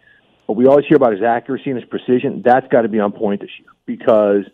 But 0.46 0.54
we 0.54 0.66
always 0.66 0.86
hear 0.86 0.96
about 0.96 1.12
his 1.12 1.22
accuracy 1.22 1.70
and 1.70 1.78
his 1.78 1.88
precision. 1.88 2.42
That's 2.44 2.66
got 2.68 2.82
to 2.82 2.88
be 2.88 2.98
on 2.98 3.12
point 3.12 3.40
this 3.40 3.50
year 3.58 3.68
because, 3.86 4.44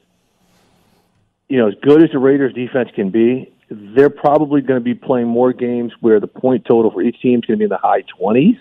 you 1.49 1.59
know, 1.59 1.69
as 1.69 1.75
good 1.83 2.03
as 2.03 2.11
the 2.13 2.19
Raiders' 2.19 2.55
defense 2.55 2.89
can 2.95 3.11
be, 3.11 3.53
they're 3.71 4.11
probably 4.11 4.61
going 4.61 4.79
to 4.79 4.85
be 4.85 4.95
playing 4.95 5.29
more 5.29 5.53
games 5.53 5.93
where 6.01 6.21
the 6.21 6.27
point 6.27 6.65
total 6.67 6.91
for 6.91 7.03
each 7.03 7.21
team 7.21 7.41
is 7.41 7.45
going 7.45 7.59
to 7.59 7.63
be 7.63 7.65
in 7.65 7.71
the 7.71 7.79
high 7.79 8.03
20s 8.21 8.59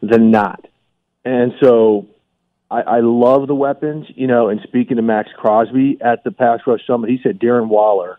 than 0.00 0.30
not. 0.30 0.66
And 1.24 1.52
so 1.62 2.08
I, 2.70 2.80
I 2.80 3.00
love 3.00 3.46
the 3.46 3.54
weapons, 3.54 4.06
you 4.14 4.26
know, 4.26 4.48
and 4.48 4.60
speaking 4.62 4.96
to 4.96 5.02
Maxx 5.02 5.30
Crosby 5.36 5.98
at 6.00 6.24
the 6.24 6.30
Pass 6.30 6.60
Rush 6.66 6.80
Summit, 6.86 7.10
he 7.10 7.18
said 7.22 7.38
Darren 7.38 7.68
Waller 7.68 8.18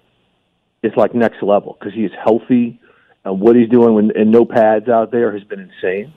is 0.82 0.92
like 0.96 1.16
next 1.16 1.42
level 1.42 1.76
because 1.80 1.94
he 1.94 2.06
is 2.06 2.12
healthy 2.24 2.80
and 3.26 3.40
what 3.40 3.56
he's 3.56 3.70
doing 3.70 3.96
when, 3.96 4.12
and 4.16 4.32
no 4.32 4.46
pads 4.46 4.90
out 4.90 5.12
there 5.12 5.32
has 5.32 5.44
been 5.44 5.60
insane. 5.60 6.14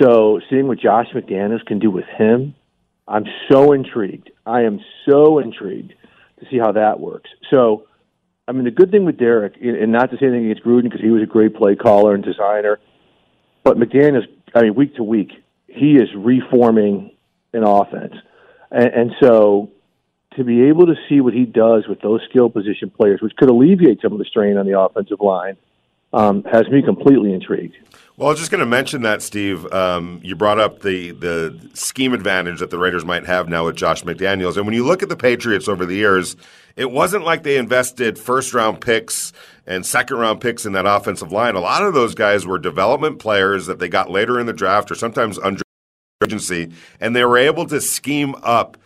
So 0.00 0.40
seeing 0.48 0.68
what 0.68 0.78
Josh 0.78 1.08
McDaniels 1.14 1.64
can 1.66 1.78
do 1.78 1.90
with 1.90 2.04
him, 2.16 2.54
I'm 3.08 3.24
so 3.50 3.72
intrigued. 3.72 4.30
I 4.46 4.62
am 4.62 4.80
so 5.08 5.38
intrigued 5.38 5.94
to 6.42 6.50
see 6.50 6.58
how 6.58 6.72
that 6.72 7.00
works. 7.00 7.30
So, 7.50 7.86
I 8.46 8.52
mean, 8.52 8.64
the 8.64 8.70
good 8.70 8.90
thing 8.90 9.04
with 9.04 9.18
Derek, 9.18 9.54
and 9.60 9.92
not 9.92 10.10
to 10.10 10.16
say 10.18 10.26
anything 10.26 10.50
against 10.50 10.64
Gruden 10.64 10.84
because 10.84 11.00
he 11.00 11.10
was 11.10 11.22
a 11.22 11.26
great 11.26 11.54
play 11.54 11.76
caller 11.76 12.14
and 12.14 12.24
designer, 12.24 12.78
but 13.64 13.76
McDaniels, 13.76 14.26
I 14.54 14.62
mean, 14.62 14.74
week 14.74 14.96
to 14.96 15.04
week, 15.04 15.32
he 15.68 15.96
is 15.96 16.08
reforming 16.14 17.12
an 17.52 17.62
offense. 17.62 18.14
And, 18.70 18.94
and 18.94 19.10
so 19.20 19.70
to 20.36 20.44
be 20.44 20.64
able 20.64 20.86
to 20.86 20.94
see 21.08 21.20
what 21.20 21.34
he 21.34 21.44
does 21.44 21.86
with 21.86 22.00
those 22.00 22.20
skill 22.28 22.50
position 22.50 22.90
players, 22.90 23.20
which 23.20 23.36
could 23.36 23.50
alleviate 23.50 24.00
some 24.00 24.12
of 24.12 24.18
the 24.18 24.24
strain 24.24 24.56
on 24.56 24.66
the 24.66 24.78
offensive 24.78 25.20
line– 25.20 25.56
um, 26.12 26.44
has 26.44 26.68
me 26.68 26.82
completely 26.82 27.32
intrigued. 27.32 27.76
Well, 28.22 28.28
I 28.28 28.34
was 28.34 28.38
just 28.38 28.52
going 28.52 28.60
to 28.60 28.66
mention 28.66 29.02
that, 29.02 29.20
Steve. 29.20 29.66
Um, 29.72 30.20
you 30.22 30.36
brought 30.36 30.60
up 30.60 30.82
the 30.82 31.10
the 31.10 31.58
scheme 31.74 32.12
advantage 32.12 32.60
that 32.60 32.70
the 32.70 32.78
Raiders 32.78 33.04
might 33.04 33.26
have 33.26 33.48
now 33.48 33.64
with 33.64 33.74
Josh 33.74 34.04
McDaniels, 34.04 34.56
and 34.56 34.64
when 34.64 34.76
you 34.76 34.86
look 34.86 35.02
at 35.02 35.08
the 35.08 35.16
Patriots 35.16 35.66
over 35.66 35.84
the 35.84 35.96
years, 35.96 36.36
it 36.76 36.92
wasn't 36.92 37.24
like 37.24 37.42
they 37.42 37.56
invested 37.56 38.20
first 38.20 38.54
round 38.54 38.80
picks 38.80 39.32
and 39.66 39.84
second 39.84 40.18
round 40.18 40.40
picks 40.40 40.64
in 40.64 40.72
that 40.74 40.86
offensive 40.86 41.32
line. 41.32 41.56
A 41.56 41.60
lot 41.60 41.82
of 41.82 41.94
those 41.94 42.14
guys 42.14 42.46
were 42.46 42.60
development 42.60 43.18
players 43.18 43.66
that 43.66 43.80
they 43.80 43.88
got 43.88 44.08
later 44.08 44.38
in 44.38 44.46
the 44.46 44.52
draft 44.52 44.92
or 44.92 44.94
sometimes 44.94 45.36
under 45.40 45.64
agency, 46.22 46.70
and 47.00 47.16
they 47.16 47.24
were 47.24 47.38
able 47.38 47.66
to 47.66 47.80
scheme 47.80 48.36
up 48.44 48.76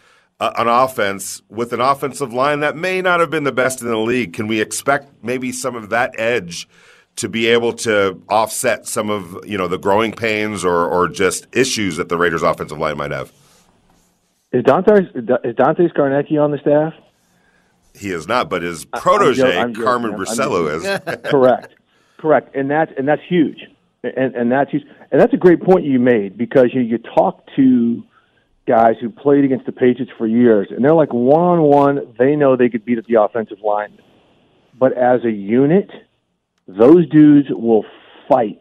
uh, 0.41 0.53
an 0.57 0.67
offense 0.67 1.43
with 1.51 1.75
an 1.75 1.81
offensive 1.83 2.33
line 2.33 2.61
that 2.61 2.75
may 2.75 3.03
not 3.03 3.21
have 3.21 3.29
been 3.29 3.45
the 3.45 3.53
best 3.53 3.83
in 3.83 3.89
the 3.89 3.99
league. 3.99 4.33
Can 4.33 4.47
we 4.47 4.63
expect 4.63 5.13
maybe 5.23 5.53
some 5.53 5.77
of 5.77 5.91
that 5.91 6.15
edge? 6.17 6.67
To 7.17 7.29
be 7.31 7.47
able 7.47 7.73
to 7.73 8.21
offset 8.29 8.87
some 8.87 9.09
of 9.09 9.39
you 9.47 9.57
know 9.57 9.69
the 9.69 9.79
growing 9.79 10.13
pains 10.13 10.65
or 10.65 10.87
or 10.87 11.09
just 11.09 11.47
issues 11.53 11.97
that 11.97 12.11
the 12.11 12.19
Raiders' 12.19 12.43
offensive 12.43 12.79
line 12.79 12.99
might 12.99 13.11
have. 13.11 13.33
Is 14.53 14.63
Dante 14.65 15.03
is 15.45 15.57
Dante 15.57 15.89
Scarnecchia 15.89 16.43
on 16.43 16.51
the 16.51 16.59
staff? 16.59 16.95
He 17.95 18.11
is 18.11 18.29
not, 18.29 18.51
but 18.51 18.63
his 18.63 18.85
protege 18.85 19.59
I'm 19.59 19.75
Carmen 19.75 20.13
Bricillo 20.13 20.75
is. 20.75 21.21
correct, 21.31 21.75
correct, 22.19 22.55
and 22.55 22.71
that's 22.71 22.93
and 22.97 23.09
that's 23.09 23.23
huge, 23.27 23.59
and 24.03 24.35
and 24.35 24.53
that's 24.53 24.71
huge, 24.71 24.85
and 25.11 25.21
that's 25.21 25.33
a 25.33 25.39
great 25.39 25.63
point 25.63 25.85
you 25.85 25.99
made 25.99 26.37
because 26.37 26.71
you 26.73 26.83
you 26.83 26.99
talk 26.99 27.47
to 27.57 28.03
guys 28.67 28.97
who 29.01 29.09
played 29.09 29.45
against 29.45 29.65
the 29.67 29.73
Patriots 29.73 30.13
for 30.19 30.27
years, 30.27 30.69
and 30.71 30.85
they're 30.85 30.95
like 30.95 31.13
one 31.13 31.43
on 31.43 31.63
one. 31.63 32.15
They 32.19 32.37
know 32.37 32.57
they 32.57 32.69
could 32.69 32.85
beat 32.85 32.99
up 32.99 33.07
the 33.07 33.21
offensive 33.21 33.61
line, 33.65 33.99
but 34.79 34.93
as 34.93 35.25
a 35.25 35.31
unit 35.31 35.91
those 36.67 37.09
dudes 37.09 37.49
will 37.51 37.85
fight 38.29 38.61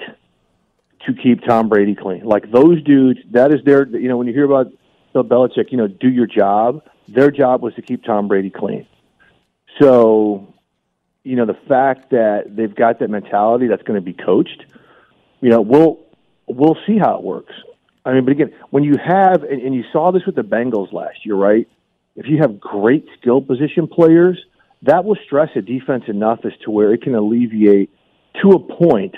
to 1.05 1.13
keep 1.13 1.41
Tom 1.43 1.69
Brady 1.69 1.95
clean. 1.95 2.23
Like 2.23 2.51
those 2.51 2.81
dudes, 2.83 3.19
that 3.31 3.53
is 3.53 3.61
their, 3.65 3.87
you 3.87 4.07
know, 4.07 4.17
when 4.17 4.27
you 4.27 4.33
hear 4.33 4.45
about 4.45 4.71
Bill 5.13 5.23
Belichick, 5.23 5.71
you 5.71 5.77
know, 5.77 5.87
do 5.87 6.09
your 6.09 6.27
job. 6.27 6.83
Their 7.07 7.31
job 7.31 7.61
was 7.61 7.73
to 7.75 7.81
keep 7.81 8.03
Tom 8.03 8.27
Brady 8.27 8.49
clean. 8.49 8.87
So, 9.81 10.53
you 11.23 11.35
know, 11.35 11.45
the 11.45 11.57
fact 11.67 12.11
that 12.11 12.55
they've 12.55 12.73
got 12.73 12.99
that 12.99 13.09
mentality 13.09 13.67
that's 13.67 13.83
going 13.83 13.99
to 13.99 14.05
be 14.05 14.13
coached, 14.13 14.65
you 15.41 15.49
know, 15.49 15.61
we'll 15.61 15.99
we'll 16.47 16.77
see 16.87 16.97
how 16.97 17.17
it 17.17 17.23
works. 17.23 17.53
I 18.05 18.13
mean, 18.13 18.23
but 18.23 18.31
again, 18.31 18.53
when 18.69 18.83
you 18.83 18.93
have, 19.03 19.43
and, 19.43 19.61
and 19.61 19.73
you 19.73 19.83
saw 19.91 20.11
this 20.11 20.23
with 20.25 20.35
the 20.35 20.43
Bengals 20.43 20.93
last 20.93 21.25
year, 21.25 21.35
right? 21.35 21.67
If 22.15 22.27
you 22.27 22.37
have 22.37 22.59
great 22.59 23.05
skill 23.19 23.41
position 23.41 23.87
players, 23.87 24.39
that 24.83 25.03
will 25.03 25.17
stress 25.25 25.49
a 25.55 25.61
defense 25.61 26.03
enough 26.07 26.39
as 26.45 26.51
to 26.63 26.71
where 26.71 26.93
it 26.93 27.01
can 27.01 27.15
alleviate 27.15 27.89
to 28.41 28.51
a 28.51 28.59
point 28.59 29.15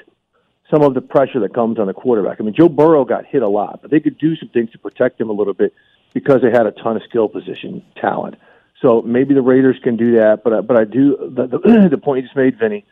some 0.71 0.81
of 0.81 0.93
the 0.93 1.01
pressure 1.01 1.39
that 1.39 1.53
comes 1.53 1.79
on 1.79 1.87
the 1.87 1.93
quarterback. 1.93 2.39
I 2.39 2.43
mean, 2.43 2.53
Joe 2.53 2.69
Burrow 2.69 3.05
got 3.05 3.25
hit 3.25 3.41
a 3.41 3.47
lot, 3.47 3.81
but 3.81 3.91
they 3.91 3.99
could 3.99 4.17
do 4.17 4.35
some 4.35 4.49
things 4.49 4.71
to 4.71 4.77
protect 4.77 5.19
him 5.19 5.29
a 5.29 5.33
little 5.33 5.53
bit 5.53 5.73
because 6.13 6.41
they 6.41 6.51
had 6.51 6.65
a 6.65 6.71
ton 6.71 6.97
of 6.97 7.03
skill 7.03 7.29
position 7.29 7.83
talent. 7.95 8.35
So 8.81 9.01
maybe 9.01 9.33
the 9.33 9.41
Raiders 9.41 9.77
can 9.83 9.97
do 9.97 10.17
that, 10.17 10.43
but 10.43 10.67
but 10.67 10.77
I 10.77 10.83
do 10.83 11.17
the 11.17 11.47
the, 11.47 11.87
the 11.91 11.97
point 11.97 12.21
you 12.21 12.23
just 12.23 12.35
made, 12.35 12.59
Vinny, 12.59 12.85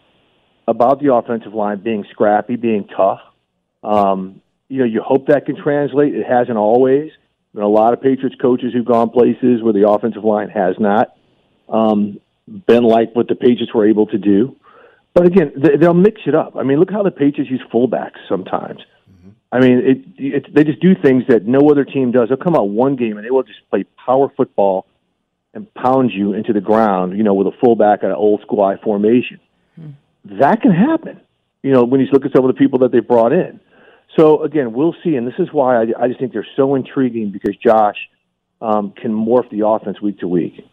about 0.67 1.01
the 1.01 1.13
offensive 1.13 1.53
line 1.53 1.79
being 1.79 2.05
scrappy, 2.11 2.55
being 2.55 2.87
tough. 2.87 3.21
Um, 3.83 4.41
you 4.67 4.79
know, 4.79 4.85
you 4.85 5.01
hope 5.01 5.27
that 5.27 5.45
can 5.45 5.55
translate. 5.61 6.15
It 6.15 6.25
hasn't 6.25 6.57
always. 6.57 7.11
There 7.53 7.63
a 7.63 7.69
lot 7.69 7.93
of 7.93 8.01
Patriots 8.01 8.35
coaches 8.41 8.73
who've 8.73 8.85
gone 8.85 9.09
places 9.11 9.61
where 9.61 9.71
the 9.71 9.87
offensive 9.87 10.25
line 10.25 10.49
has 10.49 10.75
not 10.77 11.15
um, 11.69 12.19
been 12.67 12.83
like 12.83 13.15
what 13.15 13.29
the 13.29 13.35
Patriots 13.35 13.73
were 13.73 13.87
able 13.87 14.07
to 14.07 14.17
do. 14.17 14.57
But 15.15 15.27
again, 15.27 15.53
they'll 15.79 15.93
mix 15.93 16.21
it 16.27 16.35
up. 16.35 16.57
I 16.57 16.63
mean, 16.63 16.77
look 16.77 16.91
how 16.91 17.01
the 17.01 17.09
Patriots 17.09 17.49
use 17.49 17.63
fullbacks 17.73 18.19
sometimes. 18.27 18.81
Mm-hmm. 19.09 19.29
I 19.49 19.59
mean, 19.61 19.77
it, 19.79 19.97
it, 20.17 20.53
they 20.53 20.65
just 20.65 20.81
do 20.81 20.93
things 20.93 21.23
that 21.29 21.45
no 21.45 21.69
other 21.69 21.85
team 21.85 22.11
does. 22.11 22.27
They'll 22.27 22.37
come 22.37 22.55
out 22.55 22.67
one 22.67 22.97
game 22.97 23.15
and 23.15 23.25
they 23.25 23.31
will 23.31 23.43
just 23.43 23.59
play 23.69 23.85
power 24.05 24.29
football 24.35 24.85
and 25.53 25.73
pound 25.73 26.11
you 26.11 26.33
into 26.33 26.51
the 26.51 26.59
ground, 26.59 27.17
you 27.17 27.23
know, 27.23 27.33
with 27.33 27.47
a 27.47 27.57
fullback 27.61 27.99
at 28.03 28.09
an 28.09 28.17
old 28.17 28.41
school 28.41 28.61
I 28.61 28.75
formation. 28.75 29.39
Mm-hmm. 29.79 30.39
That 30.39 30.61
can 30.61 30.71
happen, 30.71 31.21
you 31.63 31.71
know, 31.71 31.85
when 31.85 32.01
you 32.01 32.07
look 32.11 32.25
at 32.25 32.31
some 32.35 32.43
of 32.43 32.53
the 32.53 32.59
people 32.59 32.79
that 32.79 32.91
they 32.91 32.99
brought 32.99 33.31
in. 33.31 33.61
So 34.19 34.43
again, 34.43 34.73
we'll 34.73 34.95
see, 35.01 35.15
and 35.15 35.25
this 35.25 35.39
is 35.39 35.47
why 35.53 35.77
I, 35.77 35.85
I 35.97 36.07
just 36.09 36.19
think 36.19 36.33
they're 36.33 36.47
so 36.57 36.75
intriguing 36.75 37.31
because 37.31 37.55
Josh 37.55 37.95
um, 38.61 38.91
can 38.91 39.13
morph 39.13 39.49
the 39.49 39.65
offense 39.65 40.01
week 40.01 40.19
to 40.19 40.27
week. 40.27 40.65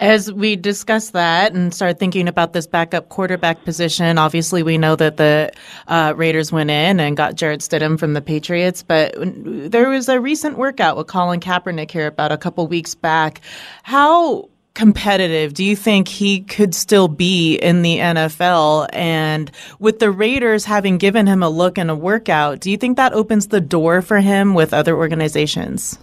As 0.00 0.32
we 0.32 0.56
discuss 0.56 1.10
that 1.10 1.52
and 1.52 1.72
start 1.72 1.98
thinking 1.98 2.28
about 2.28 2.52
this 2.52 2.66
backup 2.66 3.08
quarterback 3.08 3.64
position, 3.64 4.18
obviously 4.18 4.62
we 4.62 4.78
know 4.78 4.96
that 4.96 5.16
the 5.16 5.52
uh, 5.86 6.14
Raiders 6.16 6.50
went 6.52 6.70
in 6.70 7.00
and 7.00 7.16
got 7.16 7.34
Jarrett 7.34 7.60
Stidham 7.60 7.98
from 7.98 8.14
the 8.14 8.22
Patriots, 8.22 8.82
but 8.82 9.14
there 9.16 9.88
was 9.88 10.08
a 10.08 10.20
recent 10.20 10.58
workout 10.58 10.96
with 10.96 11.06
Colin 11.06 11.40
Kaepernick 11.40 11.90
here 11.90 12.06
about 12.06 12.32
a 12.32 12.38
couple 12.38 12.66
weeks 12.66 12.94
back. 12.94 13.40
How 13.82 14.48
competitive 14.74 15.54
do 15.54 15.64
you 15.64 15.76
think 15.76 16.08
he 16.08 16.40
could 16.40 16.74
still 16.74 17.08
be 17.08 17.54
in 17.56 17.82
the 17.82 17.98
NFL? 17.98 18.88
And 18.92 19.50
with 19.78 20.00
the 20.00 20.10
Raiders 20.10 20.64
having 20.64 20.98
given 20.98 21.26
him 21.26 21.42
a 21.42 21.48
look 21.48 21.78
and 21.78 21.90
a 21.90 21.94
workout, 21.94 22.60
do 22.60 22.70
you 22.70 22.76
think 22.76 22.96
that 22.96 23.12
opens 23.12 23.48
the 23.48 23.60
door 23.60 24.02
for 24.02 24.20
him 24.20 24.54
with 24.54 24.74
other 24.74 24.96
organizations? 24.96 25.98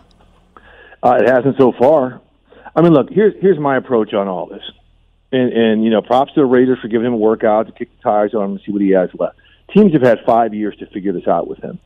Uh, 1.03 1.17
it 1.19 1.29
hasn't 1.29 1.57
so 1.57 1.73
far. 1.77 2.21
I 2.75 2.81
mean, 2.81 2.93
look, 2.93 3.09
here's 3.09 3.33
here's 3.41 3.59
my 3.59 3.77
approach 3.77 4.13
on 4.13 4.27
all 4.27 4.45
this, 4.47 4.63
and 5.31 5.51
and 5.51 5.83
you 5.83 5.89
know, 5.89 6.01
props 6.01 6.33
to 6.33 6.41
the 6.41 6.45
Raiders 6.45 6.79
for 6.81 6.87
giving 6.87 7.07
him 7.07 7.13
a 7.13 7.17
workout 7.17 7.67
to 7.67 7.73
kick 7.73 7.89
the 7.95 8.03
tires 8.03 8.33
on 8.33 8.43
him 8.43 8.51
and 8.51 8.61
see 8.65 8.71
what 8.71 8.81
he 8.81 8.91
has 8.91 9.09
left. 9.17 9.37
Teams 9.73 9.93
have 9.93 10.01
had 10.01 10.19
five 10.25 10.53
years 10.53 10.75
to 10.77 10.85
figure 10.87 11.13
this 11.13 11.27
out 11.27 11.47
with 11.47 11.59
him. 11.59 11.79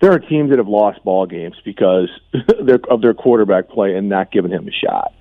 There 0.00 0.12
are 0.12 0.18
teams 0.18 0.50
that 0.50 0.58
have 0.58 0.68
lost 0.68 1.04
ball 1.04 1.26
games 1.26 1.54
because 1.64 2.08
of 2.90 3.02
their 3.02 3.14
quarterback 3.14 3.68
play 3.68 3.96
and 3.96 4.08
not 4.08 4.32
giving 4.32 4.50
him 4.50 4.66
a 4.66 4.72
shot. 4.72 5.12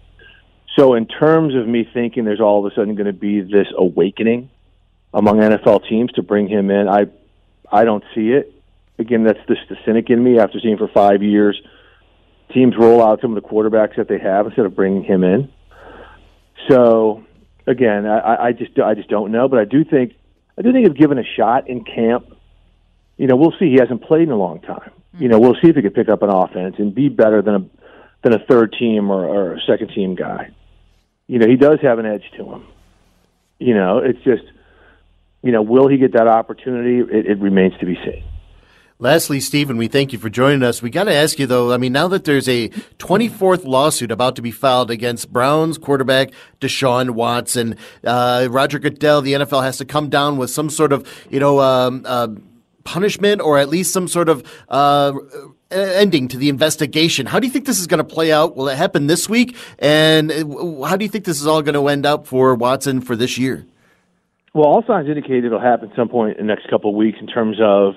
So, 0.77 0.93
in 0.93 1.05
terms 1.05 1.55
of 1.55 1.67
me 1.67 1.87
thinking 1.93 2.23
there's 2.23 2.39
all 2.39 2.65
of 2.65 2.71
a 2.71 2.75
sudden 2.75 2.95
going 2.95 3.07
to 3.07 3.13
be 3.13 3.41
this 3.41 3.67
awakening 3.77 4.49
among 5.13 5.37
NFL 5.37 5.87
teams 5.87 6.11
to 6.13 6.23
bring 6.23 6.47
him 6.47 6.71
in, 6.71 6.87
I 6.87 7.07
I 7.71 7.85
don't 7.85 8.03
see 8.15 8.31
it. 8.31 8.53
Again, 8.97 9.23
that's 9.23 9.39
just 9.47 9.67
the 9.69 9.77
cynic 9.85 10.09
in 10.09 10.23
me 10.23 10.39
after 10.39 10.59
seeing 10.59 10.77
for 10.77 10.87
five 10.87 11.23
years 11.23 11.59
teams 12.53 12.75
roll 12.77 13.03
out 13.03 13.21
some 13.21 13.35
of 13.35 13.41
the 13.41 13.47
quarterbacks 13.47 13.95
that 13.97 14.07
they 14.07 14.19
have 14.19 14.45
instead 14.45 14.65
of 14.65 14.75
bringing 14.75 15.03
him 15.03 15.23
in. 15.23 15.51
So 16.69 17.23
again, 17.67 18.05
I, 18.05 18.47
I 18.47 18.51
just 18.51 18.77
I 18.79 18.93
just 18.93 19.09
don't 19.09 19.31
know, 19.31 19.47
but 19.47 19.59
I 19.59 19.65
do 19.65 19.83
think 19.83 20.13
I 20.57 20.61
do 20.61 20.71
think 20.71 20.87
if 20.87 20.95
given 20.95 21.17
a 21.17 21.23
shot 21.37 21.69
in 21.69 21.83
camp, 21.83 22.35
you 23.17 23.27
know, 23.27 23.35
we'll 23.35 23.53
see. 23.59 23.69
He 23.71 23.77
hasn't 23.79 24.03
played 24.03 24.23
in 24.23 24.31
a 24.31 24.37
long 24.37 24.61
time. 24.61 24.91
You 25.17 25.27
know, 25.27 25.39
we'll 25.39 25.55
see 25.55 25.69
if 25.69 25.75
he 25.75 25.81
can 25.81 25.91
pick 25.91 26.09
up 26.09 26.23
an 26.23 26.29
offense 26.29 26.75
and 26.77 26.93
be 26.93 27.09
better 27.09 27.41
than 27.41 27.55
a 27.55 27.69
than 28.23 28.33
a 28.33 28.45
third 28.45 28.75
team 28.77 29.09
or, 29.09 29.25
or 29.25 29.53
a 29.55 29.61
second 29.61 29.89
team 29.93 30.15
guy. 30.15 30.51
You 31.27 31.39
know, 31.39 31.47
he 31.47 31.55
does 31.55 31.79
have 31.81 31.99
an 31.99 32.05
edge 32.05 32.23
to 32.37 32.43
him. 32.43 32.65
You 33.59 33.73
know, 33.73 33.99
it's 33.99 34.21
just, 34.23 34.43
you 35.41 35.51
know, 35.51 35.61
will 35.61 35.87
he 35.87 35.97
get 35.97 36.13
that 36.13 36.27
opportunity? 36.27 36.99
It, 36.99 37.25
it 37.25 37.39
remains 37.39 37.73
to 37.79 37.85
be 37.85 37.95
seen. 37.95 38.23
Lastly, 39.01 39.39
Stephen, 39.39 39.77
we 39.77 39.87
thank 39.87 40.13
you 40.13 40.19
for 40.19 40.29
joining 40.29 40.61
us. 40.61 40.83
We 40.83 40.91
got 40.91 41.05
to 41.05 41.13
ask 41.13 41.39
you 41.39 41.47
though. 41.47 41.73
I 41.73 41.77
mean, 41.77 41.91
now 41.91 42.07
that 42.09 42.23
there's 42.23 42.47
a 42.47 42.69
24th 42.99 43.65
lawsuit 43.65 44.11
about 44.11 44.35
to 44.35 44.43
be 44.43 44.51
filed 44.51 44.91
against 44.91 45.33
Browns 45.33 45.79
quarterback 45.79 46.29
Deshaun 46.59 47.09
Watson, 47.09 47.77
uh, 48.03 48.47
Roger 48.51 48.77
Goodell, 48.77 49.23
the 49.23 49.33
NFL 49.33 49.63
has 49.63 49.79
to 49.79 49.85
come 49.85 50.09
down 50.09 50.37
with 50.37 50.51
some 50.51 50.69
sort 50.69 50.93
of, 50.93 51.11
you 51.31 51.39
know, 51.39 51.59
um, 51.59 52.03
uh, 52.05 52.27
punishment 52.83 53.41
or 53.41 53.57
at 53.57 53.69
least 53.69 53.91
some 53.91 54.07
sort 54.07 54.29
of 54.29 54.43
uh, 54.69 55.13
ending 55.71 56.27
to 56.27 56.37
the 56.37 56.49
investigation. 56.49 57.25
How 57.25 57.39
do 57.39 57.47
you 57.47 57.53
think 57.53 57.65
this 57.65 57.79
is 57.79 57.87
going 57.87 57.97
to 57.97 58.03
play 58.03 58.31
out? 58.31 58.55
Will 58.55 58.69
it 58.69 58.77
happen 58.77 59.07
this 59.07 59.27
week? 59.27 59.57
And 59.79 60.31
uh, 60.31 60.85
how 60.85 60.95
do 60.95 61.03
you 61.03 61.09
think 61.09 61.25
this 61.25 61.41
is 61.41 61.47
all 61.47 61.63
going 61.63 61.73
to 61.73 61.87
end 61.87 62.05
up 62.05 62.27
for 62.27 62.53
Watson 62.53 63.01
for 63.01 63.15
this 63.15 63.39
year? 63.39 63.65
Well, 64.53 64.65
all 64.65 64.83
signs 64.85 65.07
indicate 65.09 65.43
it'll 65.43 65.59
happen 65.59 65.89
at 65.89 65.95
some 65.95 66.07
point 66.07 66.37
in 66.37 66.45
the 66.45 66.53
next 66.53 66.69
couple 66.69 66.91
of 66.91 66.95
weeks 66.95 67.17
in 67.19 67.25
terms 67.25 67.57
of 67.59 67.95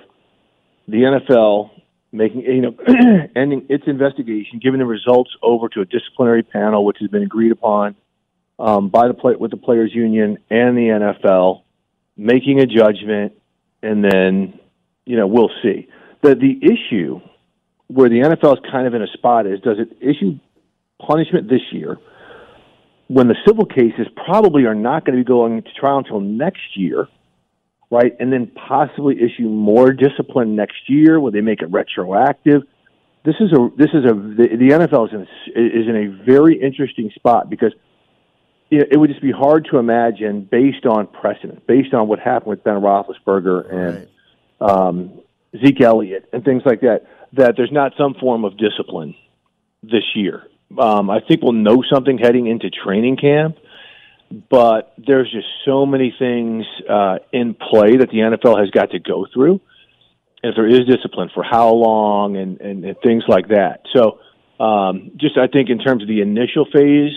the 0.89 0.99
NFL 0.99 1.70
making 2.12 2.43
you 2.43 2.61
know 2.62 2.76
ending 3.37 3.66
its 3.68 3.85
investigation, 3.87 4.61
giving 4.62 4.78
the 4.78 4.87
results 4.87 5.30
over 5.43 5.68
to 5.70 5.80
a 5.80 5.85
disciplinary 5.85 6.43
panel, 6.43 6.85
which 6.85 6.99
has 7.01 7.11
been 7.11 7.22
agreed 7.22 7.53
upon 7.53 7.97
um, 8.59 8.89
by 8.89 9.09
the 9.09 9.14
play, 9.14 9.35
with 9.37 9.51
the 9.51 9.57
players' 9.57 9.95
union 9.95 10.39
and 10.49 10.76
the 10.76 11.14
NFL, 11.22 11.62
making 12.16 12.61
a 12.61 12.66
judgment, 12.66 13.32
and 13.82 14.05
then 14.05 14.59
you 15.05 15.16
know 15.16 15.26
we'll 15.26 15.51
see. 15.62 15.89
the 16.22 16.35
The 16.35 16.59
issue 16.62 17.20
where 17.89 18.09
the 18.09 18.20
NFL 18.20 18.55
is 18.55 18.70
kind 18.70 18.87
of 18.87 18.95
in 18.95 19.03
a 19.03 19.09
spot 19.09 19.47
is: 19.47 19.61
does 19.61 19.78
it 19.78 19.97
issue 20.01 20.39
punishment 21.01 21.49
this 21.49 21.62
year? 21.72 21.99
When 23.09 23.28
the 23.28 23.37
civil 23.47 23.66
cases 23.66 24.07
probably 24.24 24.64
are 24.64 24.74
not 24.74 25.05
going 25.05 25.18
to 25.18 25.22
be 25.22 25.28
going 25.28 25.62
to 25.62 25.72
trial 25.78 25.99
until 25.99 26.20
next 26.20 26.74
year, 26.74 27.07
right? 27.95 28.14
And 28.18 28.32
then 28.32 28.51
possibly 28.68 29.16
issue 29.16 29.49
more 29.49 29.92
discipline 29.92 30.57
next 30.57 30.88
year 30.88 31.20
where 31.20 31.30
they 31.30 31.40
make 31.40 31.62
it 31.62 31.70
retroactive. 31.70 32.62
This 33.24 33.36
is 33.40 33.53
a 33.53 33.68
this 33.76 33.90
is 33.95 34.05
a 34.05 34.14
the, 34.14 34.49
the 34.59 34.68
NFL 34.74 35.09
is 35.09 35.14
in, 35.14 35.22
is 35.55 35.88
in 35.88 35.97
a 35.97 36.24
very 36.24 36.61
interesting 36.61 37.11
spot 37.14 37.49
because 37.49 37.72
it 38.70 38.99
would 38.99 39.09
just 39.09 39.22
be 39.22 39.30
hard 39.30 39.68
to 39.70 39.78
imagine 39.78 40.49
based 40.51 40.84
on 40.84 41.07
precedent, 41.07 41.66
based 41.66 41.95
on 41.95 42.09
what 42.09 42.18
happened 42.18 42.51
with 42.51 42.64
Ben 42.64 42.74
Roethlisberger 42.74 43.72
and 43.72 44.09
right. 44.61 44.70
um, 44.70 45.20
Zeke 45.64 45.80
Elliott 45.80 46.28
and 46.32 46.45
things 46.45 46.62
like 46.66 46.80
that, 46.80 47.07
that 47.34 47.55
there's 47.57 47.70
not 47.70 47.92
some 47.97 48.14
form 48.14 48.45
of 48.45 48.57
discipline 48.57 49.14
this 49.82 50.05
year. 50.16 50.42
Um, 50.76 51.09
I 51.09 51.20
think 51.20 51.42
we'll 51.42 51.53
know 51.53 51.84
something 51.92 52.18
heading 52.18 52.47
into 52.47 52.68
training 52.70 53.16
camp 53.16 53.57
but 54.51 54.95
there's 54.99 55.30
just 55.30 55.47
so 55.64 55.87
many 55.87 56.14
things 56.18 56.64
uh, 56.89 57.18
in 57.32 57.55
play 57.55 57.97
that 57.97 58.11
the 58.11 58.18
NFL 58.18 58.59
has 58.59 58.70
got 58.70 58.91
to 58.91 58.99
go 58.99 59.26
through. 59.32 59.61
And 60.43 60.51
if 60.51 60.57
there 60.57 60.68
is 60.68 60.80
discipline, 60.87 61.30
for 61.32 61.43
how 61.43 61.72
long, 61.72 62.37
and, 62.37 62.61
and, 62.61 62.85
and 62.85 62.97
things 63.03 63.24
like 63.28 63.49
that. 63.49 63.80
So, 63.95 64.18
um, 64.62 65.12
just 65.16 65.39
I 65.39 65.47
think 65.47 65.70
in 65.70 65.78
terms 65.78 66.03
of 66.03 66.09
the 66.09 66.20
initial 66.20 66.66
phase, 66.72 67.12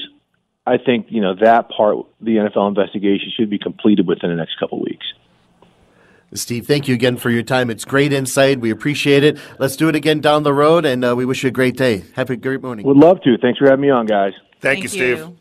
I 0.65 0.77
think 0.77 1.07
you 1.09 1.21
know 1.21 1.35
that 1.41 1.69
part, 1.69 2.05
the 2.21 2.37
NFL 2.37 2.67
investigation 2.69 3.31
should 3.37 3.49
be 3.49 3.59
completed 3.59 4.07
within 4.07 4.29
the 4.29 4.35
next 4.35 4.59
couple 4.59 4.81
weeks. 4.81 5.05
Steve, 6.33 6.67
thank 6.67 6.87
you 6.89 6.95
again 6.95 7.15
for 7.15 7.29
your 7.29 7.43
time. 7.43 7.69
It's 7.69 7.85
great 7.85 8.11
insight. 8.11 8.59
We 8.59 8.69
appreciate 8.69 9.23
it. 9.23 9.39
Let's 9.59 9.77
do 9.77 9.87
it 9.87 9.95
again 9.95 10.19
down 10.19 10.43
the 10.43 10.53
road, 10.53 10.85
and 10.85 11.05
uh, 11.05 11.15
we 11.15 11.23
wish 11.23 11.43
you 11.43 11.47
a 11.47 11.51
great 11.51 11.77
day. 11.77 12.03
Have 12.15 12.29
a 12.29 12.35
great 12.35 12.61
morning. 12.61 12.85
Would 12.85 12.97
love 12.97 13.21
to. 13.21 13.37
Thanks 13.37 13.59
for 13.59 13.65
having 13.65 13.81
me 13.81 13.89
on, 13.89 14.07
guys. 14.07 14.33
Thank, 14.59 14.61
thank 14.61 14.83
you, 14.83 14.89
Steve. 14.89 15.17
You. 15.19 15.37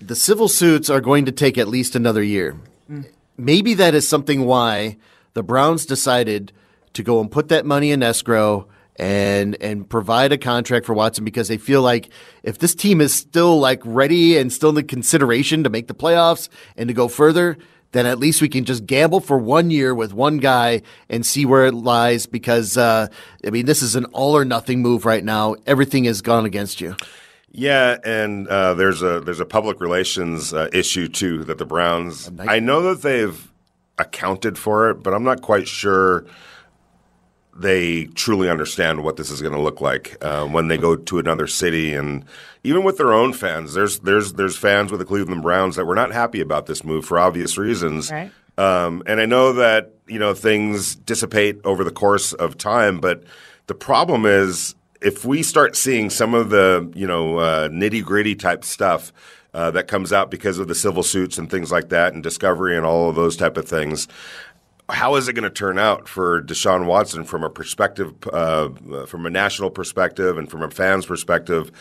The 0.00 0.16
civil 0.16 0.48
suits 0.48 0.90
are 0.90 1.00
going 1.00 1.24
to 1.24 1.32
take 1.32 1.56
at 1.56 1.68
least 1.68 1.94
another 1.94 2.22
year. 2.22 2.56
Mm. 2.90 3.06
Maybe 3.36 3.74
that 3.74 3.94
is 3.94 4.06
something 4.08 4.44
why 4.44 4.96
the 5.34 5.42
Browns 5.42 5.86
decided 5.86 6.52
to 6.92 7.02
go 7.02 7.20
and 7.20 7.30
put 7.30 7.48
that 7.48 7.66
money 7.66 7.90
in 7.90 8.02
escrow 8.02 8.68
and 8.96 9.60
and 9.60 9.88
provide 9.88 10.32
a 10.32 10.38
contract 10.38 10.86
for 10.86 10.94
Watson 10.94 11.24
because 11.24 11.48
they 11.48 11.56
feel 11.56 11.82
like 11.82 12.10
if 12.42 12.58
this 12.58 12.74
team 12.74 13.00
is 13.00 13.12
still 13.12 13.58
like 13.58 13.80
ready 13.84 14.38
and 14.38 14.52
still 14.52 14.68
in 14.68 14.76
the 14.76 14.82
consideration 14.82 15.64
to 15.64 15.70
make 15.70 15.88
the 15.88 15.94
playoffs 15.94 16.48
and 16.76 16.88
to 16.88 16.94
go 16.94 17.08
further, 17.08 17.58
then 17.92 18.06
at 18.06 18.18
least 18.18 18.40
we 18.40 18.48
can 18.48 18.64
just 18.64 18.86
gamble 18.86 19.20
for 19.20 19.38
one 19.38 19.70
year 19.70 19.94
with 19.94 20.12
one 20.12 20.38
guy 20.38 20.82
and 21.08 21.26
see 21.26 21.44
where 21.44 21.66
it 21.66 21.74
lies 21.74 22.26
because 22.26 22.76
uh, 22.76 23.08
I 23.44 23.50
mean 23.50 23.66
this 23.66 23.82
is 23.82 23.96
an 23.96 24.04
all 24.06 24.36
or 24.36 24.44
nothing 24.44 24.80
move 24.80 25.04
right 25.04 25.24
now. 25.24 25.56
Everything 25.66 26.04
is 26.04 26.22
gone 26.22 26.44
against 26.44 26.80
you. 26.80 26.96
Yeah, 27.56 27.98
and 28.04 28.48
uh, 28.48 28.74
there's 28.74 29.00
a 29.00 29.20
there's 29.20 29.38
a 29.38 29.44
public 29.44 29.80
relations 29.80 30.52
uh, 30.52 30.68
issue 30.72 31.06
too 31.06 31.44
that 31.44 31.58
the 31.58 31.64
Browns. 31.64 32.28
I 32.40 32.58
know 32.58 32.82
that 32.82 33.02
they've 33.02 33.52
accounted 33.96 34.58
for 34.58 34.90
it, 34.90 35.04
but 35.04 35.14
I'm 35.14 35.22
not 35.22 35.40
quite 35.40 35.68
sure 35.68 36.26
they 37.56 38.06
truly 38.06 38.50
understand 38.50 39.04
what 39.04 39.16
this 39.16 39.30
is 39.30 39.40
going 39.40 39.54
to 39.54 39.60
look 39.60 39.80
like 39.80 40.16
uh, 40.20 40.44
when 40.46 40.66
they 40.66 40.76
go 40.76 40.96
to 40.96 41.18
another 41.20 41.46
city, 41.46 41.94
and 41.94 42.24
even 42.64 42.82
with 42.82 42.98
their 42.98 43.12
own 43.12 43.32
fans. 43.32 43.74
There's 43.74 44.00
there's 44.00 44.32
there's 44.32 44.56
fans 44.56 44.90
with 44.90 44.98
the 44.98 45.06
Cleveland 45.06 45.42
Browns 45.42 45.76
that 45.76 45.84
were 45.84 45.94
not 45.94 46.10
happy 46.10 46.40
about 46.40 46.66
this 46.66 46.82
move 46.82 47.04
for 47.04 47.20
obvious 47.20 47.56
reasons. 47.56 48.10
Right. 48.10 48.32
Um, 48.58 49.04
and 49.06 49.20
I 49.20 49.26
know 49.26 49.52
that 49.52 49.94
you 50.08 50.18
know 50.18 50.34
things 50.34 50.96
dissipate 50.96 51.60
over 51.62 51.84
the 51.84 51.92
course 51.92 52.32
of 52.32 52.58
time, 52.58 52.98
but 52.98 53.22
the 53.68 53.74
problem 53.76 54.26
is 54.26 54.74
if 55.04 55.24
we 55.24 55.42
start 55.42 55.76
seeing 55.76 56.10
some 56.10 56.34
of 56.34 56.50
the 56.50 56.90
you 56.94 57.06
know 57.06 57.38
uh, 57.38 57.68
nitty 57.68 58.04
gritty 58.04 58.34
type 58.34 58.64
stuff. 58.64 59.12
Uh, 59.52 59.70
that 59.70 59.86
comes 59.86 60.12
out 60.12 60.32
because 60.32 60.58
of 60.58 60.66
the 60.66 60.74
civil 60.74 61.04
suits 61.04 61.38
and 61.38 61.48
things 61.48 61.70
like 61.70 61.88
that, 61.90 62.12
and 62.12 62.24
discovery 62.24 62.76
and 62.76 62.84
all 62.84 63.08
of 63.08 63.14
those 63.14 63.36
type 63.36 63.56
of 63.56 63.68
things 63.68 64.08
how 64.88 65.16
is 65.16 65.28
it 65.28 65.32
going 65.32 65.44
to 65.44 65.50
turn 65.50 65.78
out 65.78 66.08
for 66.08 66.42
Deshaun 66.42 66.86
Watson 66.86 67.24
from 67.24 67.42
a 67.42 67.50
perspective, 67.50 68.12
uh, 68.32 68.68
from 69.06 69.26
a 69.26 69.30
national 69.30 69.70
perspective, 69.70 70.36
and 70.36 70.50
from 70.50 70.62
a 70.62 70.70
fan's 70.70 71.06
perspective? 71.06 71.72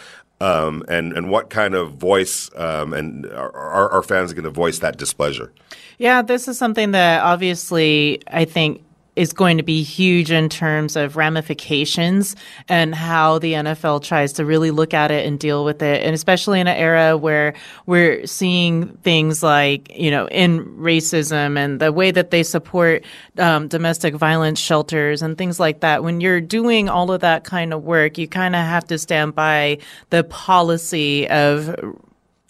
Um, 0.42 0.84
and 0.90 1.14
and 1.14 1.30
what 1.30 1.50
kind 1.50 1.74
of 1.74 1.94
voice 1.94 2.50
um, 2.56 2.94
and 2.94 3.26
are, 3.28 3.90
are 3.90 4.04
fans 4.04 4.34
going 4.34 4.44
to 4.44 4.50
voice 4.50 4.80
that 4.80 4.98
displeasure? 4.98 5.54
Yeah, 6.00 6.22
this 6.22 6.48
is 6.48 6.58
something 6.58 6.92
that 6.92 7.22
obviously 7.22 8.22
I 8.28 8.46
think 8.46 8.83
is 9.16 9.32
going 9.32 9.58
to 9.58 9.64
be 9.64 9.84
huge 9.84 10.32
in 10.32 10.50
terms 10.50 10.96
of 10.96 11.16
ramifications 11.16 12.36
and 12.68 12.96
how 12.96 13.38
the 13.40 13.54
NFL 13.54 14.04
tries 14.04 14.34
to 14.34 14.46
really 14.46 14.72
look 14.72 14.94
at 14.94 15.12
it 15.12 15.26
and 15.26 15.40
deal 15.40 15.64
with 15.64 15.82
it. 15.82 16.04
And 16.04 16.16
especially 16.16 16.60
in 16.60 16.68
an 16.68 16.76
era 16.76 17.16
where 17.16 17.54
we're 17.86 18.26
seeing 18.26 18.88
things 19.04 19.44
like, 19.44 19.96
you 19.96 20.10
know, 20.10 20.28
in 20.30 20.66
racism 20.78 21.58
and 21.58 21.80
the 21.80 21.92
way 21.92 22.10
that 22.12 22.32
they 22.32 22.42
support 22.42 23.04
um, 23.38 23.68
domestic 23.68 24.16
violence 24.16 24.60
shelters 24.60 25.22
and 25.22 25.38
things 25.38 25.60
like 25.60 25.82
that. 25.82 26.04
When 26.04 26.20
you're 26.20 26.42
doing 26.42 26.90
all 26.90 27.12
of 27.12 27.22
that 27.22 27.44
kind 27.44 27.74
of 27.74 27.84
work, 27.84 28.18
you 28.18 28.28
kind 28.28 28.56
of 28.56 28.62
have 28.62 28.86
to 28.88 28.98
stand 28.98 29.36
by 29.36 29.78
the 30.10 30.24
policy 30.24 31.30
of. 31.30 31.76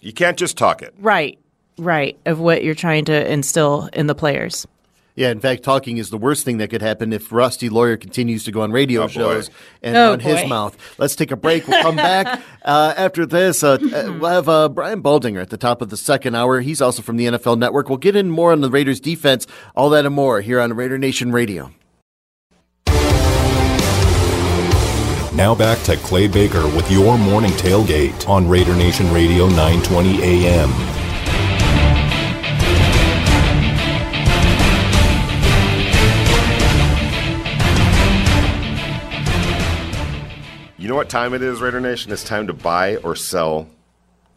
You 0.00 0.12
can't 0.12 0.38
just 0.38 0.56
talk 0.56 0.82
it. 0.82 0.94
Right, 0.98 1.38
right, 1.78 2.18
of 2.24 2.40
what 2.40 2.64
you're 2.64 2.74
trying 2.74 3.04
to 3.06 3.32
instill 3.32 3.88
in 3.92 4.06
the 4.06 4.14
players. 4.14 4.66
Yeah, 5.16 5.30
in 5.30 5.38
fact, 5.38 5.62
talking 5.62 5.98
is 5.98 6.10
the 6.10 6.18
worst 6.18 6.44
thing 6.44 6.58
that 6.58 6.70
could 6.70 6.82
happen 6.82 7.12
if 7.12 7.30
Rusty 7.30 7.68
Lawyer 7.68 7.96
continues 7.96 8.42
to 8.44 8.50
go 8.52 8.62
on 8.62 8.72
radio 8.72 9.04
Oh, 9.04 9.06
shows 9.06 9.48
boy. 9.48 9.54
and 9.82 9.96
Oh, 9.96 10.10
run 10.10 10.18
his 10.20 10.44
mouth. 10.48 10.76
Let's 10.98 11.14
take 11.14 11.30
a 11.30 11.36
break. 11.36 11.68
We'll 11.68 11.80
come 11.82 11.94
back 11.94 12.40
uh, 12.64 12.94
after 12.96 13.24
this. 13.24 13.62
Uh, 13.62 13.74
uh, 13.74 14.12
we'll 14.18 14.30
have 14.30 14.48
uh, 14.48 14.68
Brian 14.68 15.04
Baldinger 15.04 15.40
at 15.40 15.50
the 15.50 15.56
top 15.56 15.82
of 15.82 15.90
the 15.90 15.96
second 15.96 16.34
hour. 16.34 16.60
He's 16.62 16.80
also 16.82 17.00
from 17.00 17.16
the 17.16 17.26
NFL 17.26 17.58
Network. 17.58 17.88
We'll 17.88 17.98
get 17.98 18.16
in 18.16 18.28
more 18.28 18.50
on 18.50 18.60
the 18.60 18.70
Raiders 18.70 18.98
defense, 18.98 19.46
all 19.76 19.88
that 19.90 20.04
and 20.04 20.14
more 20.16 20.40
here 20.40 20.60
on 20.60 20.72
Raider 20.72 20.98
Nation 20.98 21.30
Radio. 21.30 21.70
Now 25.34 25.52
back 25.56 25.82
to 25.84 25.96
Clay 25.96 26.28
Baker 26.28 26.62
with 26.76 26.88
your 26.90 27.18
morning 27.18 27.50
tailgate 27.52 28.28
on 28.28 28.48
Raider 28.48 28.74
Nation 28.76 29.12
Radio 29.12 29.46
920 29.48 30.22
AM. 30.22 30.70
Know 40.94 40.98
what 40.98 41.08
time 41.08 41.34
it 41.34 41.42
is, 41.42 41.60
Raider 41.60 41.80
Nation? 41.80 42.12
It's 42.12 42.22
time 42.22 42.46
to 42.46 42.52
buy 42.52 42.98
or 42.98 43.16
sell 43.16 43.68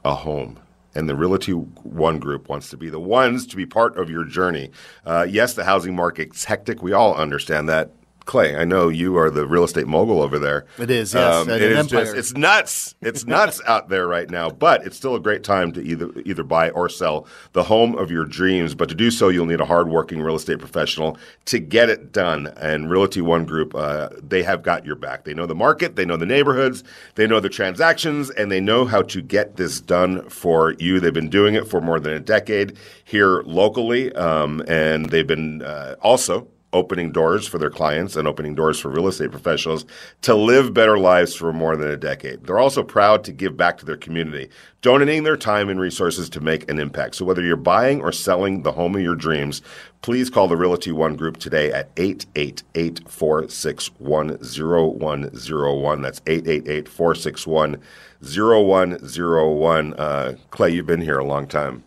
a 0.04 0.16
home. 0.16 0.60
And 0.96 1.08
the 1.08 1.16
Realty 1.16 1.52
One 1.52 2.18
Group 2.18 2.50
wants 2.50 2.72
to 2.72 2.78
be 2.78 2.90
the 2.90 3.00
ones 3.00 3.46
to 3.48 3.56
be 3.56 3.68
part 3.68 3.96
of 3.96 4.10
your 4.10 4.24
journey. 4.24 4.72
Uh, 5.06 5.28
yes, 5.30 5.54
the 5.54 5.66
housing 5.66 5.96
market's 5.96 6.46
hectic. 6.46 6.82
We 6.82 6.94
all 6.94 7.14
understand 7.14 7.70
that. 7.70 7.92
Clay, 8.28 8.56
I 8.56 8.66
know 8.66 8.90
you 8.90 9.18
are 9.18 9.32
the 9.32 9.48
real 9.48 9.64
estate 9.64 9.88
mogul 9.88 10.22
over 10.22 10.38
there. 10.38 10.66
Um, 10.78 10.84
It 10.84 10.92
is, 10.92 11.14
yes, 11.14 11.48
and 11.48 11.52
it 11.52 11.72
is 11.72 11.88
just, 11.88 12.16
it's 12.16 12.34
nuts. 12.34 12.94
It's 13.02 13.26
nuts 13.26 13.62
out 13.66 13.90
there 13.90 14.06
right 14.06 14.30
now. 14.30 14.50
But 14.50 14.86
it's 14.86 14.98
still 14.98 15.16
a 15.16 15.20
great 15.20 15.44
time 15.44 15.72
to 15.72 15.82
either 15.82 16.12
either 16.26 16.44
buy 16.44 16.70
or 16.72 16.90
sell 16.90 17.26
the 17.54 17.64
home 17.64 17.96
of 17.96 18.12
your 18.12 18.26
dreams. 18.26 18.76
But 18.76 18.90
to 18.90 18.96
do 18.96 19.10
so, 19.12 19.30
you'll 19.30 19.46
need 19.46 19.62
a 19.62 19.66
hardworking 19.66 20.22
real 20.22 20.36
estate 20.36 20.60
professional 20.60 21.18
to 21.46 21.58
get 21.58 21.90
it 21.90 22.12
done. 22.12 22.48
And 22.58 22.92
Realty 22.92 23.22
One 23.22 23.46
Group, 23.46 23.74
uh, 23.74 24.10
they 24.22 24.44
have 24.44 24.62
got 24.62 24.86
your 24.86 24.96
back. 24.96 25.24
They 25.24 25.34
know 25.34 25.46
the 25.46 25.56
market, 25.56 25.96
they 25.96 26.06
know 26.06 26.18
the 26.18 26.26
neighborhoods, 26.26 26.84
they 27.16 27.28
know 27.28 27.40
the 27.40 27.50
transactions, 27.50 28.30
and 28.32 28.52
they 28.52 28.60
know 28.60 28.86
how 28.86 29.02
to 29.04 29.22
get 29.22 29.56
this 29.56 29.80
done 29.80 30.30
for 30.30 30.74
you. 30.80 31.00
They've 31.00 31.14
been 31.14 31.30
doing 31.30 31.56
it 31.56 31.66
for 31.68 31.80
more 31.80 32.00
than 32.00 32.14
a 32.14 32.20
decade 32.20 32.78
here 33.06 33.42
locally, 33.44 34.14
um, 34.14 34.62
and 34.68 35.10
they've 35.10 35.26
been 35.26 35.62
uh, 35.62 35.96
also 36.02 36.50
opening 36.78 37.12
doors 37.12 37.48
for 37.48 37.58
their 37.58 37.70
clients 37.70 38.16
and 38.16 38.28
opening 38.28 38.56
doors 38.56 38.80
for 38.80 38.90
real 38.90 39.08
estate 39.08 39.32
professionals 39.32 39.86
to 40.22 40.36
live 40.36 40.74
better 40.74 40.98
lives 40.98 41.36
for 41.36 41.52
more 41.52 41.76
than 41.76 41.90
a 41.90 41.98
decade. 41.98 42.46
They're 42.46 42.60
also 42.60 42.84
proud 42.84 43.24
to 43.26 43.32
give 43.32 43.58
back 43.58 43.78
to 43.80 43.86
their 43.86 43.98
community, 43.98 44.50
donating 44.82 45.24
their 45.24 45.36
time 45.36 45.68
and 45.70 45.80
resources 45.80 46.30
to 46.30 46.40
make 46.40 46.70
an 46.70 46.80
impact. 46.80 47.16
So 47.16 47.26
whether 47.26 47.42
you're 47.42 47.58
buying 47.58 48.02
or 48.02 48.12
selling 48.12 48.62
the 48.62 48.72
home 48.72 48.96
of 48.96 49.02
your 49.02 49.16
dreams, 49.16 49.62
please 50.02 50.30
call 50.30 50.48
the 50.48 50.56
Realty 50.56 50.92
One 50.92 51.16
Group 51.16 51.38
today 51.38 51.72
at 51.74 51.90
888 51.98 53.10
461 53.10 54.38
0101. 54.40 56.02
That's 56.02 56.22
888 56.28 56.88
461 56.88 57.82
0101. 58.22 59.94
Uh, 59.94 60.36
Clay, 60.52 60.70
you've 60.72 60.86
been 60.86 61.02
here 61.02 61.18
a 61.18 61.26
long 61.26 61.48
time. 61.48 61.84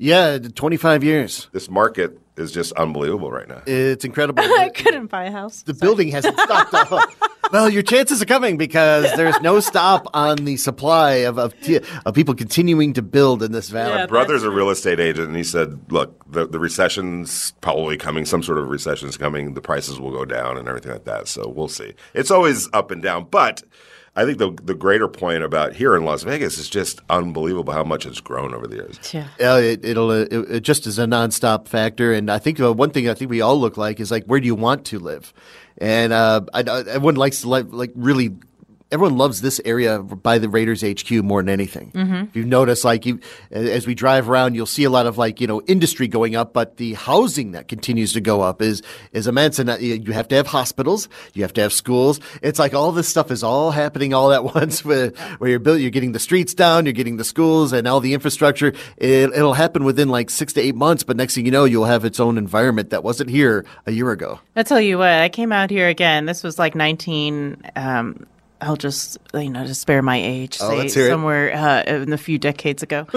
Yeah, 0.00 0.38
25 0.38 1.02
years. 1.02 1.48
This 1.52 1.68
market 1.68 2.20
is 2.38 2.52
just 2.52 2.72
unbelievable 2.72 3.30
right 3.30 3.48
now. 3.48 3.62
It's 3.66 4.04
incredible. 4.04 4.42
I 4.58 4.70
couldn't 4.70 5.06
buy 5.06 5.24
a 5.24 5.30
house. 5.30 5.62
the 5.62 5.74
building 5.74 6.08
hasn't 6.08 6.38
stopped. 6.38 6.74
up. 6.74 7.10
well, 7.52 7.68
your 7.68 7.82
chances 7.82 8.22
are 8.22 8.26
coming 8.26 8.56
because 8.56 9.04
there's 9.16 9.40
no 9.40 9.60
stop 9.60 10.06
on 10.14 10.36
the 10.44 10.56
supply 10.56 11.12
of 11.12 11.38
of, 11.38 11.54
of 12.06 12.14
people 12.14 12.34
continuing 12.34 12.92
to 12.94 13.02
build 13.02 13.42
in 13.42 13.52
this 13.52 13.68
valley. 13.68 13.94
Yeah, 13.94 14.06
brother's 14.06 14.42
a 14.42 14.50
real 14.50 14.70
estate 14.70 15.00
agent, 15.00 15.28
and 15.28 15.36
he 15.36 15.44
said, 15.44 15.80
"Look, 15.90 16.30
the 16.30 16.46
the 16.46 16.58
recession's 16.58 17.52
probably 17.60 17.96
coming. 17.96 18.24
Some 18.24 18.42
sort 18.42 18.58
of 18.58 18.68
recession's 18.68 19.16
coming. 19.16 19.54
The 19.54 19.60
prices 19.60 19.98
will 20.00 20.12
go 20.12 20.24
down 20.24 20.56
and 20.56 20.68
everything 20.68 20.92
like 20.92 21.04
that. 21.04 21.28
So 21.28 21.48
we'll 21.48 21.68
see. 21.68 21.94
It's 22.14 22.30
always 22.30 22.68
up 22.72 22.90
and 22.90 23.02
down, 23.02 23.26
but." 23.30 23.62
I 24.18 24.24
think 24.24 24.38
the 24.38 24.50
the 24.64 24.74
greater 24.74 25.06
point 25.06 25.44
about 25.44 25.74
here 25.74 25.94
in 25.94 26.04
Las 26.04 26.24
Vegas 26.24 26.58
is 26.58 26.68
just 26.68 27.00
unbelievable 27.08 27.72
how 27.72 27.84
much 27.84 28.04
it's 28.04 28.20
grown 28.20 28.52
over 28.52 28.66
the 28.66 28.74
years. 28.74 28.98
Yeah. 29.14 29.28
Yeah, 29.38 29.58
it, 29.58 29.84
it'll 29.84 30.10
uh, 30.10 30.26
it, 30.28 30.50
it 30.50 30.60
just 30.64 30.88
is 30.88 30.98
a 30.98 31.04
nonstop 31.04 31.68
factor, 31.68 32.12
and 32.12 32.28
I 32.28 32.40
think 32.40 32.58
uh, 32.58 32.72
one 32.72 32.90
thing 32.90 33.08
I 33.08 33.14
think 33.14 33.30
we 33.30 33.42
all 33.42 33.60
look 33.60 33.76
like 33.76 34.00
is 34.00 34.10
like 34.10 34.24
where 34.24 34.40
do 34.40 34.46
you 34.46 34.56
want 34.56 34.84
to 34.86 34.98
live, 34.98 35.32
and 35.78 36.12
uh, 36.12 36.40
I, 36.52 36.62
I, 36.62 36.80
everyone 36.80 37.14
likes 37.14 37.42
to 37.42 37.48
live, 37.48 37.72
like 37.72 37.92
really. 37.94 38.36
Everyone 38.90 39.18
loves 39.18 39.42
this 39.42 39.60
area 39.66 39.98
by 39.98 40.38
the 40.38 40.48
Raiders 40.48 40.82
HQ 40.82 41.10
more 41.10 41.42
than 41.42 41.50
anything. 41.50 41.90
If 41.94 42.34
you've 42.34 42.46
noticed, 42.46 42.84
like 42.84 43.04
you, 43.04 43.20
as 43.50 43.86
we 43.86 43.94
drive 43.94 44.30
around, 44.30 44.54
you'll 44.54 44.64
see 44.64 44.84
a 44.84 44.90
lot 44.90 45.06
of 45.06 45.18
like 45.18 45.42
you 45.42 45.46
know 45.46 45.60
industry 45.62 46.08
going 46.08 46.34
up, 46.36 46.54
but 46.54 46.78
the 46.78 46.94
housing 46.94 47.52
that 47.52 47.68
continues 47.68 48.14
to 48.14 48.22
go 48.22 48.40
up 48.40 48.62
is 48.62 48.82
is 49.12 49.26
immense. 49.26 49.58
And 49.58 49.68
uh, 49.68 49.76
you 49.76 49.94
you 49.96 50.12
have 50.12 50.26
to 50.28 50.36
have 50.36 50.46
hospitals, 50.46 51.08
you 51.34 51.42
have 51.42 51.52
to 51.54 51.60
have 51.60 51.72
schools. 51.74 52.18
It's 52.40 52.58
like 52.58 52.72
all 52.72 52.92
this 52.92 53.08
stuff 53.08 53.30
is 53.30 53.42
all 53.42 53.72
happening 53.72 54.14
all 54.14 54.32
at 54.32 54.42
once. 54.54 54.82
Where 54.84 55.10
where 55.36 55.50
you're 55.50 55.58
built, 55.58 55.80
you're 55.80 55.90
getting 55.90 56.12
the 56.12 56.18
streets 56.18 56.54
down, 56.54 56.86
you're 56.86 56.94
getting 56.94 57.18
the 57.18 57.24
schools, 57.24 57.74
and 57.74 57.86
all 57.86 58.00
the 58.00 58.14
infrastructure. 58.14 58.72
It, 58.96 59.30
it'll 59.34 59.52
happen 59.52 59.84
within 59.84 60.08
like 60.08 60.30
six 60.30 60.54
to 60.54 60.62
eight 60.62 60.74
months, 60.74 61.02
but 61.02 61.16
next 61.16 61.34
thing 61.34 61.44
you 61.44 61.52
know, 61.52 61.66
you'll 61.66 61.84
have 61.84 62.06
its 62.06 62.20
own 62.20 62.38
environment 62.38 62.88
that 62.90 63.04
wasn't 63.04 63.28
here 63.28 63.66
a 63.84 63.92
year 63.92 64.10
ago. 64.12 64.40
I 64.56 64.62
tell 64.62 64.80
you 64.80 64.96
what, 64.96 65.10
I 65.10 65.28
came 65.28 65.52
out 65.52 65.68
here 65.68 65.88
again. 65.88 66.24
This 66.24 66.42
was 66.42 66.58
like 66.58 66.74
19. 66.74 67.70
Um, 67.76 68.26
I'll 68.60 68.76
just 68.76 69.18
you 69.34 69.50
know 69.50 69.66
to 69.66 69.74
spare 69.74 70.02
my 70.02 70.16
age, 70.16 70.58
Oh, 70.60 70.70
say 70.70 70.76
let's 70.78 70.94
hear 70.94 71.06
it. 71.06 71.10
somewhere 71.10 71.54
uh, 71.54 71.82
in 72.02 72.12
a 72.12 72.18
few 72.18 72.38
decades 72.38 72.82
ago, 72.82 73.06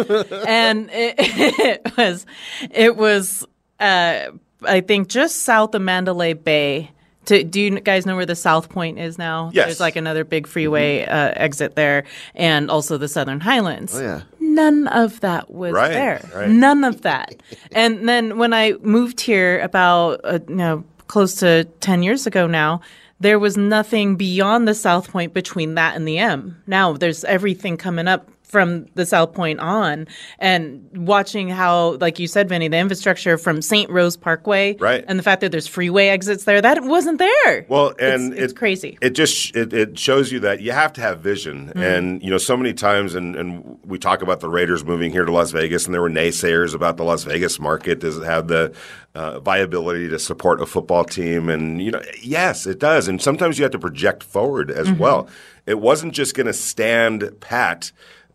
and 0.48 0.90
it, 0.92 1.16
it 1.88 1.98
was 1.98 2.26
it 2.70 2.96
was 2.96 3.46
uh, 3.80 4.28
I 4.64 4.82
think 4.82 5.08
just 5.10 5.42
south 5.44 5.74
of 5.76 5.82
Mandalay 5.82 6.34
Bay. 6.34 6.92
To, 7.26 7.44
do 7.44 7.62
you 7.62 7.80
guys 7.80 8.08
know 8.08 8.16
where 8.16 8.26
the 8.26 8.36
South 8.36 8.70
Point 8.70 8.98
is 8.98 9.20
now? 9.20 9.52
Yes. 9.54 9.66
There's 9.68 9.80
like 9.80 9.96
another 9.96 10.24
big 10.24 10.48
freeway 10.48 11.06
uh, 11.06 11.32
exit 11.36 11.76
there, 11.76 12.06
and 12.34 12.72
also 12.72 12.98
the 12.98 13.08
Southern 13.08 13.40
Highlands. 13.40 13.96
Oh 13.96 14.02
yeah. 14.02 14.22
None 14.40 14.88
of 14.88 15.20
that 15.20 15.52
was 15.52 15.72
Right, 15.74 15.92
there. 15.94 16.28
right. 16.36 16.50
None 16.50 16.84
of 16.84 17.02
that. 17.04 17.36
and 17.72 18.10
then 18.10 18.38
when 18.40 18.54
I 18.54 18.74
moved 18.82 19.22
here 19.22 19.60
about 19.62 20.22
uh, 20.24 20.40
you 20.48 20.56
know 20.56 20.84
close 21.08 21.36
to 21.36 21.66
10 21.82 22.02
years 22.04 22.26
ago 22.26 22.48
now, 22.48 22.82
there 23.22 23.40
was 23.40 23.56
nothing 23.56 24.16
beyond 24.16 24.68
the 24.68 24.74
South 24.74 25.12
Point 25.12 25.34
between 25.34 25.76
that 25.76 25.96
and 25.96 26.08
the 26.08 26.18
M. 26.18 26.62
Now 26.66 26.94
there's 26.94 27.24
everything 27.24 27.78
coming 27.78 28.08
up 28.08 28.28
from 28.52 28.86
the 28.96 29.06
South 29.06 29.34
Point 29.34 29.60
on 29.62 30.08
and 30.38 30.86
watching 30.94 31.48
how 31.50 31.92
like 32.02 32.20
you 32.20 32.28
said 32.28 32.50
Vinny 32.50 32.68
the 32.68 32.78
infrastructure 32.78 33.38
from 33.38 33.62
St. 33.62 33.90
Rose 33.90 34.18
Parkway 34.18 34.76
Right. 34.78 35.06
and 35.08 35.18
the 35.18 35.24
fact 35.24 35.40
that 35.42 35.52
there's 35.52 35.68
freeway 35.68 36.08
exits 36.08 36.44
there 36.44 36.62
that 36.62 36.84
wasn't 36.84 37.18
there. 37.18 37.66
Well, 37.70 37.94
and 38.00 38.34
it's, 38.34 38.42
it's 38.44 38.54
it- 38.54 38.56
crazy. 38.58 38.98
It 39.02 39.12
just 39.12 39.56
it, 39.56 39.72
it 39.74 39.98
shows 39.98 40.32
you 40.32 40.40
that 40.42 40.62
you 40.62 40.74
have 40.74 40.92
to 40.94 41.02
have 41.02 41.22
vision, 41.22 41.68
Mm-hmm. 41.68 41.80
and 41.82 42.24
you 42.24 42.30
know 42.30 42.38
so 42.38 42.58
many 42.58 42.74
times, 42.74 43.16
and, 43.16 43.36
and 43.36 43.80
we 43.86 43.98
talk 43.98 44.22
about 44.22 44.42
the 44.42 44.50
Raiders 44.50 44.84
moving 44.84 45.12
here 45.12 45.24
to 45.26 45.32
Las 45.32 45.52
Vegas, 45.52 45.86
and 45.86 45.94
there 45.94 46.02
were 46.02 46.10
naysayers 46.10 46.76
about 46.76 46.98
the 46.98 47.04
Las 47.04 47.24
Vegas 47.24 47.60
market. 47.60 48.00
Does 48.00 48.18
it 48.18 48.26
have 48.26 48.48
the 48.50 48.74
uh, 49.16 49.40
viability 49.40 50.10
to 50.10 50.20
support 50.20 50.62
a 50.62 50.66
football 50.66 51.04
team? 51.06 51.50
And 51.50 51.82
you 51.82 51.92
know, 51.92 52.02
yes, 52.22 52.66
it 52.68 52.80
does. 52.80 53.08
And 53.08 53.22
sometimes 53.22 53.58
you 53.58 53.64
have 53.64 53.72
to 53.72 53.80
project 53.80 54.24
forward 54.24 54.70
as 54.72 54.88
Mm-hmm. 54.88 55.00
well. 55.00 55.30
It 55.68 55.80
wasn't 55.80 56.14
just 56.14 56.36
going 56.36 56.48
to 56.48 56.54
stand 56.54 57.30
pat. 57.40 57.92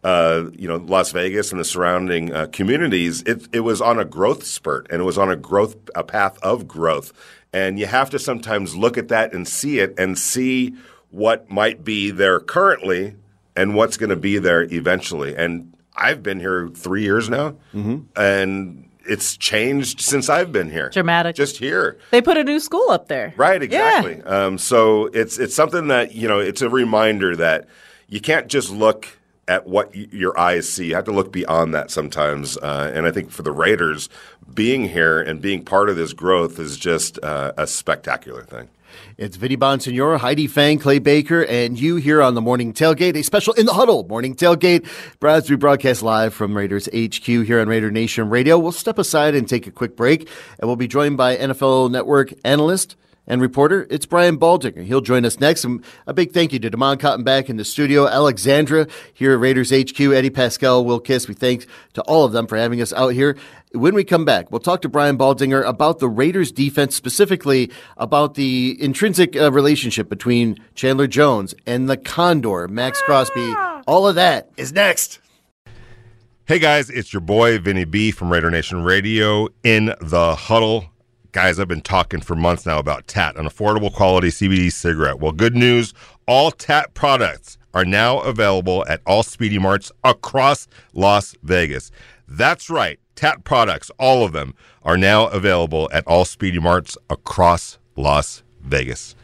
Uh, 0.06 0.50
you 0.56 0.68
know, 0.68 0.76
Las 0.76 1.10
Vegas 1.10 1.50
and 1.50 1.60
the 1.60 1.64
surrounding 1.64 2.32
uh, 2.32 2.46
communities, 2.52 3.22
it, 3.22 3.48
it 3.52 3.60
was 3.60 3.80
on 3.80 3.98
a 3.98 4.04
growth 4.04 4.46
spurt 4.46 4.86
and 4.88 5.00
it 5.02 5.04
was 5.04 5.18
on 5.18 5.32
a 5.32 5.34
growth, 5.34 5.76
a 5.96 6.04
path 6.04 6.38
of 6.44 6.68
growth. 6.68 7.12
And 7.52 7.76
you 7.76 7.86
have 7.86 8.08
to 8.10 8.20
sometimes 8.20 8.76
look 8.76 8.96
at 8.96 9.08
that 9.08 9.32
and 9.32 9.48
see 9.48 9.80
it 9.80 9.98
and 9.98 10.16
see 10.16 10.74
what 11.10 11.50
might 11.50 11.82
be 11.82 12.12
there 12.12 12.38
currently 12.38 13.16
and 13.56 13.74
what's 13.74 13.96
going 13.96 14.10
to 14.10 14.16
be 14.16 14.38
there 14.38 14.62
eventually. 14.62 15.34
And 15.34 15.74
I've 15.96 16.22
been 16.22 16.38
here 16.38 16.68
three 16.68 17.02
years 17.02 17.28
now, 17.28 17.56
mm-hmm. 17.74 18.02
and 18.14 18.88
it's 19.08 19.36
changed 19.36 20.02
since 20.02 20.28
I've 20.28 20.52
been 20.52 20.70
here. 20.70 20.90
Dramatic. 20.90 21.34
Just 21.34 21.56
here. 21.56 21.98
They 22.12 22.22
put 22.22 22.36
a 22.36 22.44
new 22.44 22.60
school 22.60 22.90
up 22.90 23.08
there. 23.08 23.34
Right, 23.36 23.60
exactly. 23.60 24.18
Yeah. 24.18 24.46
Um, 24.46 24.58
so 24.58 25.06
it's 25.06 25.38
it's 25.38 25.54
something 25.54 25.88
that, 25.88 26.14
you 26.14 26.28
know, 26.28 26.38
it's 26.38 26.62
a 26.62 26.68
reminder 26.68 27.34
that 27.34 27.66
you 28.08 28.20
can't 28.20 28.46
just 28.46 28.70
look 28.70 29.15
at 29.48 29.66
what 29.66 29.94
your 29.94 30.38
eyes 30.38 30.68
see. 30.68 30.88
You 30.88 30.94
have 30.96 31.04
to 31.04 31.12
look 31.12 31.32
beyond 31.32 31.74
that 31.74 31.90
sometimes. 31.90 32.56
Uh, 32.58 32.90
and 32.94 33.06
I 33.06 33.10
think 33.10 33.30
for 33.30 33.42
the 33.42 33.52
Raiders, 33.52 34.08
being 34.52 34.88
here 34.88 35.20
and 35.20 35.40
being 35.40 35.64
part 35.64 35.88
of 35.88 35.96
this 35.96 36.12
growth 36.12 36.58
is 36.58 36.76
just 36.76 37.22
uh, 37.22 37.52
a 37.56 37.66
spectacular 37.66 38.42
thing. 38.42 38.68
It's 39.18 39.36
Vinny 39.36 39.56
Bonsignore, 39.56 40.18
Heidi 40.18 40.46
Fang, 40.46 40.78
Clay 40.78 40.98
Baker, 40.98 41.44
and 41.44 41.78
you 41.78 41.96
here 41.96 42.22
on 42.22 42.34
the 42.34 42.40
Morning 42.40 42.72
Tailgate, 42.72 43.14
a 43.16 43.22
special 43.22 43.52
In 43.54 43.66
the 43.66 43.74
Huddle 43.74 44.06
Morning 44.08 44.34
Tailgate. 44.34 44.86
We 45.50 45.56
broadcast 45.56 46.02
live 46.02 46.32
from 46.32 46.56
Raiders 46.56 46.88
HQ 46.94 47.24
here 47.24 47.60
on 47.60 47.68
Raider 47.68 47.90
Nation 47.90 48.30
Radio, 48.30 48.58
we'll 48.58 48.72
step 48.72 48.98
aside 48.98 49.34
and 49.34 49.48
take 49.48 49.66
a 49.66 49.70
quick 49.70 49.96
break, 49.96 50.28
and 50.58 50.68
we'll 50.68 50.76
be 50.76 50.88
joined 50.88 51.16
by 51.16 51.36
NFL 51.36 51.90
Network 51.90 52.32
analyst 52.44 52.96
and 53.26 53.40
reporter, 53.40 53.86
it's 53.90 54.06
Brian 54.06 54.38
Baldinger. 54.38 54.84
He'll 54.84 55.00
join 55.00 55.24
us 55.24 55.40
next. 55.40 55.64
And 55.64 55.84
a 56.06 56.14
big 56.14 56.32
thank 56.32 56.52
you 56.52 56.58
to 56.60 56.70
Damon 56.70 56.98
Cotton 56.98 57.24
back 57.24 57.48
in 57.50 57.56
the 57.56 57.64
studio, 57.64 58.06
Alexandra 58.06 58.86
here 59.12 59.32
at 59.32 59.40
Raiders 59.40 59.70
HQ, 59.70 60.00
Eddie 60.00 60.30
Pascal, 60.30 60.84
Will 60.84 61.00
Kiss. 61.00 61.28
We 61.28 61.34
thank 61.34 61.66
to 61.94 62.02
all 62.02 62.24
of 62.24 62.32
them 62.32 62.46
for 62.46 62.56
having 62.56 62.80
us 62.80 62.92
out 62.92 63.08
here. 63.08 63.36
When 63.72 63.94
we 63.94 64.04
come 64.04 64.24
back, 64.24 64.50
we'll 64.50 64.60
talk 64.60 64.80
to 64.82 64.88
Brian 64.88 65.18
Baldinger 65.18 65.66
about 65.66 65.98
the 65.98 66.08
Raiders 66.08 66.52
defense, 66.52 66.94
specifically 66.94 67.70
about 67.96 68.34
the 68.34 68.76
intrinsic 68.80 69.36
uh, 69.36 69.50
relationship 69.52 70.08
between 70.08 70.56
Chandler 70.74 71.06
Jones 71.06 71.54
and 71.66 71.88
the 71.90 71.96
Condor, 71.96 72.68
Maxx 72.68 73.02
Crosby. 73.02 73.54
All 73.86 74.06
of 74.06 74.14
that 74.14 74.50
is 74.56 74.72
next. 74.72 75.20
Hey 76.46 76.60
guys, 76.60 76.90
it's 76.90 77.12
your 77.12 77.20
boy 77.22 77.58
Vinny 77.58 77.84
B 77.84 78.12
from 78.12 78.30
Raider 78.30 78.52
Nation 78.52 78.84
Radio 78.84 79.48
in 79.64 79.92
the 80.00 80.36
huddle. 80.36 80.84
Guys, 81.36 81.60
I've 81.60 81.68
been 81.68 81.82
talking 81.82 82.22
for 82.22 82.34
months 82.34 82.64
now 82.64 82.78
about 82.78 83.06
TAT, 83.06 83.36
an 83.36 83.44
affordable 83.44 83.92
quality 83.92 84.28
CBD 84.28 84.72
cigarette. 84.72 85.20
Well, 85.20 85.32
good 85.32 85.54
news 85.54 85.92
all 86.26 86.50
TAT 86.50 86.94
products 86.94 87.58
are 87.74 87.84
now 87.84 88.20
available 88.20 88.86
at 88.88 89.02
all 89.04 89.22
Speedy 89.22 89.58
Marts 89.58 89.92
across 90.02 90.66
Las 90.94 91.34
Vegas. 91.42 91.90
That's 92.26 92.70
right, 92.70 92.98
TAT 93.16 93.44
products, 93.44 93.90
all 93.98 94.24
of 94.24 94.32
them, 94.32 94.54
are 94.82 94.96
now 94.96 95.26
available 95.26 95.90
at 95.92 96.06
all 96.06 96.24
Speedy 96.24 96.58
Marts 96.58 96.96
across 97.10 97.76
Las 97.96 98.42
Vegas. 98.62 99.14